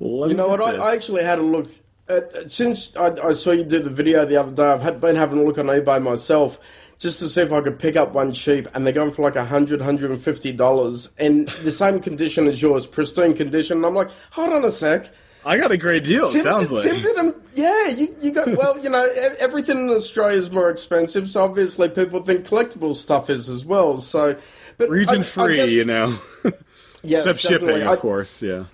You 0.03 0.35
know 0.35 0.49
what? 0.49 0.61
I. 0.61 0.77
I 0.91 0.95
actually 0.95 1.23
had 1.25 1.39
a 1.39 1.43
look. 1.43 1.69
At, 2.09 2.51
since 2.51 2.95
I, 2.97 3.15
I 3.29 3.33
saw 3.33 3.53
you 3.53 3.65
do 3.65 3.79
the 3.79 3.89
video 3.91 4.25
the 4.27 4.37
other 4.37 4.53
day, 4.53 4.65
I've 4.65 4.83
had, 4.83 5.01
been 5.01 5.15
having 5.17 5.39
a 5.39 5.43
look 5.45 5.59
on 5.59 5.67
eBay 5.67 6.03
myself 6.03 6.59
just 6.99 7.21
to 7.21 7.29
see 7.29 7.41
if 7.41 7.53
I 7.53 7.61
could 7.61 7.79
pick 7.79 7.97
up 7.97 8.13
one 8.13 8.33
cheap, 8.33 8.67
and 8.75 8.85
they're 8.85 8.93
going 8.93 9.13
for 9.13 9.23
like 9.23 9.37
a 9.37 9.45
hundred, 9.45 9.81
hundred 9.81 10.11
and 10.11 10.21
fifty 10.21 10.53
dollars, 10.53 11.09
in 11.19 11.45
the 11.63 11.71
same 11.73 12.01
condition 12.01 12.49
as 12.49 12.61
yours, 12.61 12.87
pristine 12.87 13.35
condition. 13.35 13.79
And 13.79 13.87
I'm 13.87 13.95
like, 13.95 14.09
hold 14.31 14.53
on 14.53 14.65
a 14.65 14.71
sec. 14.71 15.11
I 15.45 15.57
got 15.59 15.73
a 15.73 15.77
great 15.77 16.05
deal. 16.05 16.31
Tim, 16.31 16.43
sounds 16.43 16.71
like. 16.71 16.85
Tim 16.85 17.03
did 17.03 17.19
'em- 17.19 17.35
yeah, 17.55 17.89
you, 17.89 18.15
you 18.21 18.31
got 18.33 18.49
well. 18.57 18.79
You 18.79 18.91
know, 18.91 19.05
everything 19.41 19.79
in 19.79 19.91
Australia 19.91 20.39
is 20.39 20.51
more 20.53 20.71
expensive, 20.71 21.29
so 21.31 21.43
obviously 21.43 21.89
people 21.89 22.23
think 22.23 22.47
collectible 22.47 22.95
stuff 22.95 23.31
is 23.31 23.49
as 23.49 23.65
well. 23.65 23.99
So, 23.99 24.37
but 24.79 24.89
Region 24.91 25.21
I 25.21 25.23
free, 25.23 25.57
guess- 25.57 25.71
you 25.71 25.85
know, 25.85 26.19
yes, 27.03 27.27
except 27.27 27.41
shipping, 27.41 27.83
of 27.83 27.89
I- 27.89 27.97
course. 27.97 28.43
Yeah. 28.43 28.65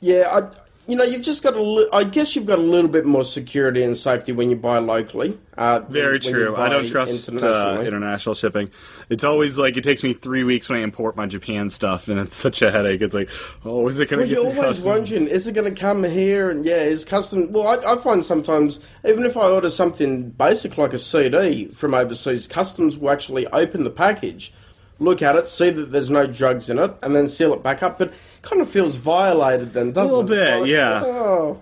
Yeah, 0.00 0.28
I, 0.30 0.50
you 0.90 0.96
know, 0.96 1.04
you've 1.04 1.22
just 1.22 1.42
got 1.42 1.54
a 1.54 1.62
li- 1.62 1.88
I 1.92 2.04
guess 2.04 2.34
you've 2.34 2.46
got 2.46 2.58
a 2.58 2.62
little 2.62 2.90
bit 2.90 3.04
more 3.04 3.22
security 3.22 3.82
and 3.82 3.96
safety 3.96 4.32
when 4.32 4.50
you 4.50 4.56
buy 4.56 4.78
locally. 4.78 5.38
Uh, 5.56 5.80
Very 5.88 6.18
true. 6.18 6.56
I 6.56 6.68
don't 6.70 6.88
trust 6.88 7.28
uh, 7.28 7.82
international 7.86 8.34
shipping. 8.34 8.70
It's 9.10 9.22
always 9.22 9.58
like 9.58 9.76
it 9.76 9.84
takes 9.84 10.02
me 10.02 10.14
three 10.14 10.42
weeks 10.42 10.68
when 10.70 10.78
I 10.78 10.82
import 10.82 11.16
my 11.16 11.26
Japan 11.26 11.68
stuff, 11.68 12.08
and 12.08 12.18
it's 12.18 12.34
such 12.34 12.62
a 12.62 12.70
headache. 12.70 13.02
It's 13.02 13.14
like, 13.14 13.28
oh, 13.64 13.86
is 13.88 14.00
it 14.00 14.08
going 14.08 14.20
Well, 14.20 14.28
to 14.28 14.34
get 14.34 14.42
you're 14.42 14.46
always 14.52 14.68
customs? 14.80 14.86
wondering, 14.86 15.28
is 15.28 15.46
it 15.46 15.52
going 15.52 15.72
to 15.72 15.78
come 15.80 16.02
here? 16.02 16.50
And 16.50 16.64
yeah, 16.64 16.76
is 16.78 17.04
custom. 17.04 17.52
Well, 17.52 17.66
I, 17.68 17.92
I 17.92 17.96
find 17.98 18.24
sometimes, 18.24 18.80
even 19.06 19.24
if 19.24 19.36
I 19.36 19.48
order 19.50 19.68
something 19.70 20.30
basic 20.30 20.78
like 20.78 20.94
a 20.94 20.98
CD 20.98 21.66
from 21.66 21.92
overseas, 21.94 22.46
customs 22.46 22.96
will 22.96 23.10
actually 23.10 23.46
open 23.48 23.84
the 23.84 23.90
package, 23.90 24.52
look 25.00 25.22
at 25.22 25.34
it, 25.34 25.48
see 25.48 25.70
that 25.70 25.90
there's 25.90 26.10
no 26.10 26.26
drugs 26.26 26.70
in 26.70 26.78
it, 26.78 26.92
and 27.02 27.14
then 27.16 27.28
seal 27.28 27.52
it 27.54 27.62
back 27.62 27.82
up. 27.82 27.98
But 27.98 28.08
it 28.08 28.14
kind 28.42 28.62
of 28.62 28.70
feels 28.70 28.96
violated 28.96 29.72
then, 29.72 29.90
doesn't 29.92 30.14
little 30.14 30.32
it? 30.32 30.38
It's 30.38 30.60
bit, 30.60 30.68
yeah. 30.68 31.02
Oh, 31.04 31.60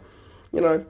you 0.52 0.60
know. 0.60 0.84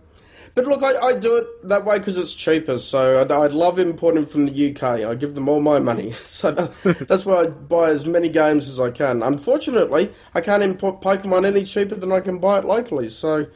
But 0.54 0.66
look, 0.66 0.82
I, 0.82 0.96
I 1.06 1.12
do 1.12 1.36
it 1.36 1.68
that 1.68 1.84
way 1.84 1.98
because 1.98 2.18
it's 2.18 2.34
cheaper. 2.34 2.78
So 2.78 3.20
I, 3.20 3.32
I 3.32 3.46
love 3.46 3.78
importing 3.78 4.26
from 4.26 4.46
the 4.46 4.70
UK. 4.70 4.82
I 4.82 5.14
give 5.14 5.36
them 5.36 5.48
all 5.48 5.60
my 5.60 5.78
money. 5.78 6.14
So 6.26 6.50
that, 6.50 7.06
that's 7.06 7.24
why 7.24 7.42
I 7.42 7.46
buy 7.46 7.90
as 7.90 8.06
many 8.06 8.28
games 8.28 8.68
as 8.68 8.80
I 8.80 8.90
can. 8.90 9.22
Unfortunately, 9.22 10.12
I 10.34 10.40
can't 10.40 10.62
import 10.64 11.00
Pokemon 11.00 11.46
any 11.46 11.64
cheaper 11.64 11.94
than 11.94 12.10
I 12.10 12.18
can 12.20 12.38
buy 12.38 12.58
it 12.58 12.64
locally. 12.64 13.08
So 13.08 13.46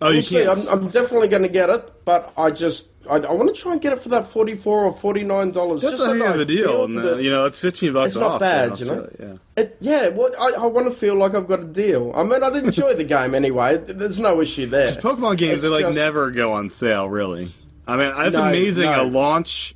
Oh, 0.00 0.08
you 0.10 0.16
we'll 0.16 0.22
see. 0.22 0.44
can't. 0.44 0.58
I'm, 0.68 0.84
I'm 0.84 0.88
definitely 0.90 1.28
going 1.28 1.42
to 1.42 1.48
get 1.48 1.70
it, 1.70 2.04
but 2.04 2.32
I 2.36 2.50
just 2.50 2.88
I, 3.08 3.16
I 3.16 3.32
want 3.32 3.54
to 3.54 3.60
try 3.60 3.72
and 3.72 3.80
get 3.80 3.92
it 3.92 4.02
for 4.02 4.08
that 4.10 4.28
forty 4.28 4.54
four 4.54 4.84
or 4.84 4.92
forty 4.92 5.22
nine 5.22 5.50
dollars. 5.52 5.82
That's 5.82 5.94
just 5.98 6.08
a 6.08 6.18
so 6.18 6.34
of 6.34 6.40
a 6.40 6.44
deal. 6.44 6.84
And, 6.84 6.98
uh, 6.98 7.16
you 7.16 7.30
know, 7.30 7.46
it's 7.46 7.58
fifteen 7.58 7.92
bucks 7.92 8.08
it's 8.08 8.16
not 8.16 8.32
off. 8.32 8.40
bad, 8.40 8.78
you 8.78 8.86
know? 8.86 9.08
Yeah. 9.18 9.34
It, 9.56 9.76
yeah, 9.80 10.08
well, 10.08 10.30
I, 10.40 10.62
I 10.62 10.66
want 10.66 10.86
to 10.86 10.94
feel 10.94 11.14
like 11.16 11.34
I've 11.34 11.46
got 11.48 11.60
a 11.60 11.64
deal. 11.64 12.12
I 12.14 12.22
mean, 12.22 12.42
I'd 12.42 12.54
enjoy 12.56 12.94
the 12.94 13.04
game 13.04 13.34
anyway. 13.34 13.76
There's 13.78 14.18
no 14.18 14.40
issue 14.40 14.66
there. 14.66 14.88
Pokemon 14.88 15.38
games, 15.38 15.54
It's 15.54 15.62
they 15.64 15.68
like 15.68 15.84
just- 15.86 15.98
never 15.98 16.30
go 16.30 16.52
on 16.52 16.68
sale. 16.68 17.08
Really, 17.08 17.54
I 17.86 17.96
mean, 17.96 18.12
that's 18.16 18.36
No, 18.36 18.44
amazing. 18.44 18.84
no. 18.84 19.02
A 19.02 19.04
launch, 19.04 19.74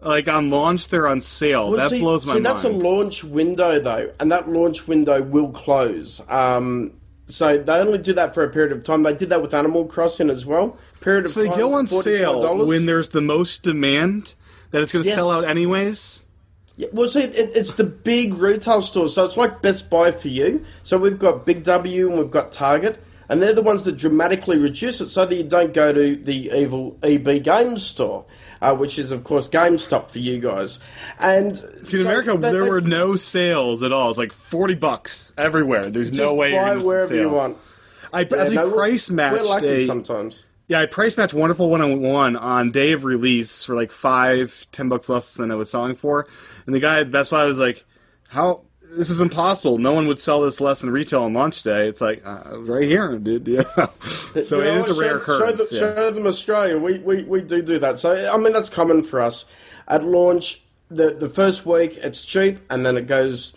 like 0.00 0.26
on 0.28 0.50
launch, 0.50 0.88
they're 0.88 1.06
on 1.06 1.20
sale. 1.20 1.70
Well, 1.70 1.78
that 1.78 1.90
see, 1.90 2.00
blows 2.00 2.26
my 2.26 2.32
see, 2.34 2.40
mind. 2.40 2.46
that's 2.46 2.64
a 2.64 2.68
launch 2.70 3.22
window 3.22 3.78
though, 3.78 4.10
and 4.18 4.30
that 4.32 4.48
launch 4.48 4.88
window 4.88 5.22
will 5.22 5.50
close. 5.50 6.20
Um, 6.28 6.92
so 7.28 7.56
they 7.56 7.72
only 7.74 7.98
do 7.98 8.12
that 8.14 8.34
for 8.34 8.42
a 8.44 8.50
period 8.50 8.72
of 8.72 8.84
time. 8.84 9.04
They 9.04 9.14
did 9.14 9.30
that 9.30 9.40
with 9.40 9.54
Animal 9.54 9.86
Crossing 9.86 10.28
as 10.28 10.44
well. 10.44 10.76
Period 11.02 11.28
so 11.28 11.42
they 11.42 11.48
go 11.48 11.74
on 11.74 11.86
sale 11.86 12.42
$45. 12.42 12.66
when 12.66 12.86
there's 12.86 13.10
the 13.10 13.20
most 13.20 13.62
demand 13.62 14.34
that 14.70 14.80
it's 14.82 14.92
going 14.92 15.02
to 15.02 15.08
Yes. 15.08 15.16
sell 15.18 15.30
out 15.30 15.44
anyways. 15.44 16.22
Yeah, 16.76 16.88
well, 16.92 17.08
see, 17.08 17.20
it, 17.24 17.50
it's 17.54 17.74
the 17.74 17.84
big 17.84 18.34
retail 18.34 18.80
stores, 18.80 19.14
so 19.14 19.24
it's 19.26 19.36
like 19.36 19.60
Best 19.60 19.90
Buy 19.90 20.10
for 20.10 20.28
you. 20.28 20.64
So 20.82 20.96
we've 20.96 21.18
got 21.18 21.44
Big 21.44 21.64
W 21.64 22.08
and 22.08 22.18
we've 22.18 22.30
got 22.30 22.50
Target, 22.52 22.98
and 23.28 23.42
they're 23.42 23.52
the 23.54 23.62
ones 23.62 23.84
that 23.84 23.98
dramatically 23.98 24.56
reduce 24.58 25.00
it 25.02 25.10
so 25.10 25.26
that 25.26 25.34
you 25.34 25.42
don't 25.42 25.74
go 25.74 25.92
to 25.92 26.16
the 26.16 26.50
evil 26.54 26.96
EB 27.02 27.42
Games 27.42 27.82
store. 27.84 28.24
uh, 28.62 28.72
which 28.76 28.96
is 28.96 29.10
of 29.10 29.24
course 29.24 29.48
GameStop 29.48 30.08
for 30.08 30.20
you 30.20 30.38
guys. 30.38 30.78
And 31.18 31.56
See, 31.56 31.64
in 31.66 31.84
so 31.84 32.00
America, 32.02 32.36
they- 32.38 32.52
there 32.52 32.62
they 32.62 32.70
were 32.70 32.80
no 32.80 33.16
sales 33.16 33.82
at 33.82 33.90
all. 33.90 34.08
It's 34.10 34.18
like 34.18 34.32
forty 34.32 34.76
bucks 34.76 35.32
everywhere. 35.36 35.86
There's 35.86 36.12
no 36.12 36.32
way 36.34 36.52
you're 36.52 36.62
buy 36.62 36.74
gonna 36.74 36.84
wherever 36.86 37.12
you 37.12 37.28
want. 37.28 37.56
I 38.12 38.20
Yeah, 38.20 38.36
actually 38.38 38.54
no, 38.54 38.70
price 38.70 39.10
matched 39.10 39.42
We're 39.42 39.48
lucky 39.48 39.66
a 39.66 39.86
sometimes. 39.86 40.44
Yeah, 40.72 40.80
I 40.80 40.86
price 40.86 41.18
matched 41.18 41.34
Wonderful 41.34 41.68
101 41.68 42.34
on 42.34 42.70
day 42.70 42.92
of 42.92 43.04
release 43.04 43.62
for 43.62 43.74
like 43.74 43.92
five, 43.92 44.66
ten 44.72 44.88
bucks 44.88 45.10
less 45.10 45.34
than 45.34 45.50
it 45.50 45.54
was 45.54 45.70
selling 45.70 45.94
for, 45.94 46.26
and 46.64 46.74
the 46.74 46.80
guy 46.80 47.00
at 47.00 47.10
Best 47.10 47.30
Buy 47.30 47.44
was 47.44 47.58
like, 47.58 47.84
"How 48.28 48.62
this 48.80 49.10
is 49.10 49.20
impossible. 49.20 49.76
No 49.76 49.92
one 49.92 50.06
would 50.06 50.18
sell 50.18 50.40
this 50.40 50.62
less 50.62 50.80
than 50.80 50.88
retail 50.88 51.24
on 51.24 51.34
launch 51.34 51.62
day." 51.62 51.88
It's 51.88 52.00
like 52.00 52.22
uh, 52.24 52.58
right 52.60 52.88
here, 52.88 53.18
dude. 53.18 53.46
Yeah. 53.48 53.64
so 54.40 54.60
You 54.60 54.64
know 54.64 54.70
it 54.72 54.78
is 54.78 54.88
a 54.88 54.94
what? 54.94 55.00
rare 55.02 55.10
show, 55.10 55.16
occurrence. 55.16 55.68
Show, 55.68 55.74
yeah. 55.74 55.94
show 55.94 56.10
them 56.10 56.26
Australia. 56.26 56.78
We, 56.78 57.00
we, 57.00 57.24
we 57.24 57.42
do 57.42 57.60
do 57.60 57.76
that. 57.76 57.98
So 57.98 58.32
I 58.32 58.38
mean 58.38 58.54
that's 58.54 58.70
common 58.70 59.02
for 59.04 59.20
us. 59.20 59.44
At 59.88 60.04
launch, 60.04 60.62
the 60.90 61.10
the 61.10 61.28
first 61.28 61.66
week 61.66 61.98
it's 61.98 62.24
cheap, 62.24 62.60
and 62.70 62.86
then 62.86 62.96
it 62.96 63.06
goes 63.06 63.54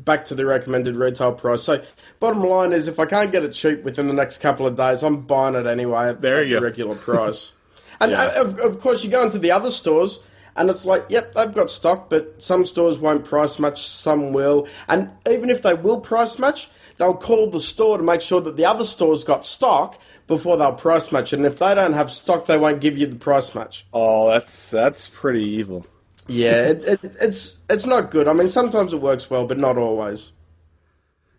back 0.00 0.26
to 0.26 0.34
the 0.34 0.44
recommended 0.44 0.96
retail 0.96 1.32
price. 1.32 1.62
So 1.62 1.82
bottom 2.20 2.42
line 2.42 2.72
is, 2.72 2.88
if 2.88 2.98
I 2.98 3.06
can't 3.06 3.32
get 3.32 3.44
it 3.44 3.52
cheap 3.52 3.82
within 3.84 4.06
the 4.06 4.14
next 4.14 4.38
couple 4.38 4.66
of 4.66 4.76
days, 4.76 5.02
I'm 5.02 5.22
buying 5.22 5.54
it 5.54 5.66
anyway 5.66 6.08
at, 6.10 6.20
There 6.20 6.42
at 6.42 6.48
the 6.50 6.60
regular 6.60 6.94
price. 6.96 7.52
and 8.00 8.12
Yeah. 8.12 8.22
uh, 8.24 8.42
of, 8.42 8.58
of 8.60 8.80
course, 8.80 9.04
you 9.04 9.10
go 9.10 9.22
into 9.22 9.38
the 9.38 9.50
other 9.50 9.70
stores. 9.70 10.20
And 10.56 10.70
it's 10.70 10.84
like, 10.84 11.04
yep, 11.08 11.34
they've 11.34 11.54
got 11.54 11.70
stock, 11.70 12.10
but 12.10 12.42
some 12.42 12.66
stores 12.66 12.98
won't 12.98 13.24
price 13.24 13.60
much, 13.60 13.86
some 13.86 14.32
will. 14.32 14.66
And 14.88 15.08
even 15.30 15.50
if 15.50 15.62
they 15.62 15.74
will 15.74 16.00
price 16.00 16.36
much, 16.36 16.68
they'll 16.96 17.14
call 17.14 17.48
the 17.48 17.60
store 17.60 17.96
to 17.96 18.02
make 18.02 18.20
sure 18.20 18.40
that 18.40 18.56
the 18.56 18.64
other 18.66 18.84
store's 18.84 19.22
got 19.22 19.46
stock 19.46 20.00
before 20.26 20.56
they'll 20.56 20.72
price 20.74 21.12
match. 21.12 21.32
And 21.32 21.46
if 21.46 21.60
they 21.60 21.76
don't 21.76 21.92
have 21.92 22.10
stock, 22.10 22.46
they 22.46 22.58
won't 22.58 22.80
give 22.80 22.98
you 22.98 23.06
the 23.06 23.14
price 23.14 23.54
match. 23.54 23.86
Oh, 23.92 24.30
that's 24.30 24.72
that's 24.72 25.06
pretty 25.06 25.44
evil. 25.44 25.86
Yeah, 26.26 26.70
it, 26.70 26.84
it, 26.84 27.00
it's 27.20 27.58
it's 27.70 27.86
not 27.86 28.10
good. 28.10 28.26
I 28.26 28.32
mean, 28.32 28.48
sometimes 28.48 28.92
it 28.92 29.00
works 29.00 29.30
well, 29.30 29.46
but 29.46 29.58
not 29.58 29.78
always. 29.78 30.32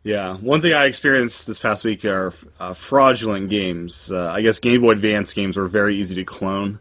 Yeah, 0.04 0.36
one 0.36 0.62
thing 0.62 0.74
I 0.74 0.86
experienced 0.86 1.45
this 1.45 1.60
past 1.60 1.84
week 1.84 2.06
are 2.06 2.34
uh, 2.60 2.74
fraudulent 2.74 3.50
games. 3.50 4.10
Uh, 4.12 4.32
I 4.32 4.41
guess 4.41 4.60
Game 4.60 4.82
Boy 4.82 4.91
Advance 4.91 5.34
games 5.34 5.58
were 5.58 5.68
very 5.68 5.95
easy 5.95 6.16
to 6.16 6.24
clone, 6.24 6.80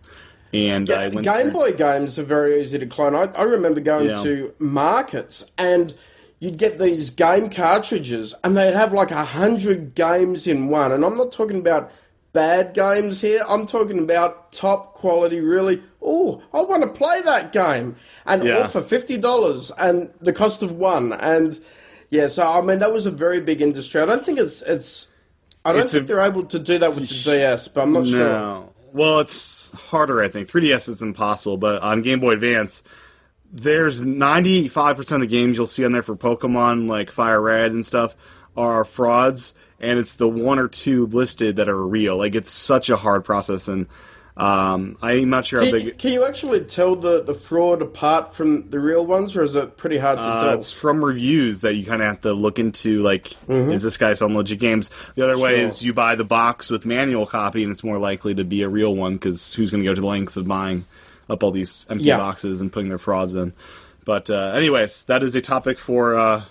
and 0.53 0.89
I 0.89 1.07
Yeah, 1.09 1.11
Game 1.11 1.23
through- 1.43 1.51
Boy 1.51 1.73
games 1.73 2.19
are 2.19 2.23
very 2.25 2.63
easy 2.63 2.79
to 2.79 2.87
clone. 2.87 3.15
I, 3.17 3.25
I 3.35 3.43
remember 3.43 3.81
going 3.81 4.11
Yeah. 4.11 4.23
to 4.23 4.55
markets 4.61 5.45
and 5.59 5.95
you'd 6.39 6.59
get 6.59 6.79
these 6.79 7.11
game 7.11 7.51
cartridges 7.51 8.33
and 8.45 8.57
they'd 8.57 8.73
have 8.75 8.93
like 8.93 9.11
a 9.11 9.25
hundred 9.25 9.97
games 9.97 10.47
in 10.47 10.69
one. 10.69 10.93
And 10.93 11.05
I'm 11.05 11.17
not 11.17 11.33
talking 11.33 11.59
about 11.59 11.91
bad 12.33 12.73
games 12.73 13.21
here. 13.21 13.41
I'm 13.49 13.67
talking 13.67 13.99
about 13.99 14.53
top 14.53 14.93
quality, 14.95 15.41
really. 15.41 15.83
Oh, 16.01 16.41
I 16.55 16.63
want 16.63 16.85
to 16.85 16.89
play 16.89 17.21
that 17.23 17.51
game, 17.53 17.97
and 18.25 18.45
Yeah. 18.45 18.59
all 18.61 18.69
for 18.69 18.81
fifty 18.81 19.17
dollars 19.19 19.73
and 19.77 20.11
the 20.21 20.33
cost 20.33 20.63
of 20.63 20.71
one. 20.73 21.13
And 21.15 21.59
yeah, 22.11 22.27
so 22.27 22.51
I 22.51 22.61
mean 22.61 22.79
that 22.81 22.93
was 22.93 23.07
a 23.07 23.11
very 23.11 23.41
big 23.41 23.61
industry. 23.61 24.01
I 24.01 24.07
don't 24.07 24.25
think 24.25 24.39
it's 24.39 24.63
it's. 24.63 25.09
I 25.65 25.73
don't 25.73 25.83
It's 25.83 25.93
think 25.93 26.05
a- 26.05 26.07
they're 26.07 26.21
able 26.21 26.45
to 26.47 26.59
do 26.59 26.79
that 26.79 26.91
with 26.91 27.01
the 27.01 27.07
DS, 27.39 27.69
but 27.69 27.83
I'm 27.83 27.93
not 27.93 28.07
sure. 28.07 28.69
Well, 28.93 29.21
it's 29.21 29.71
harder, 29.73 30.23
I 30.23 30.29
think. 30.29 30.49
3DS 30.49 30.89
is 30.89 31.03
impossible, 31.03 31.59
but 31.59 31.83
on 31.83 32.01
Game 32.01 32.21
Boy 32.21 32.31
Advance, 32.33 32.83
there's 33.53 34.01
95% 34.01 35.11
of 35.13 35.21
the 35.21 35.27
games 35.27 35.57
you'll 35.59 35.67
see 35.67 35.85
on 35.85 35.93
there 35.93 36.03
for 36.03 36.17
Pokemon, 36.17 36.89
like 36.89 37.11
Fire 37.11 37.41
Red 37.43 37.73
and 37.73 37.85
stuff, 37.85 38.17
are 38.57 38.85
frauds, 38.85 39.53
and 39.79 39.99
it's 39.99 40.17
the 40.17 40.29
one 40.29 40.59
or 40.59 40.69
two 40.69 41.05
listed 41.07 41.57
that 41.57 41.69
are 41.69 41.87
real. 41.87 42.17
Like, 42.17 42.35
it's 42.35 42.51
such 42.51 42.89
a 42.89 42.97
hard 42.97 43.25
process, 43.25 43.69
and 43.69 43.87
um, 44.39 44.97
I'm 45.03 45.31
not 45.31 45.45
sure 45.47 45.61
how 45.65 45.69
Can, 45.71 45.79
big. 45.85 45.99
can 45.99 46.13
you 46.13 46.25
actually 46.25 46.61
tell 46.65 46.95
the, 46.95 47.23
the 47.25 47.35
fraud 47.35 47.83
apart 47.83 48.35
from 48.35 48.71
the 48.71 48.79
real 48.79 49.05
ones, 49.05 49.37
or 49.37 49.43
is 49.43 49.55
it 49.57 49.77
pretty 49.77 49.99
hard 49.99 50.19
to 50.19 50.25
Uh, 50.25 50.43
tell? 50.45 50.59
it's 50.59 50.73
from 50.73 51.05
reviews 51.05 51.63
that 51.63 51.75
you 51.75 51.85
kind 51.85 52.01
of 52.03 52.09
have 52.09 52.21
to 52.21 52.33
look 52.33 52.59
into. 52.59 53.01
Like, 53.01 53.33
is 53.49 53.83
this 53.83 53.97
guy 53.97 54.13
selling 54.13 54.37
legit 54.37 54.61
games? 54.61 54.91
The 55.17 55.25
other 55.25 55.37
way 55.39 55.59
Mm-hmm. 55.59 55.67
Is 55.67 55.85
you 55.85 55.93
buy 55.93 56.15
the 56.15 56.25
box 56.25 56.71
with 56.71 56.87
manual 56.87 57.27
copy, 57.27 57.63
and 57.65 57.73
it's 57.73 57.83
more 57.83 57.99
likely 57.99 58.35
to 58.37 58.45
be 58.45 58.63
a 58.63 58.69
real 58.69 58.95
one 58.95 59.15
because 59.15 59.53
who's 59.55 59.71
going 59.71 59.83
to 59.83 59.89
go 59.91 59.95
to 59.95 60.01
the 60.01 60.07
lengths 60.07 60.37
of 60.37 60.47
buying 60.47 60.85
up 61.29 61.43
all 61.43 61.51
these 61.51 61.85
empty 61.91 62.05
Yeah. 62.05 62.19
boxes 62.19 62.61
and 62.61 62.73
putting 62.73 62.89
their 62.91 62.99
frauds 62.99 63.35
in? 63.35 63.53
But 64.05 64.31
uh, 64.31 64.53
anyways, 64.55 65.05
that 65.05 65.23
is 65.23 65.35
a 65.35 65.41
topic 65.41 65.79
for 65.79 66.15
uh, 66.19 66.43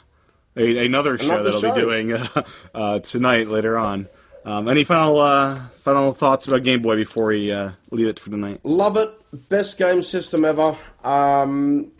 a, 0.55 0.85
another 0.85 1.17
show 1.17 1.35
Another 1.35 1.51
that 1.51 1.63
I'll 1.63 1.73
be 1.75 1.81
doing 1.81 2.13
uh, 2.13 2.43
uh, 2.75 2.99
tonight 2.99 3.47
later 3.47 3.77
on. 3.77 4.07
Um, 4.47 4.69
any 4.69 4.85
final 4.85 5.19
uh, 5.19 5.59
final 5.81 6.13
thoughts 6.13 6.47
about 6.47 6.63
Game 6.63 6.81
Boy 6.81 6.95
before 6.95 7.25
we 7.25 7.51
uh, 7.51 7.71
leave 7.91 8.07
it 8.07 8.17
for 8.17 8.29
tonight? 8.29 8.61
Love 8.63 8.95
it. 8.95 9.09
Best 9.49 9.77
game 9.77 10.01
system 10.01 10.45
ever. 10.45 10.77
Um, 11.03 11.91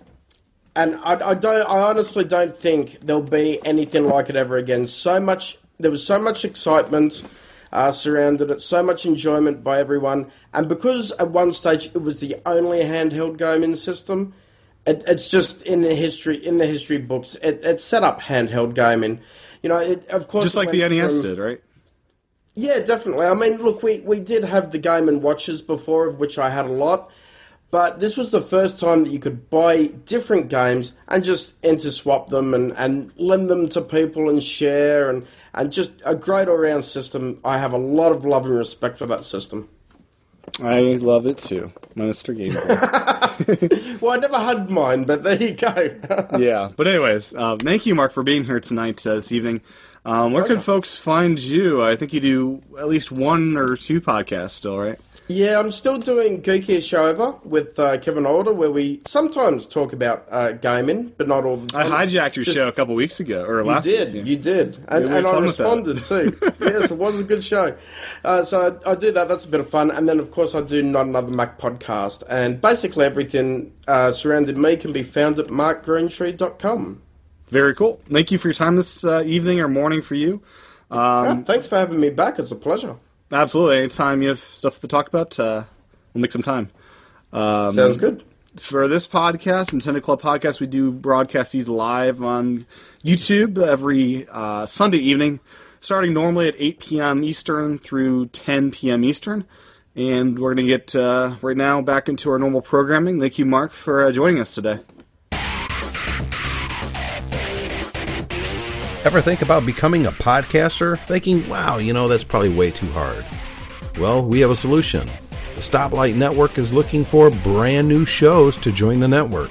and 0.74 0.96
I, 1.04 1.32
I 1.32 1.34
don't. 1.34 1.68
I 1.68 1.82
honestly 1.82 2.24
don't 2.24 2.58
think 2.58 3.02
there'll 3.02 3.22
be 3.22 3.60
anything 3.66 4.08
like 4.08 4.30
it 4.30 4.38
ever 4.38 4.56
again. 4.56 4.88
So 4.88 5.20
much. 5.20 5.58
There 5.78 5.92
was 5.92 6.08
so 6.08 6.20
much 6.22 6.46
excitement 6.46 7.22
uh, 7.74 7.92
surrounded 7.92 8.50
it. 8.50 8.62
So 8.62 8.82
much 8.82 9.06
enjoyment 9.06 9.62
by 9.62 9.80
everyone. 9.80 10.32
And 10.54 10.70
because 10.70 11.12
at 11.12 11.30
one 11.32 11.52
stage 11.52 11.88
it 11.88 12.02
was 12.02 12.22
the 12.22 12.38
only 12.46 12.80
handheld 12.80 13.38
game 13.38 13.62
in 13.62 13.72
the 13.72 13.78
system, 13.78 14.34
it, 14.86 15.04
it's 15.06 15.28
just 15.28 15.64
in 15.64 15.82
the 15.82 15.94
history 15.94 16.38
in 16.38 16.60
the 16.60 16.66
history 16.66 16.98
books. 16.98 17.36
It, 17.44 17.60
it 17.66 17.82
set 17.82 18.04
up 18.04 18.22
handheld 18.22 18.74
gaming. 18.74 19.20
You 19.62 19.70
know, 19.70 19.80
it, 19.80 20.08
of 20.08 20.30
course, 20.30 20.46
Just 20.46 20.56
like 20.56 20.72
the 20.72 20.88
NES 20.88 21.12
from- 21.12 21.22
did, 21.24 21.38
right? 21.40 21.62
Yeah, 22.58 22.80
definitely. 22.80 23.28
I 23.28 23.36
mean, 23.36 23.62
look, 23.62 23.84
we, 23.84 24.00
we 24.00 24.20
did 24.20 24.44
have 24.44 24.72
the 24.72 24.80
Game 24.80 25.08
and 25.08 25.22
Watches 25.22 25.62
before, 25.62 26.08
of 26.08 26.18
which 26.18 26.40
I 26.40 26.50
had 26.50 26.66
a 26.66 26.72
lot, 26.72 27.12
but 27.70 28.00
this 28.00 28.18
was 28.18 28.32
the 28.32 28.42
first 28.42 28.80
time 28.80 29.04
that 29.04 29.12
you 29.12 29.20
could 29.20 29.48
buy 29.52 29.86
different 30.06 30.50
games 30.50 30.94
and 31.08 31.24
just 31.24 31.54
enter 31.62 31.92
swap 31.92 32.30
them 32.30 32.56
and, 32.56 32.74
and 32.76 33.14
lend 33.18 33.52
them 33.52 33.70
to 33.70 33.82
people 33.82 34.28
and 34.28 34.42
share 34.42 35.08
and, 35.08 35.28
and 35.54 35.72
just 35.72 35.92
a 36.04 36.16
great 36.16 36.48
all 36.48 36.58
round 36.58 36.84
system. 36.84 37.40
I 37.46 37.60
have 37.60 37.74
a 37.74 37.78
lot 37.78 38.12
of 38.12 38.26
love 38.26 38.48
and 38.48 38.58
respect 38.58 38.98
for 38.98 39.06
that 39.06 39.24
system. 39.24 39.70
I 40.60 40.80
love 40.80 41.28
it 41.28 41.38
too, 41.38 41.72
Minister 41.94 42.34
Game 42.34 42.54
Well, 44.02 44.14
I 44.14 44.18
never 44.20 44.40
had 44.40 44.72
mine, 44.72 45.04
but 45.04 45.24
there 45.24 45.36
you 45.36 45.54
go. 45.54 45.96
yeah. 46.40 46.72
But 46.76 46.88
anyways, 46.88 47.36
uh, 47.36 47.58
thank 47.58 47.86
you, 47.86 47.94
Mark, 47.94 48.12
for 48.12 48.24
being 48.24 48.46
here 48.46 48.60
tonight, 48.60 49.06
uh, 49.06 49.16
this 49.16 49.32
evening. 49.32 49.62
Um, 50.08 50.32
where 50.32 50.46
can 50.46 50.60
folks 50.60 50.96
find 50.96 51.38
you? 51.38 51.84
I 51.84 51.96
think 51.98 52.14
you 52.14 52.22
do 52.22 52.62
at 52.80 52.88
least 52.88 53.12
one 53.12 53.58
or 53.58 53.76
two 53.76 54.00
podcasts 54.00 54.52
still, 54.52 54.80
right? 54.80 54.98
Yeah, 55.30 55.60
I'm 55.60 55.74
still 55.74 55.98
doing 55.98 56.42
Geekiest 56.42 56.88
Show 56.88 57.06
Over 57.08 57.36
with 57.44 57.78
uh, 57.78 57.98
Kevin 57.98 58.26
Alder, 58.26 58.54
where 58.54 58.72
we 58.72 59.02
sometimes 59.06 59.66
talk 59.66 59.92
about 59.92 60.26
uh, 60.32 60.54
gaming, 60.54 61.12
but 61.18 61.28
not 61.28 61.44
all 61.44 61.58
the 61.58 61.68
time. 61.68 61.92
I 61.92 62.06
hijacked 62.06 62.38
your 62.38 62.46
Just- 62.46 62.56
show 62.56 62.70
a 62.70 62.72
couple 62.72 62.96
weeks 62.96 63.20
ago, 63.20 63.44
or 63.44 63.62
last 63.66 63.86
You 63.86 63.92
did, 63.98 64.14
week. 64.14 64.16
yeah. 64.16 64.24
you 64.32 64.38
did, 64.38 64.78
and, 64.88 65.06
Yeah, 65.06 65.18
and 65.18 65.28
I 65.28 65.32
fun 65.34 65.44
with 65.44 65.58
that. 65.58 65.64
responded 65.66 66.04
too. 66.06 66.38
yes, 66.66 66.92
it 66.92 66.98
was 66.98 67.20
a 67.20 67.26
good 67.26 67.44
show. 67.44 67.76
Uh, 68.24 68.42
so 68.46 68.80
I, 68.86 68.92
I 68.92 68.96
do 68.96 69.12
that. 69.12 69.28
That's 69.28 69.44
a 69.44 69.50
bit 69.50 69.60
of 69.60 69.70
fun, 69.70 69.92
and 69.92 70.08
then 70.08 70.22
of 70.22 70.32
course 70.32 70.56
I 70.56 70.62
do 70.62 70.82
not 70.82 71.06
another 71.08 71.28
Mac 71.34 71.60
podcast, 71.60 72.24
and 72.30 72.62
basically 72.62 73.04
everything 73.04 73.74
uh, 73.90 74.14
surrounding 74.14 74.62
me 74.62 74.78
can 74.78 74.94
be 74.94 75.04
found 75.04 75.40
at 75.40 75.48
markgreentree.com. 75.48 77.02
Very 77.50 77.74
cool. 77.76 78.02
Thank 78.12 78.32
you 78.32 78.38
for 78.38 78.50
your 78.50 78.54
time 78.54 78.76
this 78.76 79.04
uh, 79.04 79.24
evening 79.26 79.60
or 79.60 79.68
morning 79.68 80.02
for 80.02 80.16
you. 80.16 80.42
Yeah, 80.92 81.42
thanks 81.42 81.66
for 81.66 81.78
having 81.78 82.00
me 82.00 82.10
back. 82.10 82.40
It's 82.40 82.52
a 82.52 82.56
pleasure. 82.56 82.96
Absolutely. 83.32 83.80
Anytime 83.80 84.22
you 84.22 84.30
have 84.30 84.40
stuff 84.40 84.80
to 84.82 84.88
talk 84.88 85.08
about, 85.08 85.38
uh, 85.40 85.64
we'll 86.14 86.22
make 86.22 86.32
some 86.32 86.44
time. 86.44 86.70
Um, 87.34 87.74
Sounds 87.74 87.98
good. 87.98 88.24
for 88.58 88.88
this 88.88 89.08
podcast, 89.08 89.72
Nintendo 89.72 90.02
Club 90.02 90.22
podcast, 90.22 90.60
we 90.60 90.68
do 90.68 90.92
broadcast 90.92 91.52
these 91.52 91.68
live 91.68 92.22
on 92.24 92.66
YouTube 93.04 93.58
every 93.58 94.26
uh, 94.32 94.66
Sunday 94.66 95.00
evening, 95.00 95.40
starting 95.82 96.14
normally 96.14 96.48
at 96.48 96.56
8 96.58 96.80
p.m. 96.80 97.24
Eastern 97.24 97.78
through 97.80 98.28
10 98.28 98.72
p.m. 98.72 99.04
Eastern. 99.04 99.46
And 99.96 100.38
we're 100.38 100.54
going 100.54 100.68
to 100.68 100.72
get 100.72 100.96
uh, 100.96 101.36
right 101.42 101.58
now 101.58 101.82
back 101.82 102.08
into 102.08 102.30
our 102.30 102.38
normal 102.38 102.62
programming. 102.62 103.20
Thank 103.20 103.40
you, 103.40 103.46
Mark, 103.46 103.72
for 103.72 104.04
uh, 104.04 104.12
joining 104.12 104.40
us 104.40 104.54
today. 104.54 104.80
Ever 109.08 109.22
think 109.22 109.42
about 109.42 109.66
becoming 109.66 110.06
a 110.06 110.12
podcaster? 110.12 111.00
Thinking, 111.00 111.48
wow, 111.48 111.78
you 111.78 111.94
know, 111.94 112.10
that's 112.10 112.26
probably 112.26 112.50
way 112.50 112.72
too 112.72 112.92
hard. 112.92 113.26
Well, 113.98 114.22
we 114.22 114.42
have 114.42 114.52
a 114.52 114.56
solution. 114.56 115.08
The 115.56 115.62
Stoplight 115.62 116.16
Network 116.16 116.58
is 116.58 116.74
looking 116.74 117.06
for 117.06 117.30
brand 117.30 117.88
new 117.88 118.06
shows 118.06 118.58
to 118.58 118.70
join 118.70 119.00
the 119.00 119.08
network. 119.08 119.50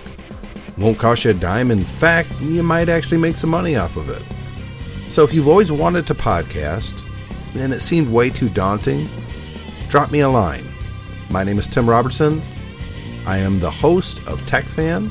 Won't 0.77 0.99
cost 0.99 1.25
you 1.25 1.31
a 1.31 1.35
dime. 1.35 1.71
In 1.71 1.85
fact, 1.85 2.29
you 2.43 2.63
might 2.63 2.91
actually 2.91 3.17
make 3.17 3.37
some 3.37 3.49
money 3.49 3.77
off 3.77 3.97
of 3.97 4.11
it. 4.11 4.23
So 5.11 5.25
if 5.25 5.33
you've 5.33 5.49
always 5.49 5.73
wanted 5.73 6.07
to 6.09 6.15
podcast 6.15 6.93
and 7.55 7.73
it 7.73 7.81
seemed 7.81 8.13
way 8.13 8.29
too 8.29 8.51
daunting, 8.51 9.09
drop 9.89 10.13
me 10.13 10.21
a 10.21 10.29
line. 10.29 10.67
My 11.31 11.45
name 11.45 11.59
is 11.59 11.67
Tim 11.67 11.89
Robertson. 11.89 12.43
I 13.27 13.39
am 13.39 13.59
the 13.59 13.71
host 13.71 14.19
of 14.27 14.39
TechFan. 14.43 15.11